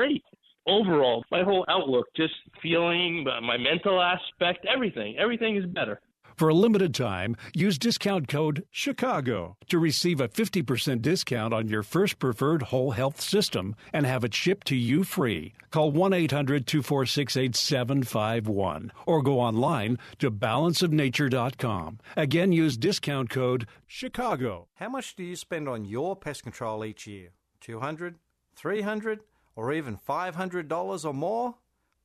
overall. 0.67 1.23
My 1.31 1.43
whole 1.43 1.65
outlook, 1.67 2.07
just 2.15 2.33
feeling, 2.61 3.25
uh, 3.27 3.41
my 3.41 3.57
mental 3.57 4.01
aspect, 4.01 4.65
everything, 4.71 5.17
everything 5.17 5.55
is 5.55 5.65
better. 5.65 5.99
For 6.39 6.47
a 6.47 6.53
limited 6.53 6.95
time, 6.95 7.35
use 7.53 7.77
discount 7.77 8.29
code 8.29 8.63
CHICAGO 8.73 9.55
to 9.67 9.77
receive 9.77 10.21
a 10.21 10.29
50% 10.29 11.01
discount 11.01 11.53
on 11.53 11.67
your 11.67 11.83
first 11.83 12.17
preferred 12.17 12.61
whole 12.61 12.91
health 12.91 13.19
system 13.19 13.75
and 13.91 14.05
have 14.05 14.23
it 14.23 14.33
shipped 14.33 14.65
to 14.67 14.77
you 14.77 15.03
free. 15.03 15.53
Call 15.69 15.91
1 15.91 16.13
800 16.13 16.65
246 16.65 17.35
8751 17.35 18.93
or 19.05 19.21
go 19.21 19.37
online 19.37 19.99
to 20.19 20.31
balanceofnature.com. 20.31 21.99
Again, 22.15 22.53
use 22.53 22.77
discount 22.77 23.29
code 23.29 23.67
CHICAGO. 23.89 24.67
How 24.75 24.87
much 24.87 25.17
do 25.17 25.25
you 25.25 25.35
spend 25.35 25.67
on 25.67 25.83
your 25.83 26.15
pest 26.15 26.43
control 26.43 26.85
each 26.85 27.05
year? 27.05 27.31
200 27.59 28.15
300 28.55 29.19
or 29.59 29.73
even 29.73 29.97
$500 29.97 31.05
or 31.05 31.13
more? 31.13 31.55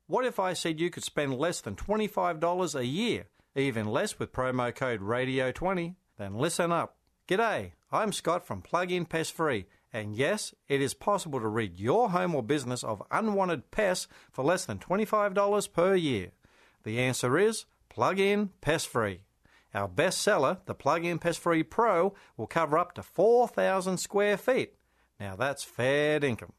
What 0.08 0.26
if 0.26 0.40
I 0.40 0.54
said 0.54 0.80
you 0.80 0.90
could 0.90 1.04
spend 1.04 1.38
less 1.38 1.60
than 1.60 1.76
$25 1.76 2.74
a 2.74 2.84
year, 2.84 3.26
even 3.54 3.86
less 3.86 4.18
with 4.18 4.32
promo 4.32 4.74
code 4.74 5.00
RADIO20? 5.00 5.94
Then 6.18 6.34
listen 6.34 6.72
up. 6.72 6.96
G'day, 7.28 7.72
I'm 7.92 8.12
Scott 8.12 8.44
from 8.44 8.60
Plug-in 8.60 9.06
Pest 9.06 9.32
Free, 9.32 9.66
and 9.92 10.16
yes, 10.16 10.52
it 10.68 10.82
is 10.82 10.94
possible 10.94 11.38
to 11.38 11.46
rid 11.46 11.78
your 11.78 12.10
home 12.10 12.34
or 12.34 12.42
business 12.42 12.82
of 12.82 13.04
unwanted 13.12 13.70
pests 13.70 14.08
for 14.32 14.44
less 14.44 14.64
than 14.64 14.78
$25 14.78 15.72
per 15.72 15.94
year. 15.94 16.32
The 16.82 16.98
answer 16.98 17.38
is 17.38 17.66
Plug-in 17.88 18.50
Pest 18.62 18.88
Free. 18.88 19.20
Our 19.72 19.88
bestseller, 19.88 20.58
the 20.66 20.74
Plug-in 20.74 21.20
Pest 21.20 21.38
Free 21.38 21.62
Pro, 21.62 22.14
will 22.36 22.48
cover 22.48 22.76
up 22.76 22.94
to 22.94 23.02
4,000 23.04 23.96
square 23.98 24.36
feet. 24.36 24.74
Now 25.20 25.36
that's 25.36 25.62
fair 25.62 26.22
income. 26.24 26.52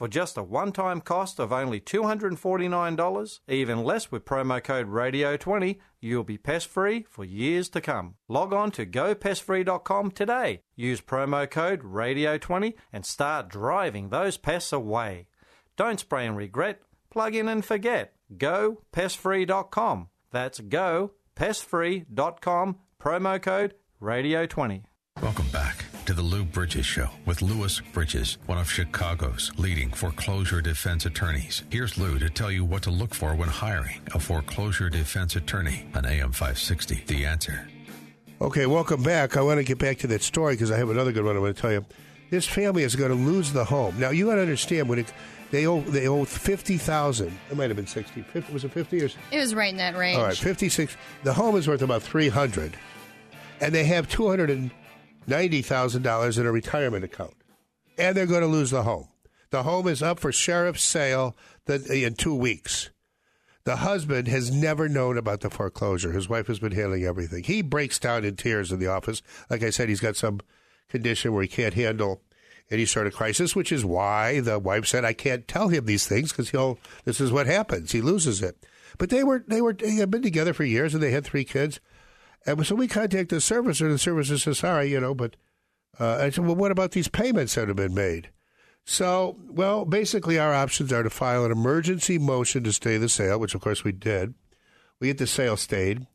For 0.00 0.08
just 0.08 0.36
a 0.38 0.42
one 0.42 0.72
time 0.72 1.02
cost 1.02 1.38
of 1.38 1.52
only 1.52 1.78
$249, 1.78 3.40
even 3.48 3.84
less 3.84 4.10
with 4.10 4.24
promo 4.24 4.64
code 4.64 4.88
RADIO20, 4.88 5.76
you'll 6.00 6.24
be 6.24 6.38
pest 6.38 6.68
free 6.68 7.04
for 7.10 7.22
years 7.22 7.68
to 7.68 7.82
come. 7.82 8.14
Log 8.26 8.54
on 8.54 8.70
to 8.70 8.86
gopestfree.com 8.86 10.12
today. 10.12 10.62
Use 10.74 11.02
promo 11.02 11.50
code 11.50 11.82
RADIO20 11.82 12.72
and 12.94 13.04
start 13.04 13.50
driving 13.50 14.08
those 14.08 14.38
pests 14.38 14.72
away. 14.72 15.26
Don't 15.76 16.00
spray 16.00 16.26
and 16.26 16.34
regret, 16.34 16.80
plug 17.10 17.34
in 17.34 17.46
and 17.46 17.62
forget. 17.62 18.14
GoPestFree.com. 18.34 20.08
That's 20.32 20.60
GoPestFree.com, 20.60 22.76
promo 22.98 23.42
code 23.42 23.74
RADIO20. 24.00 24.84
Welcome 25.20 25.48
back 25.48 25.79
to 26.10 26.16
the 26.16 26.22
Lou 26.22 26.44
Bridges 26.44 26.84
Show 26.84 27.08
with 27.24 27.40
Louis 27.40 27.80
Bridges, 27.92 28.36
one 28.46 28.58
of 28.58 28.68
Chicago's 28.68 29.52
leading 29.56 29.92
foreclosure 29.92 30.60
defense 30.60 31.06
attorneys. 31.06 31.62
Here's 31.70 31.96
Lou 31.96 32.18
to 32.18 32.28
tell 32.28 32.50
you 32.50 32.64
what 32.64 32.82
to 32.82 32.90
look 32.90 33.14
for 33.14 33.36
when 33.36 33.48
hiring 33.48 34.00
a 34.12 34.18
foreclosure 34.18 34.90
defense 34.90 35.36
attorney 35.36 35.86
on 35.94 36.04
AM 36.04 36.32
560. 36.32 37.04
The 37.06 37.24
answer. 37.24 37.68
Okay, 38.40 38.66
welcome 38.66 39.04
back. 39.04 39.36
I 39.36 39.42
want 39.42 39.58
to 39.58 39.62
get 39.62 39.78
back 39.78 39.98
to 39.98 40.08
that 40.08 40.22
story 40.22 40.54
because 40.54 40.72
I 40.72 40.78
have 40.78 40.90
another 40.90 41.12
good 41.12 41.24
one 41.24 41.36
I 41.36 41.38
want 41.38 41.54
to 41.54 41.62
tell 41.62 41.70
you. 41.70 41.86
This 42.28 42.44
family 42.44 42.82
is 42.82 42.96
going 42.96 43.12
to 43.12 43.16
lose 43.16 43.52
the 43.52 43.64
home. 43.64 43.96
Now, 44.00 44.10
you 44.10 44.26
got 44.26 44.34
to 44.34 44.40
understand 44.40 44.88
when 44.88 44.98
it, 44.98 45.12
they 45.52 45.66
owe 45.66 45.80
they 45.80 46.08
owe 46.08 46.24
fifty 46.24 46.76
thousand. 46.76 47.38
It 47.52 47.56
might 47.56 47.70
have 47.70 47.76
been 47.76 47.86
sixty. 47.86 48.22
50, 48.22 48.52
was 48.52 48.64
it 48.64 48.72
fifty 48.72 48.96
years? 48.96 49.16
It 49.30 49.38
was 49.38 49.54
right 49.54 49.70
in 49.70 49.76
that 49.76 49.96
range. 49.96 50.18
All 50.18 50.24
right, 50.24 50.36
fifty 50.36 50.70
six. 50.70 50.96
The 51.22 51.32
home 51.32 51.54
is 51.54 51.68
worth 51.68 51.82
about 51.82 52.02
three 52.02 52.30
hundred, 52.30 52.76
and 53.60 53.72
they 53.72 53.84
have 53.84 54.08
two 54.08 54.26
hundred 54.26 54.50
and 54.50 54.72
ninety 55.26 55.62
thousand 55.62 56.02
dollars 56.02 56.38
in 56.38 56.46
a 56.46 56.52
retirement 56.52 57.04
account, 57.04 57.34
and 57.98 58.16
they're 58.16 58.26
going 58.26 58.42
to 58.42 58.46
lose 58.46 58.70
the 58.70 58.82
home. 58.82 59.08
The 59.50 59.62
home 59.64 59.88
is 59.88 60.02
up 60.02 60.20
for 60.20 60.32
sheriff's 60.32 60.82
sale 60.82 61.36
in 61.66 62.14
two 62.14 62.34
weeks. 62.34 62.90
The 63.64 63.76
husband 63.76 64.28
has 64.28 64.50
never 64.50 64.88
known 64.88 65.18
about 65.18 65.40
the 65.40 65.50
foreclosure. 65.50 66.12
His 66.12 66.28
wife 66.28 66.46
has 66.46 66.58
been 66.58 66.72
handling 66.72 67.04
everything. 67.04 67.44
He 67.44 67.60
breaks 67.62 67.98
down 67.98 68.24
in 68.24 68.36
tears 68.36 68.72
in 68.72 68.78
the 68.78 68.86
office. 68.86 69.22
Like 69.50 69.62
I 69.62 69.70
said, 69.70 69.88
he's 69.88 70.00
got 70.00 70.16
some 70.16 70.40
condition 70.88 71.32
where 71.32 71.42
he 71.42 71.48
can't 71.48 71.74
handle 71.74 72.22
any 72.70 72.86
sort 72.86 73.06
of 73.06 73.14
crisis, 73.14 73.54
which 73.54 73.72
is 73.72 73.84
why 73.84 74.40
the 74.40 74.58
wife 74.58 74.86
said, 74.86 75.04
"I 75.04 75.12
can't 75.12 75.46
tell 75.46 75.68
him 75.68 75.84
these 75.84 76.06
things 76.06 76.30
because 76.30 76.50
he'll. 76.50 76.78
This 77.04 77.20
is 77.20 77.32
what 77.32 77.46
happens. 77.46 77.92
He 77.92 78.00
loses 78.00 78.42
it." 78.42 78.56
But 78.98 79.10
they 79.10 79.24
were 79.24 79.44
they 79.46 79.60
were 79.60 79.72
they 79.72 79.96
had 79.96 80.10
been 80.10 80.22
together 80.22 80.54
for 80.54 80.64
years 80.64 80.94
and 80.94 81.02
they 81.02 81.10
had 81.10 81.24
three 81.24 81.44
kids, 81.44 81.80
and 82.46 82.66
so 82.66 82.74
we 82.74 82.88
contacted 82.88 83.28
the 83.28 83.36
servicer. 83.36 83.82
And 83.82 83.92
the 83.92 83.96
servicer 83.96 84.40
says, 84.40 84.58
"Sorry, 84.58 84.90
you 84.90 85.00
know, 85.00 85.14
but." 85.14 85.36
Uh, 85.98 86.18
I 86.22 86.30
said, 86.30 86.46
"Well, 86.46 86.56
what 86.56 86.70
about 86.70 86.92
these 86.92 87.08
payments 87.08 87.56
that 87.56 87.68
have 87.68 87.76
been 87.76 87.94
made?" 87.94 88.30
So, 88.84 89.36
well, 89.48 89.84
basically, 89.84 90.38
our 90.38 90.52
options 90.52 90.92
are 90.92 91.02
to 91.02 91.10
file 91.10 91.44
an 91.44 91.52
emergency 91.52 92.18
motion 92.18 92.64
to 92.64 92.72
stay 92.72 92.96
the 92.96 93.08
sale, 93.08 93.38
which 93.38 93.54
of 93.54 93.60
course 93.60 93.84
we 93.84 93.92
did. 93.92 94.34
We 94.98 95.08
get 95.08 95.18
the 95.18 95.26
sale 95.26 95.56
stayed, 95.56 96.06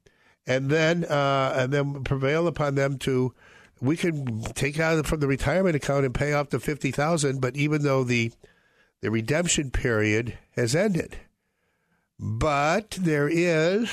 and 0.45 0.69
then 0.69 1.05
uh, 1.05 1.53
and 1.55 1.71
then 1.71 2.03
prevail 2.03 2.47
upon 2.47 2.75
them 2.75 2.97
to 2.99 3.33
we 3.81 3.97
can 3.97 4.41
take 4.53 4.79
out 4.79 5.05
from 5.05 5.19
the 5.19 5.27
retirement 5.27 5.75
account 5.75 6.05
and 6.05 6.13
pay 6.13 6.33
off 6.33 6.49
the 6.49 6.59
fifty 6.59 6.91
thousand. 6.91 7.41
But 7.41 7.55
even 7.55 7.83
though 7.83 8.03
the 8.03 8.31
the 9.01 9.11
redemption 9.11 9.71
period 9.71 10.37
has 10.55 10.75
ended, 10.75 11.17
but 12.19 12.91
there 12.91 13.29
is 13.29 13.89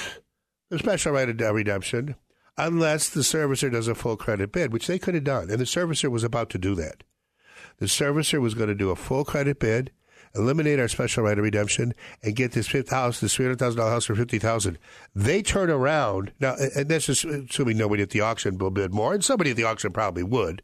a 0.70 0.78
special 0.78 1.12
right 1.12 1.28
of 1.28 1.55
redemption 1.55 2.16
unless 2.57 3.09
the 3.09 3.20
servicer 3.20 3.70
does 3.70 3.88
a 3.88 3.94
full 3.94 4.16
credit 4.16 4.53
bid, 4.53 4.72
which 4.72 4.86
they 4.86 4.98
could 4.98 5.14
have 5.14 5.24
done, 5.24 5.50
and 5.50 5.59
the 5.59 5.64
servicer 5.64 6.11
was 6.11 6.24
about 6.24 6.50
to 6.50 6.59
do 6.59 6.74
that. 6.74 7.03
The 7.78 7.86
servicer 7.86 8.40
was 8.40 8.55
going 8.55 8.68
to 8.68 8.74
do 8.74 8.90
a 8.90 8.96
full 8.96 9.24
credit 9.24 9.59
bid 9.59 9.92
eliminate 10.34 10.80
our 10.80 10.88
special 10.88 11.24
right 11.24 11.38
of 11.38 11.44
redemption, 11.44 11.92
and 12.22 12.36
get 12.36 12.53
this 12.53 12.68
fifth 12.68 12.90
house, 12.90 13.20
this 13.20 13.34
three 13.34 13.44
hundred 13.44 13.59
thousand 13.59 13.78
dollar 13.78 13.90
house 13.90 14.07
for 14.07 14.14
fifty 14.14 14.38
thousand. 14.38 14.78
They 15.14 15.42
turn 15.42 15.70
around 15.70 16.32
now, 16.40 16.57
and 16.74 16.88
that's 16.88 17.07
just 17.07 17.24
assuming 17.24 17.76
nobody 17.76 18.03
at 18.03 18.11
the 18.11 18.20
auction 18.20 18.59
will 18.59 18.70
bid 18.70 18.92
more, 18.92 19.14
and 19.14 19.24
somebody 19.24 19.50
at 19.50 19.57
the 19.57 19.64
auction 19.64 19.92
probably 19.92 20.22
would. 20.22 20.62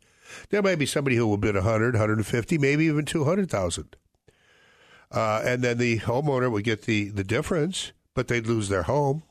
There 0.50 0.62
may 0.62 0.74
be 0.74 0.86
somebody 0.86 1.16
who 1.16 1.26
will 1.26 1.38
bid 1.38 1.54
100, 1.54 1.94
150, 1.94 2.58
maybe 2.58 2.84
even 2.84 3.06
200,000. 3.06 3.96
Uh, 5.10 5.42
and 5.42 5.62
then 5.62 5.78
the 5.78 6.00
homeowner 6.00 6.52
would 6.52 6.64
get 6.64 6.82
the, 6.82 7.08
the 7.08 7.24
difference, 7.24 7.92
but 8.12 8.28
they'd 8.28 8.46
lose 8.46 8.68
their 8.68 8.82
home. 8.82 9.22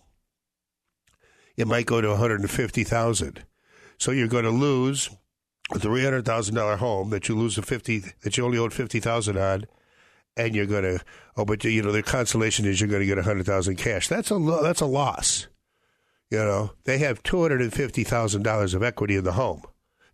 It 1.57 1.67
might 1.67 1.85
go 1.87 1.99
to 1.99 2.09
150,000. 2.09 3.43
So 3.97 4.11
you're 4.11 4.27
going 4.27 4.43
to 4.43 4.51
lose 4.51 5.09
a 5.71 5.79
$300,000 5.79 6.77
home 6.77 7.09
that 7.09 7.27
you 7.27 7.35
lose 7.35 7.57
a 7.57 7.61
50 7.61 8.03
that 8.21 8.37
you 8.37 8.45
only 8.45 8.57
owed 8.57 8.73
50,000 8.73 9.37
on 9.37 9.65
and 10.37 10.55
you're 10.55 10.65
going 10.65 10.83
to 10.83 11.03
oh 11.35 11.43
but 11.43 11.63
you 11.63 11.81
know 11.81 11.91
the 11.91 12.03
consolation 12.03 12.65
is 12.65 12.79
you're 12.79 12.89
going 12.89 13.01
to 13.01 13.05
get 13.05 13.17
a 13.17 13.23
hundred 13.23 13.45
thousand 13.45 13.75
cash. 13.75 14.07
That's 14.07 14.31
a 14.31 14.39
that's 14.61 14.81
a 14.81 14.85
loss. 14.85 15.47
You 16.29 16.37
know 16.37 16.73
they 16.85 16.99
have 16.99 17.23
two 17.23 17.41
hundred 17.41 17.61
and 17.61 17.73
fifty 17.73 18.03
thousand 18.03 18.43
dollars 18.43 18.73
of 18.73 18.83
equity 18.83 19.15
in 19.15 19.23
the 19.23 19.33
home. 19.33 19.63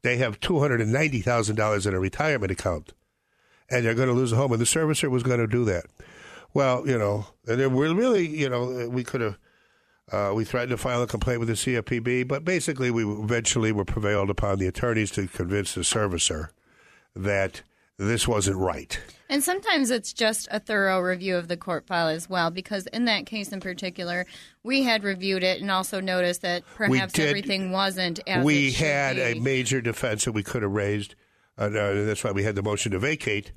They 0.02 0.18
have 0.18 0.40
two 0.40 0.60
hundred 0.60 0.82
and 0.82 0.92
ninety 0.92 1.22
thousand 1.22 1.58
dollars 1.58 1.86
in 1.86 1.94
a 1.94 2.00
retirement 2.00 2.52
account 2.52 2.94
and 3.70 3.86
they're 3.86 3.96
going 3.96 4.10
to 4.10 4.14
lose 4.14 4.32
a 4.32 4.36
home. 4.36 4.52
And 4.52 4.62
the 4.62 4.66
servicer 4.66 5.10
was 5.10 5.24
going 5.24 5.40
to 5.40 5.48
do 5.48 5.66
that. 5.66 5.86
Well 6.54 6.88
you 6.88 6.98
know 6.98 7.28
and 7.48 7.76
we're 7.76 7.94
really 7.94 8.28
you 8.28 8.50
know 8.50 8.90
we 8.90 9.04
could 9.04 9.22
have 9.22 9.38
uh, 10.12 10.32
we 10.36 10.44
threatened 10.44 10.72
to 10.72 10.78
file 10.78 11.02
a 11.02 11.08
complaint 11.08 11.40
with 11.40 11.50
the 11.50 11.56
CFPB, 11.56 12.28
but 12.28 12.44
basically 12.44 12.92
we 12.92 13.06
eventually 13.06 13.72
were 13.72 13.86
prevailed 13.86 14.30
upon 14.30 14.60
the 14.60 14.68
attorneys 14.68 15.12
to 15.12 15.28
convince 15.28 15.74
the 15.74 15.82
servicer 15.82 16.50
that 17.16 17.62
this 17.98 18.28
wasn't 18.28 18.58
right. 18.58 19.00
And 19.30 19.44
sometimes 19.44 19.90
it's 19.92 20.14
just 20.14 20.48
a 20.52 20.60
thorough 20.60 21.00
review 21.00 21.38
of 21.38 21.48
the 21.48 21.58
court 21.58 21.88
file 21.88 22.08
as 22.08 22.30
well, 22.30 22.52
because 22.52 22.86
in 22.88 23.06
that 23.06 23.26
case 23.26 23.52
in 23.52 23.60
particular, 23.62 24.26
we 24.64 24.84
had 24.84 25.04
reviewed 25.04 25.44
it 25.44 25.62
and 25.62 25.72
also 25.72 26.00
noticed 26.00 26.42
that 26.42 26.64
perhaps 26.76 27.14
did, 27.14 27.28
everything 27.28 27.72
wasn't 27.72 28.20
as 28.28 28.44
we 28.44 28.72
had 28.72 29.16
be. 29.16 29.22
a 29.22 29.36
major 29.36 29.80
defense 29.80 30.26
that 30.26 30.34
we 30.34 30.44
could 30.44 30.64
have 30.64 30.72
raised, 30.72 31.16
uh, 31.58 31.66
and 31.66 32.08
that's 32.08 32.24
why 32.24 32.32
we 32.32 32.44
had 32.44 32.56
the 32.56 32.64
motion 32.64 32.92
to 32.92 33.00
vacate 33.00 33.52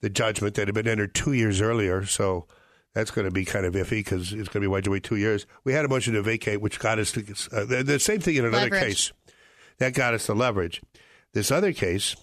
the 0.00 0.10
judgment 0.10 0.54
that 0.54 0.68
had 0.68 0.74
been 0.74 0.88
entered 0.88 1.14
two 1.14 1.32
years 1.32 1.60
earlier. 1.60 2.04
So 2.04 2.46
that's 2.94 3.10
going 3.10 3.24
to 3.24 3.30
be 3.30 3.44
kind 3.44 3.66
of 3.66 3.74
iffy 3.74 3.90
because 3.90 4.32
it's 4.32 4.48
going 4.48 4.60
to 4.60 4.60
be 4.60 4.66
why 4.66 4.80
to 4.80 4.90
wait 4.90 5.02
two 5.02 5.16
years. 5.16 5.46
We 5.64 5.72
had 5.72 5.84
a 5.84 5.88
motion 5.88 6.14
to 6.14 6.22
vacate, 6.22 6.60
which 6.60 6.78
got 6.78 6.98
us 6.98 7.12
to 7.12 7.20
uh, 7.52 7.64
the, 7.64 7.82
the, 7.82 7.98
same 7.98 8.20
thing 8.20 8.36
in 8.36 8.44
another 8.44 8.64
leverage. 8.64 8.82
case. 8.82 9.12
That 9.78 9.94
got 9.94 10.14
us 10.14 10.26
the 10.26 10.34
leverage. 10.34 10.80
This 11.32 11.50
other 11.50 11.72
case 11.72 12.14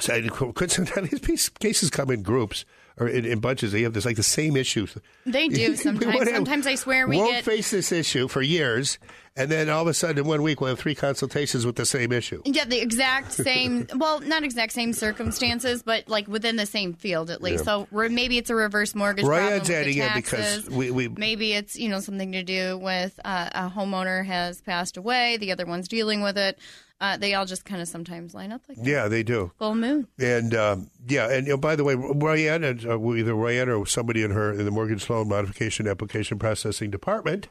so, 0.00 0.20
could 0.30 0.70
sometimes 0.70 1.10
these 1.20 1.48
cases 1.48 1.90
come 1.90 2.10
in 2.10 2.22
groups 2.22 2.64
or 2.98 3.08
in, 3.08 3.24
in, 3.24 3.40
bunches. 3.40 3.72
They 3.72 3.82
have 3.82 3.92
this 3.92 4.04
like 4.04 4.16
the 4.16 4.22
same 4.22 4.56
issues. 4.56 4.96
They 5.24 5.48
do 5.48 5.76
sometimes. 5.76 6.30
sometimes 6.30 6.66
I 6.66 6.74
swear 6.74 7.06
we 7.06 7.18
won't 7.18 7.32
get... 7.32 7.44
face 7.44 7.70
this 7.70 7.92
issue 7.92 8.28
for 8.28 8.40
years, 8.40 8.98
and 9.36 9.50
then 9.50 9.68
all 9.68 9.82
of 9.82 9.88
a 9.88 9.94
sudden 9.94 10.18
in 10.18 10.24
one 10.24 10.42
week 10.42 10.60
we'll 10.60 10.70
have 10.70 10.78
three 10.78 10.94
consultations 10.94 11.66
with 11.66 11.76
the 11.76 11.84
same 11.84 12.10
issue. 12.10 12.40
Yeah, 12.44 12.64
the 12.64 12.80
exact 12.80 13.32
same. 13.44 13.86
well, 13.96 14.20
not 14.20 14.44
exact 14.44 14.72
same 14.72 14.92
circumstances, 14.92 15.82
but 15.82 16.08
like 16.08 16.26
within 16.26 16.56
the 16.56 16.66
same 16.66 16.94
field 16.94 17.30
at 17.30 17.42
least. 17.42 17.66
Yeah. 17.66 17.84
So 17.90 18.08
maybe 18.08 18.38
it's 18.38 18.50
a 18.50 18.54
reverse 18.54 18.94
mortgage 18.94 19.26
Ryan's 19.26 19.68
problem 19.68 19.82
adding 19.82 19.98
it 19.98 20.14
because 20.14 20.68
we, 20.70 20.90
we, 20.90 21.08
maybe 21.08 21.52
it's 21.52 21.76
you 21.76 21.88
know 21.88 22.00
something 22.00 22.32
to 22.32 22.42
do 22.42 22.78
with 22.78 23.18
uh, 23.24 23.50
a 23.52 23.70
homeowner 23.70 24.24
has 24.24 24.60
passed 24.62 24.96
away, 24.96 25.36
the 25.36 25.52
other 25.52 25.66
one's 25.66 25.88
dealing 25.88 26.22
with 26.22 26.38
it. 26.38 26.58
Uh, 26.98 27.16
they 27.16 27.34
all 27.34 27.44
just 27.44 27.66
kind 27.66 27.82
of 27.82 27.88
sometimes 27.88 28.34
line 28.34 28.52
up 28.52 28.62
like 28.68 28.78
that. 28.78 28.86
Yeah, 28.86 29.06
they 29.08 29.22
do. 29.22 29.52
Full 29.58 29.74
moon. 29.74 30.08
And 30.18 30.54
um, 30.54 30.90
yeah, 31.06 31.30
and 31.30 31.46
you 31.46 31.52
know, 31.52 31.58
by 31.58 31.76
the 31.76 31.84
way, 31.84 31.94
Ryan, 31.94 32.64
uh, 32.64 33.12
either 33.12 33.34
Ryan 33.34 33.68
or 33.68 33.86
somebody 33.86 34.22
in 34.22 34.30
her 34.30 34.50
in 34.52 34.64
the 34.64 34.70
mortgage 34.70 35.08
loan 35.10 35.28
modification 35.28 35.86
application 35.86 36.38
processing 36.38 36.90
department 36.90 37.48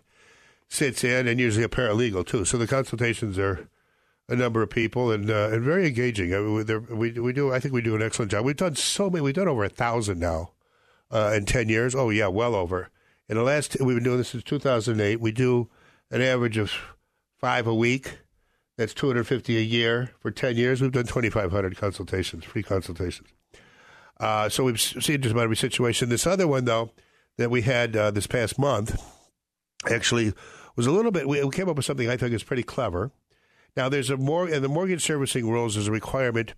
sits 0.68 1.04
in, 1.04 1.28
and 1.28 1.40
usually 1.40 1.64
a 1.64 1.70
paralegal 1.70 2.26
too. 2.26 2.44
So 2.44 2.58
the 2.58 2.66
consultations 2.66 3.38
are 3.38 3.70
a 4.28 4.36
number 4.36 4.64
of 4.64 4.72
people 4.72 5.12
and 5.12 5.30
uh, 5.30 5.50
and 5.52 5.62
very 5.64 5.88
engaging. 5.88 6.34
I 6.34 6.40
mean, 6.40 6.98
we 6.98 7.12
we 7.12 7.32
do. 7.32 7.54
I 7.54 7.60
think 7.60 7.74
we 7.74 7.82
do 7.82 7.96
an 7.96 8.02
excellent 8.02 8.32
job. 8.32 8.46
We've 8.46 8.56
done 8.56 8.76
so 8.76 9.12
many. 9.12 9.22
We've 9.22 9.36
done 9.36 9.48
over 9.48 9.64
a 9.64 9.70
thousand 9.70 10.20
now 10.20 10.54
uh, 11.12 11.34
in 11.36 11.46
ten 11.46 11.70
years. 11.70 11.94
Oh 11.94 12.10
yeah, 12.10 12.28
well 12.28 12.56
over. 12.56 12.90
In 13.30 13.38
the 13.38 13.44
last, 13.44 13.78
we've 13.80 13.96
been 13.96 14.04
doing 14.04 14.18
this 14.18 14.30
since 14.30 14.44
2008. 14.44 15.20
We 15.20 15.32
do 15.32 15.68
an 16.12 16.22
average 16.22 16.58
of 16.58 16.72
five 17.40 17.66
a 17.66 17.74
week 17.74 18.20
that's 18.78 18.94
250 18.94 19.58
a 19.58 19.62
year 19.62 20.12
for 20.20 20.32
10 20.32 20.56
years. 20.56 20.82
We've 20.82 20.92
done 20.92 21.06
2,500 21.06 21.78
consultations, 21.78 22.44
free 22.44 22.64
consultations. 22.64 23.30
Uh, 24.20 24.50
so 24.50 24.64
we've 24.64 24.80
seen 24.80 25.22
just 25.22 25.32
about 25.32 25.44
every 25.44 25.56
situation. 25.56 26.10
This 26.10 26.28
other 26.28 26.48
one, 26.48 26.66
though, 26.66 26.92
that 27.38 27.50
we 27.50 27.62
had 27.62 27.96
uh, 27.96 28.12
this 28.12 28.28
past 28.28 28.58
month 28.58 29.02
actually 29.92 30.34
was 30.76 30.88
a 30.88 30.92
little 30.92 31.12
bit, 31.12 31.28
we 31.28 31.50
came 31.52 31.70
up 31.70 31.78
with 31.78 31.86
something 31.86 32.10
I 32.10 32.18
think 32.18 32.34
is 32.34 32.44
pretty 32.44 32.64
clever. 32.64 33.12
Now, 33.78 33.90
there's 33.90 34.10
a 34.10 34.18
more, 34.18 34.48
in 34.48 34.62
the 34.62 34.70
mortgage 34.70 35.04
servicing 35.04 35.50
rules, 35.50 35.76
there's 35.76 35.88
a 35.88 35.92
requirement 35.92 36.54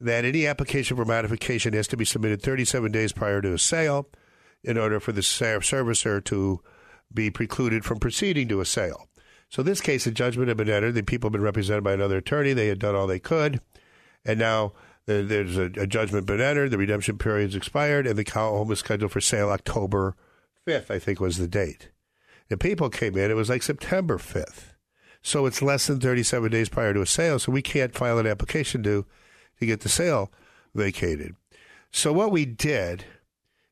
that 0.00 0.24
any 0.24 0.46
application 0.46 0.96
for 0.96 1.04
modification 1.04 1.72
has 1.72 1.88
to 1.88 1.96
be 1.96 2.04
submitted 2.04 2.42
37 2.42 2.92
days 2.92 3.12
prior 3.12 3.40
to 3.42 3.54
a 3.54 3.58
sale 3.58 4.08
in 4.62 4.78
order 4.78 5.00
for 5.00 5.12
the 5.12 5.20
servicer 5.20 6.22
to 6.24 6.60
be 7.12 7.30
precluded 7.30 7.84
from 7.84 7.98
proceeding 7.98 8.48
to 8.48 8.60
a 8.60 8.64
sale. 8.64 9.08
So 9.48 9.62
this 9.62 9.80
case, 9.80 10.06
a 10.06 10.10
judgment 10.10 10.48
had 10.48 10.56
been 10.56 10.68
entered. 10.68 10.94
The 10.94 11.02
people 11.02 11.28
had 11.28 11.32
been 11.32 11.42
represented 11.42 11.84
by 11.84 11.94
another 11.94 12.18
attorney. 12.18 12.52
They 12.52 12.68
had 12.68 12.78
done 12.78 12.94
all 12.94 13.06
they 13.06 13.18
could, 13.18 13.60
and 14.24 14.38
now 14.38 14.72
uh, 15.08 15.22
There's 15.22 15.56
a, 15.56 15.70
a 15.76 15.86
judgment 15.86 16.26
been 16.26 16.40
entered, 16.40 16.70
the 16.70 16.76
redemption 16.76 17.16
period's 17.16 17.54
expired, 17.54 18.06
and 18.06 18.18
the 18.18 18.30
home 18.30 18.70
is 18.70 18.80
scheduled 18.80 19.10
for 19.10 19.22
sale 19.22 19.48
October 19.48 20.14
5th, 20.66 20.90
I 20.90 20.98
think 20.98 21.18
was 21.18 21.38
the 21.38 21.48
date. 21.48 21.88
The 22.48 22.58
people 22.58 22.90
came 22.90 23.16
in, 23.16 23.30
it 23.30 23.36
was 23.36 23.48
like 23.48 23.62
September 23.62 24.18
5th. 24.18 24.74
So 25.22 25.46
it's 25.46 25.62
less 25.62 25.86
than 25.86 25.98
37 25.98 26.50
days 26.50 26.68
prior 26.68 26.92
to 26.92 27.00
a 27.00 27.06
sale, 27.06 27.38
so 27.38 27.50
we 27.50 27.62
can't 27.62 27.94
file 27.94 28.18
an 28.18 28.26
application 28.26 28.82
to, 28.82 29.06
to 29.58 29.66
get 29.66 29.80
the 29.80 29.88
sale 29.88 30.30
vacated. 30.74 31.34
So 31.90 32.12
what 32.12 32.30
we 32.30 32.44
did 32.44 33.06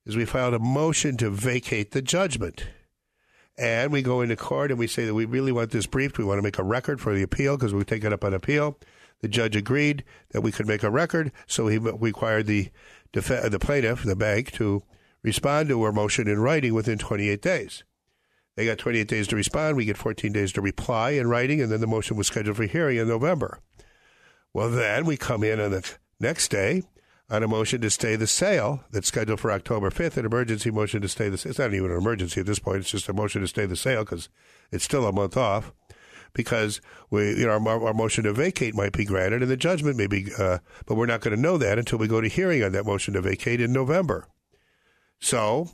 is 0.06 0.16
we 0.16 0.24
filed 0.24 0.54
a 0.54 0.58
motion 0.58 1.18
to 1.18 1.28
vacate 1.28 1.90
the 1.90 2.02
judgment. 2.02 2.66
And 3.58 3.90
we 3.90 4.02
go 4.02 4.20
into 4.20 4.36
court 4.36 4.70
and 4.70 4.78
we 4.78 4.86
say 4.86 5.06
that 5.06 5.14
we 5.14 5.24
really 5.24 5.52
want 5.52 5.70
this 5.70 5.86
briefed. 5.86 6.18
We 6.18 6.24
want 6.24 6.38
to 6.38 6.42
make 6.42 6.58
a 6.58 6.62
record 6.62 7.00
for 7.00 7.14
the 7.14 7.22
appeal 7.22 7.56
because 7.56 7.72
we 7.72 7.84
take 7.84 8.04
it 8.04 8.12
up 8.12 8.24
on 8.24 8.34
appeal. 8.34 8.78
The 9.20 9.28
judge 9.28 9.56
agreed 9.56 10.04
that 10.32 10.42
we 10.42 10.52
could 10.52 10.66
make 10.66 10.82
a 10.82 10.90
record, 10.90 11.32
so 11.46 11.68
he 11.68 11.78
required 11.78 12.46
the 12.46 12.68
def- 13.12 13.50
the 13.50 13.58
plaintiff, 13.58 14.02
the 14.02 14.14
bank, 14.14 14.52
to 14.52 14.82
respond 15.22 15.70
to 15.70 15.82
our 15.82 15.92
motion 15.92 16.28
in 16.28 16.38
writing 16.38 16.74
within 16.74 16.98
28 16.98 17.40
days. 17.40 17.82
They 18.56 18.66
got 18.66 18.78
28 18.78 19.08
days 19.08 19.26
to 19.28 19.36
respond. 19.36 19.76
We 19.76 19.86
get 19.86 19.96
14 19.96 20.32
days 20.32 20.52
to 20.52 20.60
reply 20.60 21.10
in 21.10 21.28
writing, 21.28 21.62
and 21.62 21.72
then 21.72 21.80
the 21.80 21.86
motion 21.86 22.16
was 22.16 22.26
scheduled 22.26 22.58
for 22.58 22.64
hearing 22.64 22.98
in 22.98 23.08
November. 23.08 23.60
Well, 24.52 24.70
then 24.70 25.06
we 25.06 25.16
come 25.16 25.42
in 25.42 25.60
on 25.60 25.70
the 25.70 25.90
next 26.20 26.48
day 26.48 26.82
on 27.28 27.42
a 27.42 27.48
motion 27.48 27.80
to 27.80 27.90
stay 27.90 28.14
the 28.16 28.26
sale 28.26 28.84
that's 28.92 29.08
scheduled 29.08 29.40
for 29.40 29.50
October 29.50 29.90
5th, 29.90 30.16
an 30.16 30.26
emergency 30.26 30.70
motion 30.70 31.02
to 31.02 31.08
stay 31.08 31.28
the 31.28 31.36
sale. 31.36 31.50
It's 31.50 31.58
not 31.58 31.74
even 31.74 31.90
an 31.90 31.96
emergency 31.96 32.40
at 32.40 32.46
this 32.46 32.60
point. 32.60 32.78
It's 32.78 32.90
just 32.90 33.08
a 33.08 33.12
motion 33.12 33.40
to 33.40 33.48
stay 33.48 33.66
the 33.66 33.76
sale 33.76 34.04
because 34.04 34.28
it's 34.70 34.84
still 34.84 35.06
a 35.06 35.12
month 35.12 35.36
off 35.36 35.72
because 36.34 36.80
we, 37.10 37.30
you 37.30 37.46
know, 37.46 37.52
our, 37.52 37.86
our, 37.86 37.94
motion 37.94 38.24
to 38.24 38.32
vacate 38.32 38.74
might 38.74 38.92
be 38.92 39.04
granted 39.04 39.42
and 39.42 39.50
the 39.50 39.56
judgment 39.56 39.96
may 39.96 40.06
be, 40.06 40.28
uh, 40.38 40.58
but 40.84 40.94
we're 40.94 41.06
not 41.06 41.20
going 41.20 41.34
to 41.34 41.40
know 41.40 41.56
that 41.56 41.78
until 41.78 41.98
we 41.98 42.06
go 42.06 42.20
to 42.20 42.28
hearing 42.28 42.62
on 42.62 42.72
that 42.72 42.86
motion 42.86 43.14
to 43.14 43.20
vacate 43.22 43.60
in 43.60 43.72
November. 43.72 44.28
So 45.18 45.70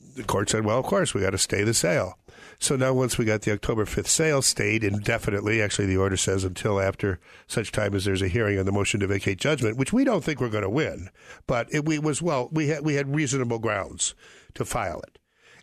the 0.00 0.24
court 0.24 0.50
said, 0.50 0.64
well, 0.64 0.78
of 0.78 0.86
course, 0.86 1.14
we 1.14 1.20
got 1.20 1.30
to 1.30 1.38
stay 1.38 1.62
the 1.62 1.74
sale. 1.74 2.18
So 2.60 2.74
now, 2.74 2.92
once 2.92 3.16
we 3.16 3.24
got 3.24 3.42
the 3.42 3.52
October 3.52 3.84
5th 3.84 4.08
sale 4.08 4.42
stayed 4.42 4.82
indefinitely, 4.82 5.62
actually, 5.62 5.86
the 5.86 5.96
order 5.96 6.16
says 6.16 6.42
until 6.42 6.80
after 6.80 7.20
such 7.46 7.70
time 7.70 7.94
as 7.94 8.04
there's 8.04 8.22
a 8.22 8.28
hearing 8.28 8.58
on 8.58 8.66
the 8.66 8.72
motion 8.72 8.98
to 9.00 9.06
vacate 9.06 9.38
judgment, 9.38 9.76
which 9.76 9.92
we 9.92 10.02
don't 10.02 10.24
think 10.24 10.40
we're 10.40 10.48
going 10.48 10.64
to 10.64 10.70
win. 10.70 11.08
But 11.46 11.72
it 11.72 11.84
we 11.84 12.00
was, 12.00 12.20
well, 12.20 12.48
we 12.50 12.68
had, 12.68 12.84
we 12.84 12.94
had 12.94 13.14
reasonable 13.14 13.60
grounds 13.60 14.14
to 14.54 14.64
file 14.64 15.00
it 15.00 15.18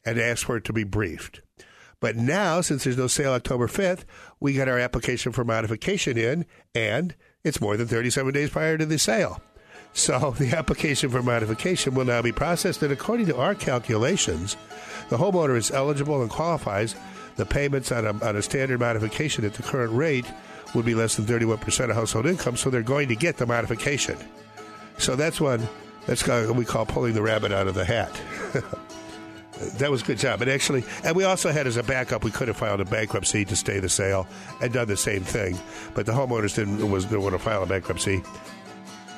and 0.05 0.17
ask 0.17 0.45
for 0.45 0.55
it 0.57 0.63
to 0.65 0.73
be 0.73 0.85
briefed. 0.85 1.41
But 1.99 2.15
now, 2.15 2.61
since 2.61 2.83
there's 2.83 2.97
no 2.97 3.07
sale 3.07 3.33
October 3.33 3.67
5th, 3.67 4.05
we 4.39 4.53
got 4.53 4.69
our 4.69 4.79
application 4.79 5.31
for 5.31 5.43
modification 5.43 6.17
in, 6.17 6.45
and 6.73 7.15
it's 7.43 7.61
more 7.61 7.75
than 7.75 7.87
37 7.87 8.33
days 8.33 8.49
prior 8.51 8.77
to 8.77 8.85
the 8.85 8.99
sale. 8.99 9.41
So 9.95 10.31
the 10.37 10.55
application 10.55 11.09
for 11.09 11.23
modification 11.23 11.95
will 11.95 12.05
now 12.05 12.21
be 12.21 12.31
processed, 12.31 12.83
and 12.83 12.93
according 12.93 13.25
to 13.27 13.37
our 13.37 13.55
calculations, 13.55 14.55
the 15.09 15.17
homeowner 15.17 15.57
is 15.57 15.71
eligible 15.71 16.21
and 16.21 16.29
qualifies. 16.29 16.95
The 17.37 17.45
payments 17.45 17.91
on 17.91 18.05
a, 18.05 18.23
on 18.23 18.35
a 18.35 18.41
standard 18.41 18.79
modification 18.79 19.43
at 19.43 19.55
the 19.55 19.63
current 19.63 19.91
rate 19.91 20.25
would 20.73 20.85
be 20.85 20.95
less 20.95 21.15
than 21.15 21.25
31% 21.25 21.89
of 21.89 21.95
household 21.95 22.27
income, 22.27 22.55
so 22.55 22.69
they're 22.69 22.81
going 22.81 23.07
to 23.07 23.15
get 23.15 23.37
the 23.37 23.45
modification. 23.45 24.17
So 24.97 25.15
that's 25.15 25.41
one, 25.41 25.67
that's 26.05 26.25
what 26.27 26.55
we 26.55 26.65
call 26.65 26.85
pulling 26.85 27.13
the 27.13 27.21
rabbit 27.21 27.51
out 27.51 27.67
of 27.67 27.75
the 27.75 27.85
hat. 27.85 28.11
that 29.77 29.91
was 29.91 30.01
a 30.01 30.05
good 30.05 30.17
job. 30.17 30.41
And 30.41 30.51
actually, 30.51 30.83
and 31.03 31.15
we 31.15 31.23
also 31.23 31.51
had 31.51 31.67
as 31.67 31.77
a 31.77 31.83
backup, 31.83 32.23
we 32.23 32.31
could 32.31 32.47
have 32.47 32.57
filed 32.57 32.81
a 32.81 32.85
bankruptcy 32.85 33.45
to 33.45 33.55
stay 33.55 33.79
the 33.79 33.89
sale 33.89 34.27
and 34.61 34.73
done 34.73 34.87
the 34.87 34.97
same 34.97 35.23
thing. 35.23 35.57
But 35.93 36.05
the 36.05 36.11
homeowners 36.11 36.55
didn't 36.55 36.89
was 36.89 37.05
didn't 37.05 37.21
want 37.21 37.33
to 37.33 37.39
file 37.39 37.63
a 37.63 37.65
bankruptcy. 37.65 38.23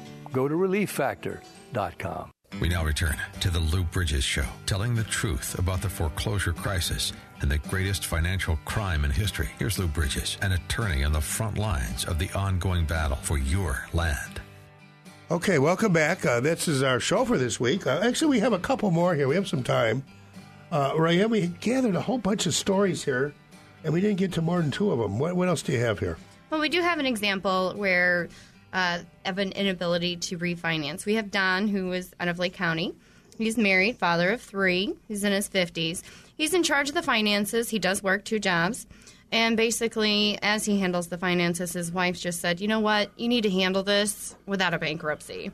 go 0.31 0.47
to 0.47 0.55
relieffactor.com. 0.55 2.31
We 2.59 2.69
now 2.69 2.83
return 2.83 3.15
to 3.39 3.49
the 3.49 3.59
Lou 3.59 3.83
Bridges 3.83 4.23
Show, 4.23 4.45
telling 4.65 4.93
the 4.93 5.05
truth 5.05 5.57
about 5.57 5.81
the 5.81 5.89
foreclosure 5.89 6.53
crisis 6.53 7.13
and 7.39 7.49
the 7.49 7.57
greatest 7.57 8.05
financial 8.05 8.57
crime 8.65 9.05
in 9.05 9.11
history. 9.11 9.49
Here's 9.57 9.79
Lou 9.79 9.87
Bridges, 9.87 10.37
an 10.41 10.51
attorney 10.51 11.03
on 11.03 11.13
the 11.13 11.21
front 11.21 11.57
lines 11.57 12.05
of 12.05 12.19
the 12.19 12.29
ongoing 12.31 12.85
battle 12.85 13.17
for 13.17 13.37
your 13.37 13.87
land. 13.93 14.41
Okay, 15.31 15.59
welcome 15.59 15.93
back. 15.93 16.25
Uh, 16.25 16.41
this 16.41 16.67
is 16.67 16.83
our 16.83 16.99
show 16.99 17.23
for 17.23 17.37
this 17.37 17.57
week. 17.59 17.87
Uh, 17.87 18.01
actually, 18.03 18.29
we 18.31 18.39
have 18.39 18.53
a 18.53 18.59
couple 18.59 18.91
more 18.91 19.15
here. 19.15 19.29
We 19.29 19.35
have 19.35 19.47
some 19.47 19.63
time. 19.63 20.03
Uh, 20.71 20.93
Ryan, 20.95 21.29
we 21.29 21.47
gathered 21.47 21.95
a 21.95 22.01
whole 22.01 22.17
bunch 22.17 22.45
of 22.45 22.53
stories 22.53 23.03
here, 23.03 23.33
and 23.83 23.93
we 23.93 24.01
didn't 24.01 24.17
get 24.17 24.33
to 24.33 24.41
more 24.41 24.61
than 24.61 24.71
two 24.71 24.91
of 24.91 24.99
them. 24.99 25.19
What, 25.19 25.35
what 25.35 25.47
else 25.47 25.61
do 25.61 25.71
you 25.71 25.79
have 25.79 25.99
here? 25.99 26.17
Well, 26.49 26.59
we 26.59 26.67
do 26.67 26.81
have 26.81 26.99
an 26.99 27.05
example 27.05 27.73
where 27.77 28.27
uh, 28.73 28.99
of 29.25 29.37
an 29.37 29.51
inability 29.51 30.17
to 30.17 30.37
refinance. 30.37 31.05
We 31.05 31.15
have 31.15 31.31
Don, 31.31 31.67
who 31.67 31.91
is 31.91 32.13
out 32.19 32.27
of 32.27 32.39
Lake 32.39 32.53
County. 32.53 32.93
He's 33.37 33.57
married, 33.57 33.97
father 33.97 34.31
of 34.31 34.41
three. 34.41 34.93
He's 35.07 35.23
in 35.23 35.31
his 35.31 35.49
50s. 35.49 36.03
He's 36.37 36.53
in 36.53 36.63
charge 36.63 36.89
of 36.89 36.95
the 36.95 37.01
finances. 37.01 37.69
He 37.69 37.79
does 37.79 38.03
work 38.03 38.23
two 38.23 38.39
jobs. 38.39 38.85
And 39.31 39.55
basically, 39.55 40.37
as 40.41 40.65
he 40.65 40.79
handles 40.79 41.07
the 41.07 41.17
finances, 41.17 41.71
his 41.71 41.91
wife 41.91 42.19
just 42.19 42.41
said, 42.41 42.59
"You 42.59 42.67
know 42.67 42.81
what? 42.81 43.11
You 43.15 43.29
need 43.29 43.43
to 43.43 43.49
handle 43.49 43.81
this 43.81 44.35
without 44.45 44.73
a 44.73 44.77
bankruptcy." 44.77 45.51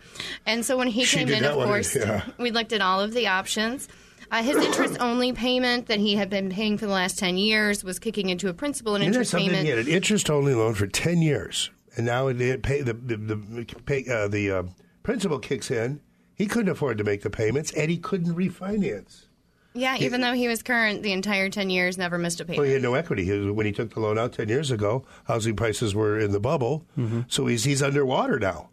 And 0.47 0.65
so 0.65 0.77
when 0.77 0.87
he 0.87 1.03
She 1.03 1.17
came 1.17 1.29
in, 1.29 1.45
of 1.45 1.53
course, 1.53 1.95
yeah. 1.95 2.23
we 2.39 2.49
looked 2.49 2.73
at 2.73 2.81
all 2.81 3.01
of 3.01 3.13
the 3.13 3.27
options. 3.27 3.87
Uh, 4.31 4.41
his 4.41 4.57
interest 4.57 4.97
only 4.99 5.31
payment 5.31 5.85
that 5.87 5.99
he 5.99 6.15
had 6.15 6.29
been 6.29 6.49
paying 6.49 6.77
for 6.77 6.85
the 6.85 6.91
last 6.91 7.17
10 7.17 7.37
years 7.37 7.83
was 7.83 7.97
kicking 7.97 8.29
into 8.29 8.49
a 8.49 8.53
principal 8.53 8.95
and 8.95 9.03
Isn't 9.03 9.13
interest 9.13 9.33
payment. 9.33 9.63
He 9.63 9.69
had 9.69 9.79
an 9.79 9.87
interest 9.87 10.29
only 10.29 10.53
loan 10.53 10.73
for 10.73 10.87
10 10.87 11.21
years. 11.21 11.69
And 11.97 12.05
now 12.05 12.27
it, 12.27 12.39
it 12.39 12.61
pay, 12.63 12.81
the, 12.81 12.93
the, 12.93 13.17
the, 13.17 13.65
pay, 13.85 14.05
uh, 14.09 14.27
the 14.29 14.51
uh, 14.51 14.63
principal 15.03 15.39
kicks 15.39 15.69
in. 15.69 15.99
He 16.35 16.45
couldn't 16.45 16.69
afford 16.69 16.97
to 16.99 17.03
make 17.03 17.23
the 17.23 17.29
payments, 17.31 17.71
and 17.73 17.89
he 17.91 17.97
couldn't 17.97 18.33
refinance. 18.35 19.25
Yeah, 19.73 19.97
even 19.97 20.21
though 20.21 20.33
he 20.33 20.47
was 20.47 20.63
current 20.63 21.03
the 21.03 21.11
entire 21.11 21.49
10 21.49 21.69
years, 21.69 21.97
never 21.97 22.17
missed 22.17 22.39
a 22.39 22.45
payment. 22.45 22.59
Well, 22.59 22.67
he 22.67 22.73
had 22.73 22.81
no 22.81 22.93
equity. 22.95 23.25
He 23.25 23.49
when 23.51 23.65
he 23.65 23.71
took 23.71 23.93
the 23.93 23.99
loan 23.99 24.17
out 24.17 24.33
10 24.33 24.47
years 24.49 24.71
ago, 24.71 25.03
housing 25.25 25.55
prices 25.55 25.93
were 25.93 26.17
in 26.19 26.31
the 26.31 26.39
bubble. 26.39 26.85
So 27.27 27.45
he's, 27.47 27.63
he's 27.63 27.83
underwater 27.83 28.39
now. 28.39 28.69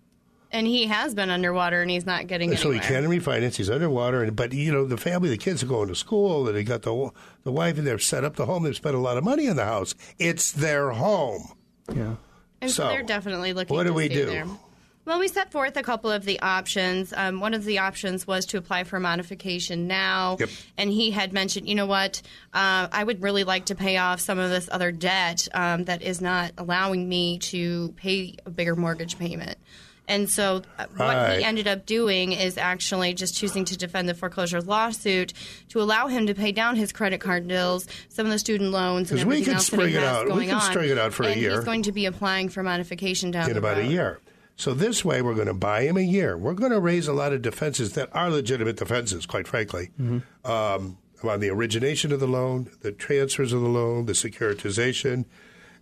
and 0.50 0.66
he 0.66 0.86
has 0.86 1.14
been 1.14 1.30
underwater 1.30 1.82
and 1.82 1.90
he's 1.90 2.06
not 2.06 2.26
getting 2.26 2.56
So 2.56 2.70
he 2.70 2.78
can't 2.80 3.04
refinance. 3.06 3.56
He's 3.56 3.68
underwater, 3.70 4.22
and 4.22 4.34
but 4.36 4.52
you 4.54 4.72
know 4.72 4.86
the 4.86 4.96
family, 4.96 5.28
the 5.28 5.36
kids 5.36 5.62
are 5.62 5.66
going 5.66 5.88
to 5.88 5.94
school, 5.94 6.46
and 6.46 6.56
they 6.56 6.64
got 6.64 6.82
the 6.82 7.10
the 7.42 7.52
wife, 7.52 7.76
and 7.76 7.86
they've 7.86 8.02
set 8.02 8.24
up 8.24 8.36
the 8.36 8.46
home. 8.46 8.62
They've 8.62 8.76
spent 8.76 8.94
a 8.94 8.98
lot 8.98 9.16
of 9.18 9.24
money 9.24 9.48
on 9.48 9.56
the 9.56 9.64
house. 9.64 9.94
It's 10.18 10.52
their 10.52 10.90
home. 10.92 11.52
Yeah. 11.94 12.14
And 12.64 12.72
so, 12.72 12.84
So, 12.84 12.88
they're 12.88 13.02
definitely 13.02 13.52
looking 13.52 13.76
what 13.76 13.86
do 13.86 13.94
we 13.94 14.08
do? 14.08 14.26
there. 14.26 14.46
Well, 15.06 15.18
we 15.18 15.28
set 15.28 15.52
forth 15.52 15.76
a 15.76 15.82
couple 15.82 16.10
of 16.10 16.24
the 16.24 16.40
options. 16.40 17.12
Um, 17.14 17.38
one 17.38 17.52
of 17.52 17.64
the 17.64 17.78
options 17.78 18.26
was 18.26 18.46
to 18.46 18.56
apply 18.56 18.84
for 18.84 18.98
modification 18.98 19.86
now. 19.86 20.38
Yep. 20.40 20.48
And 20.78 20.88
he 20.88 21.10
had 21.10 21.30
mentioned, 21.34 21.68
you 21.68 21.74
know 21.74 21.84
what, 21.84 22.22
uh, 22.54 22.88
I 22.90 23.04
would 23.04 23.22
really 23.22 23.44
like 23.44 23.66
to 23.66 23.74
pay 23.74 23.98
off 23.98 24.20
some 24.20 24.38
of 24.38 24.48
this 24.48 24.66
other 24.72 24.92
debt 24.92 25.46
um, 25.52 25.84
that 25.84 26.00
is 26.00 26.22
not 26.22 26.52
allowing 26.56 27.06
me 27.06 27.38
to 27.40 27.92
pay 27.96 28.36
a 28.46 28.50
bigger 28.50 28.76
mortgage 28.76 29.18
payment. 29.18 29.58
And 30.06 30.28
so, 30.28 30.62
uh, 30.78 30.84
what 30.96 31.00
Right. 31.14 31.38
he 31.38 31.44
ended 31.44 31.66
up 31.66 31.86
doing 31.86 32.32
is 32.32 32.58
actually 32.58 33.14
just 33.14 33.34
choosing 33.36 33.64
to 33.64 33.76
defend 33.76 34.08
the 34.08 34.14
foreclosure 34.14 34.60
lawsuit 34.60 35.32
to 35.70 35.80
allow 35.80 36.08
him 36.08 36.26
to 36.26 36.34
pay 36.34 36.52
down 36.52 36.76
his 36.76 36.92
credit 36.92 37.20
card 37.22 37.48
bills, 37.48 37.86
some 38.10 38.26
of 38.26 38.32
the 38.32 38.38
student 38.38 38.70
loans, 38.70 39.10
and 39.10 39.20
'Cause 39.20 39.26
we 39.26 39.36
everything 39.36 39.44
could 39.44 39.54
else 39.54 39.68
that 39.70 39.76
he 39.76 39.82
string 39.82 39.94
it 39.94 40.00
has 40.06 40.16
out. 40.18 40.24
We 40.26 40.30
going 40.32 40.48
could 40.48 40.54
on. 40.56 40.70
string 40.70 40.90
it 40.90 40.98
out 40.98 41.14
for 41.14 41.22
a 41.22 41.28
and 41.28 41.40
year. 41.40 41.50
He's 41.56 41.64
going 41.64 41.82
to 41.84 41.92
be 41.92 42.04
applying 42.04 42.50
for 42.50 42.62
modification 42.62 43.30
down 43.30 43.46
in 43.48 43.52
the 43.54 43.58
about 43.58 43.78
road. 43.78 43.86
a 43.86 43.88
year. 43.88 44.20
So 44.56 44.72
this 44.74 45.04
way, 45.04 45.20
we're 45.22 45.34
going 45.34 45.48
to 45.48 45.54
buy 45.54 45.82
him 45.82 45.96
a 45.96 46.00
year. 46.02 46.36
We're 46.38 46.52
going 46.54 46.70
to 46.70 46.78
raise 46.80 47.08
a 47.08 47.12
lot 47.12 47.32
of 47.32 47.40
defenses 47.42 47.94
that 47.94 48.08
are 48.12 48.30
legitimate 48.30 48.76
defenses, 48.76 49.26
quite 49.26 49.48
frankly, 49.48 49.90
um, 50.44 50.98
on 51.24 51.40
the 51.40 51.48
origination 51.48 52.12
of 52.12 52.20
the 52.20 52.28
loan, 52.28 52.68
the 52.82 52.92
transfers 52.92 53.52
of 53.54 53.62
the 53.62 53.68
loan, 53.68 54.04
the 54.06 54.12
securitization, 54.12 55.24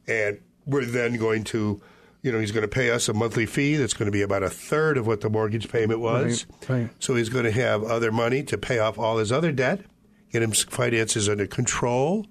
and 0.06 0.38
we're 0.64 0.84
then 0.84 1.16
going 1.16 1.44
to, 1.44 1.82
you 2.22 2.30
know, 2.30 2.38
he's 2.38 2.52
going 2.52 2.62
to 2.62 2.68
pay 2.68 2.90
us 2.90 3.08
a 3.08 3.12
monthly 3.12 3.46
fee 3.46 3.76
that's 3.76 3.94
going 3.94 4.06
to 4.06 4.12
be 4.12 4.22
about 4.22 4.42
a 4.42 4.50
third 4.50 4.96
of 4.96 5.06
what 5.06 5.20
the 5.20 5.28
mortgage 5.28 5.68
payment 5.68 6.00
was. 6.00 6.46
Right, 6.68 6.68
right. 6.70 6.90
So 7.00 7.16
he's 7.16 7.28
going 7.28 7.44
to 7.44 7.50
have 7.50 7.82
other 7.82 8.12
money 8.12 8.42
to 8.44 8.56
pay 8.56 8.78
off 8.78 8.98
all 8.98 9.18
his 9.18 9.32
other 9.32 9.50
debt, 9.50 9.80
get 10.30 10.42
his 10.42 10.62
finances 10.62 11.28
under 11.28 11.46
control, 11.46 12.26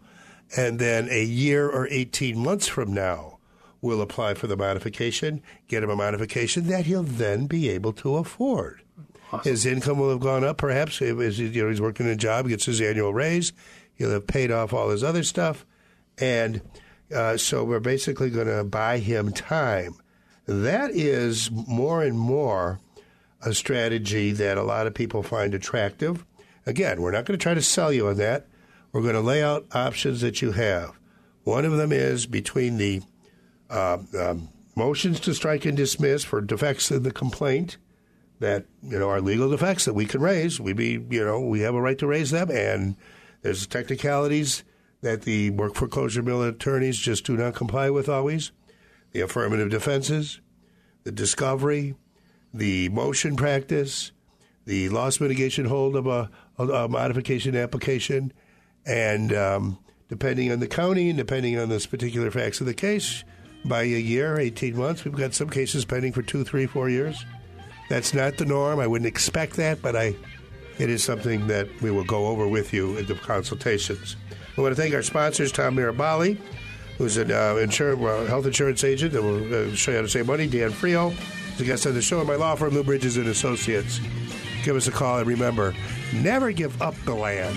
and 0.55 0.79
then 0.79 1.09
a 1.09 1.23
year 1.23 1.69
or 1.69 1.87
18 1.89 2.37
months 2.37 2.67
from 2.67 2.93
now, 2.93 3.37
we'll 3.81 4.01
apply 4.01 4.33
for 4.33 4.47
the 4.47 4.57
modification, 4.57 5.41
get 5.67 5.83
him 5.83 5.89
a 5.89 5.95
modification 5.95 6.67
that 6.67 6.85
he'll 6.85 7.03
then 7.03 7.47
be 7.47 7.67
able 7.69 7.93
to 7.93 8.15
afford. 8.15 8.81
Awesome. 9.33 9.49
His 9.49 9.65
income 9.65 9.97
will 9.97 10.09
have 10.09 10.19
gone 10.19 10.43
up, 10.43 10.57
perhaps. 10.57 11.01
If 11.01 11.39
you 11.39 11.63
know, 11.63 11.69
he's 11.69 11.81
working 11.81 12.05
in 12.05 12.11
a 12.11 12.17
job, 12.17 12.47
gets 12.47 12.65
his 12.65 12.81
annual 12.81 13.13
raise. 13.13 13.53
He'll 13.93 14.11
have 14.11 14.27
paid 14.27 14.51
off 14.51 14.73
all 14.73 14.89
his 14.89 15.03
other 15.03 15.23
stuff, 15.23 15.65
and 16.17 16.61
uh, 17.13 17.37
so 17.37 17.63
we're 17.63 17.79
basically 17.79 18.29
going 18.29 18.47
to 18.47 18.63
buy 18.63 18.99
him 18.99 19.31
time. 19.31 19.95
That 20.45 20.91
is 20.91 21.49
more 21.51 22.03
and 22.03 22.17
more 22.17 22.79
a 23.41 23.53
strategy 23.53 24.31
that 24.31 24.57
a 24.57 24.63
lot 24.63 24.87
of 24.87 24.93
people 24.93 25.23
find 25.23 25.53
attractive. 25.53 26.25
Again, 26.65 27.01
we're 27.01 27.11
not 27.11 27.25
going 27.25 27.37
to 27.37 27.41
try 27.41 27.53
to 27.53 27.61
sell 27.61 27.91
you 27.91 28.07
on 28.07 28.17
that. 28.17 28.47
We're 28.91 29.01
going 29.01 29.15
to 29.15 29.21
lay 29.21 29.41
out 29.43 29.65
options 29.73 30.21
that 30.21 30.41
you 30.41 30.51
have. 30.51 30.99
One 31.43 31.65
of 31.65 31.73
them 31.73 31.91
is 31.91 32.25
between 32.25 32.77
the 32.77 33.01
uh, 33.69 33.99
um, 34.19 34.49
motions 34.75 35.19
to 35.21 35.33
strike 35.33 35.65
and 35.65 35.75
dismiss 35.75 36.23
for 36.23 36.41
defects 36.41 36.91
in 36.91 37.03
the 37.03 37.11
complaint 37.11 37.77
that 38.39 38.65
you 38.83 38.97
know 38.99 39.09
are 39.09 39.21
legal 39.21 39.49
defects 39.49 39.85
that 39.85 39.93
we 39.93 40.05
can 40.05 40.21
raise. 40.21 40.59
We 40.59 40.73
be 40.73 41.03
you 41.09 41.23
know 41.23 41.39
we 41.39 41.61
have 41.61 41.75
a 41.75 41.81
right 41.81 41.97
to 41.99 42.07
raise 42.07 42.31
them, 42.31 42.51
and 42.51 42.95
there's 43.41 43.65
technicalities 43.65 44.63
that 45.01 45.23
the 45.23 45.49
work 45.51 45.75
foreclosure 45.75 46.21
mill 46.21 46.43
attorneys 46.43 46.97
just 46.97 47.25
do 47.25 47.35
not 47.35 47.55
comply 47.55 47.89
with 47.89 48.07
always. 48.07 48.51
The 49.11 49.21
affirmative 49.21 49.69
defenses, 49.69 50.39
the 51.03 51.11
discovery, 51.11 51.95
the 52.53 52.89
motion 52.89 53.35
practice, 53.35 54.11
the 54.65 54.89
loss 54.89 55.19
mitigation 55.19 55.65
hold 55.65 55.95
of 55.95 56.07
a, 56.07 56.29
a 56.57 56.87
modification 56.87 57.55
application, 57.55 58.31
and 58.85 59.33
um, 59.33 59.79
depending 60.07 60.51
on 60.51 60.59
the 60.59 60.67
county 60.67 61.09
and 61.09 61.17
depending 61.17 61.57
on 61.57 61.69
the 61.69 61.85
particular 61.89 62.31
facts 62.31 62.61
of 62.61 62.67
the 62.67 62.73
case, 62.73 63.23
by 63.65 63.83
a 63.83 63.85
year, 63.85 64.39
18 64.39 64.75
months. 64.75 65.05
We've 65.05 65.15
got 65.15 65.33
some 65.33 65.49
cases 65.49 65.85
pending 65.85 66.13
for 66.13 66.21
two, 66.21 66.43
three, 66.43 66.65
four 66.65 66.89
years. 66.89 67.25
That's 67.89 68.13
not 68.13 68.37
the 68.37 68.45
norm. 68.45 68.79
I 68.79 68.87
wouldn't 68.87 69.07
expect 69.07 69.55
that, 69.57 69.81
but 69.81 69.95
I, 69.95 70.15
it 70.77 70.89
is 70.89 71.03
something 71.03 71.47
that 71.47 71.67
we 71.81 71.91
will 71.91 72.03
go 72.03 72.27
over 72.27 72.47
with 72.47 72.73
you 72.73 72.97
in 72.97 73.05
the 73.05 73.15
consultations. 73.15 74.15
I 74.57 74.61
want 74.61 74.75
to 74.75 74.81
thank 74.81 74.93
our 74.93 75.01
sponsors, 75.01 75.51
Tom 75.51 75.75
Mirabali, 75.75 76.37
who's 76.97 77.17
a 77.17 77.23
uh, 77.23 77.55
insur- 77.55 77.97
uh, 78.03 78.27
health 78.27 78.45
insurance 78.45 78.83
agent 78.83 79.13
that 79.13 79.21
will 79.21 79.71
uh, 79.71 79.75
show 79.75 79.91
you 79.91 79.97
how 79.97 80.03
to 80.03 80.09
save 80.09 80.27
money. 80.27 80.47
Dan 80.47 80.71
Frio 80.71 81.13
a 81.61 81.63
guest 81.63 81.85
on 81.85 81.93
the 81.93 82.01
show, 82.01 82.19
and 82.19 82.27
my 82.27 82.35
law 82.35 82.55
firm, 82.55 82.73
Lou 82.73 82.83
Bridges 82.83 83.17
and 83.17 83.27
Associates. 83.27 83.99
Give 84.63 84.75
us 84.75 84.87
a 84.87 84.91
call, 84.91 85.19
and 85.19 85.27
remember, 85.27 85.73
never 86.13 86.51
give 86.51 86.81
up 86.81 86.95
the 87.05 87.13
land. 87.13 87.55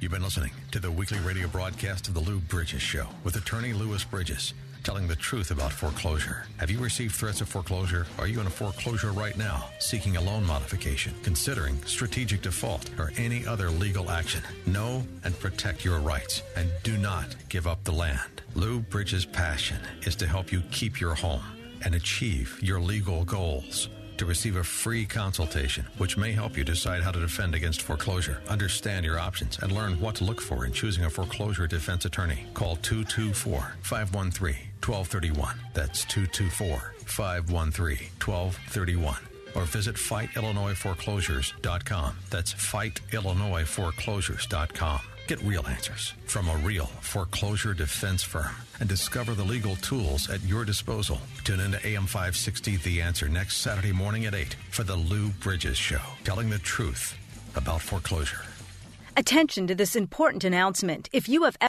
You've 0.00 0.12
been 0.12 0.22
listening 0.22 0.50
to 0.72 0.80
the 0.80 0.90
weekly 0.90 1.18
radio 1.20 1.48
broadcast 1.48 2.08
of 2.08 2.14
the 2.14 2.20
Lou 2.20 2.38
Bridges 2.40 2.82
Show 2.82 3.06
with 3.24 3.36
attorney 3.36 3.72
Louis 3.72 4.04
Bridges, 4.04 4.54
telling 4.82 5.06
the 5.06 5.16
truth 5.16 5.50
about 5.50 5.72
foreclosure. 5.72 6.46
Have 6.58 6.70
you 6.70 6.78
received 6.78 7.14
threats 7.14 7.40
of 7.40 7.48
foreclosure? 7.48 8.06
Are 8.18 8.26
you 8.26 8.40
in 8.40 8.46
a 8.46 8.50
foreclosure 8.50 9.12
right 9.12 9.36
now, 9.36 9.66
seeking 9.78 10.16
a 10.16 10.20
loan 10.20 10.44
modification, 10.46 11.14
considering 11.22 11.82
strategic 11.84 12.42
default, 12.42 12.90
or 12.98 13.12
any 13.16 13.46
other 13.46 13.70
legal 13.70 14.10
action? 14.10 14.42
Know 14.66 15.04
and 15.24 15.38
protect 15.40 15.84
your 15.84 15.98
rights, 15.98 16.42
and 16.56 16.70
do 16.82 16.96
not 16.96 17.36
give 17.48 17.66
up 17.66 17.84
the 17.84 17.92
land. 17.92 18.42
Lou 18.54 18.80
Bridges' 18.80 19.24
passion 19.24 19.78
is 20.02 20.16
to 20.16 20.26
help 20.26 20.52
you 20.52 20.62
keep 20.70 21.00
your 21.00 21.14
home 21.14 21.42
and 21.84 21.94
achieve 21.94 22.58
your 22.62 22.80
legal 22.80 23.24
goals 23.24 23.88
to 24.18 24.26
receive 24.26 24.56
a 24.56 24.64
free 24.64 25.06
consultation, 25.06 25.86
which 25.96 26.16
may 26.16 26.32
help 26.32 26.56
you 26.56 26.64
decide 26.64 27.02
how 27.02 27.12
to 27.12 27.20
defend 27.20 27.54
against 27.54 27.82
foreclosure, 27.82 28.42
understand 28.48 29.04
your 29.04 29.18
options, 29.18 29.58
and 29.60 29.72
learn 29.72 29.98
what 30.00 30.16
to 30.16 30.24
look 30.24 30.40
for 30.40 30.66
in 30.66 30.72
choosing 30.72 31.04
a 31.04 31.10
foreclosure 31.10 31.66
defense 31.66 32.04
attorney. 32.04 32.44
Call 32.54 32.76
224 32.76 33.76
513 33.82 34.67
1231. 34.84 35.56
That's 35.74 36.04
224 36.04 36.94
513 37.04 37.98
1231. 38.24 39.16
Or 39.54 39.64
visit 39.64 39.96
fightillinoisforeclosures.com. 39.96 42.16
That's 42.30 42.54
fightillinoisforeclosures.com. 42.54 45.00
Get 45.28 45.42
real 45.42 45.66
answers 45.66 46.14
from 46.24 46.48
a 46.48 46.56
real 46.56 46.86
foreclosure 46.86 47.74
defense 47.74 48.22
firm 48.22 48.54
and 48.80 48.88
discover 48.88 49.34
the 49.34 49.44
legal 49.44 49.76
tools 49.76 50.30
at 50.30 50.42
your 50.42 50.64
disposal. 50.64 51.20
Tune 51.44 51.60
in 51.60 51.72
to 51.72 51.86
AM 51.86 52.06
560 52.06 52.78
The 52.78 53.02
Answer 53.02 53.28
next 53.28 53.58
Saturday 53.58 53.92
morning 53.92 54.24
at 54.24 54.34
8 54.34 54.56
for 54.70 54.84
the 54.84 54.96
Lou 54.96 55.28
Bridges 55.28 55.76
Show, 55.76 56.00
telling 56.24 56.48
the 56.48 56.58
truth 56.58 57.14
about 57.56 57.82
foreclosure. 57.82 58.40
Attention 59.18 59.66
to 59.66 59.74
this 59.74 59.96
important 59.96 60.44
announcement. 60.44 61.08
If 61.12 61.28
you 61.28 61.42
have 61.42 61.58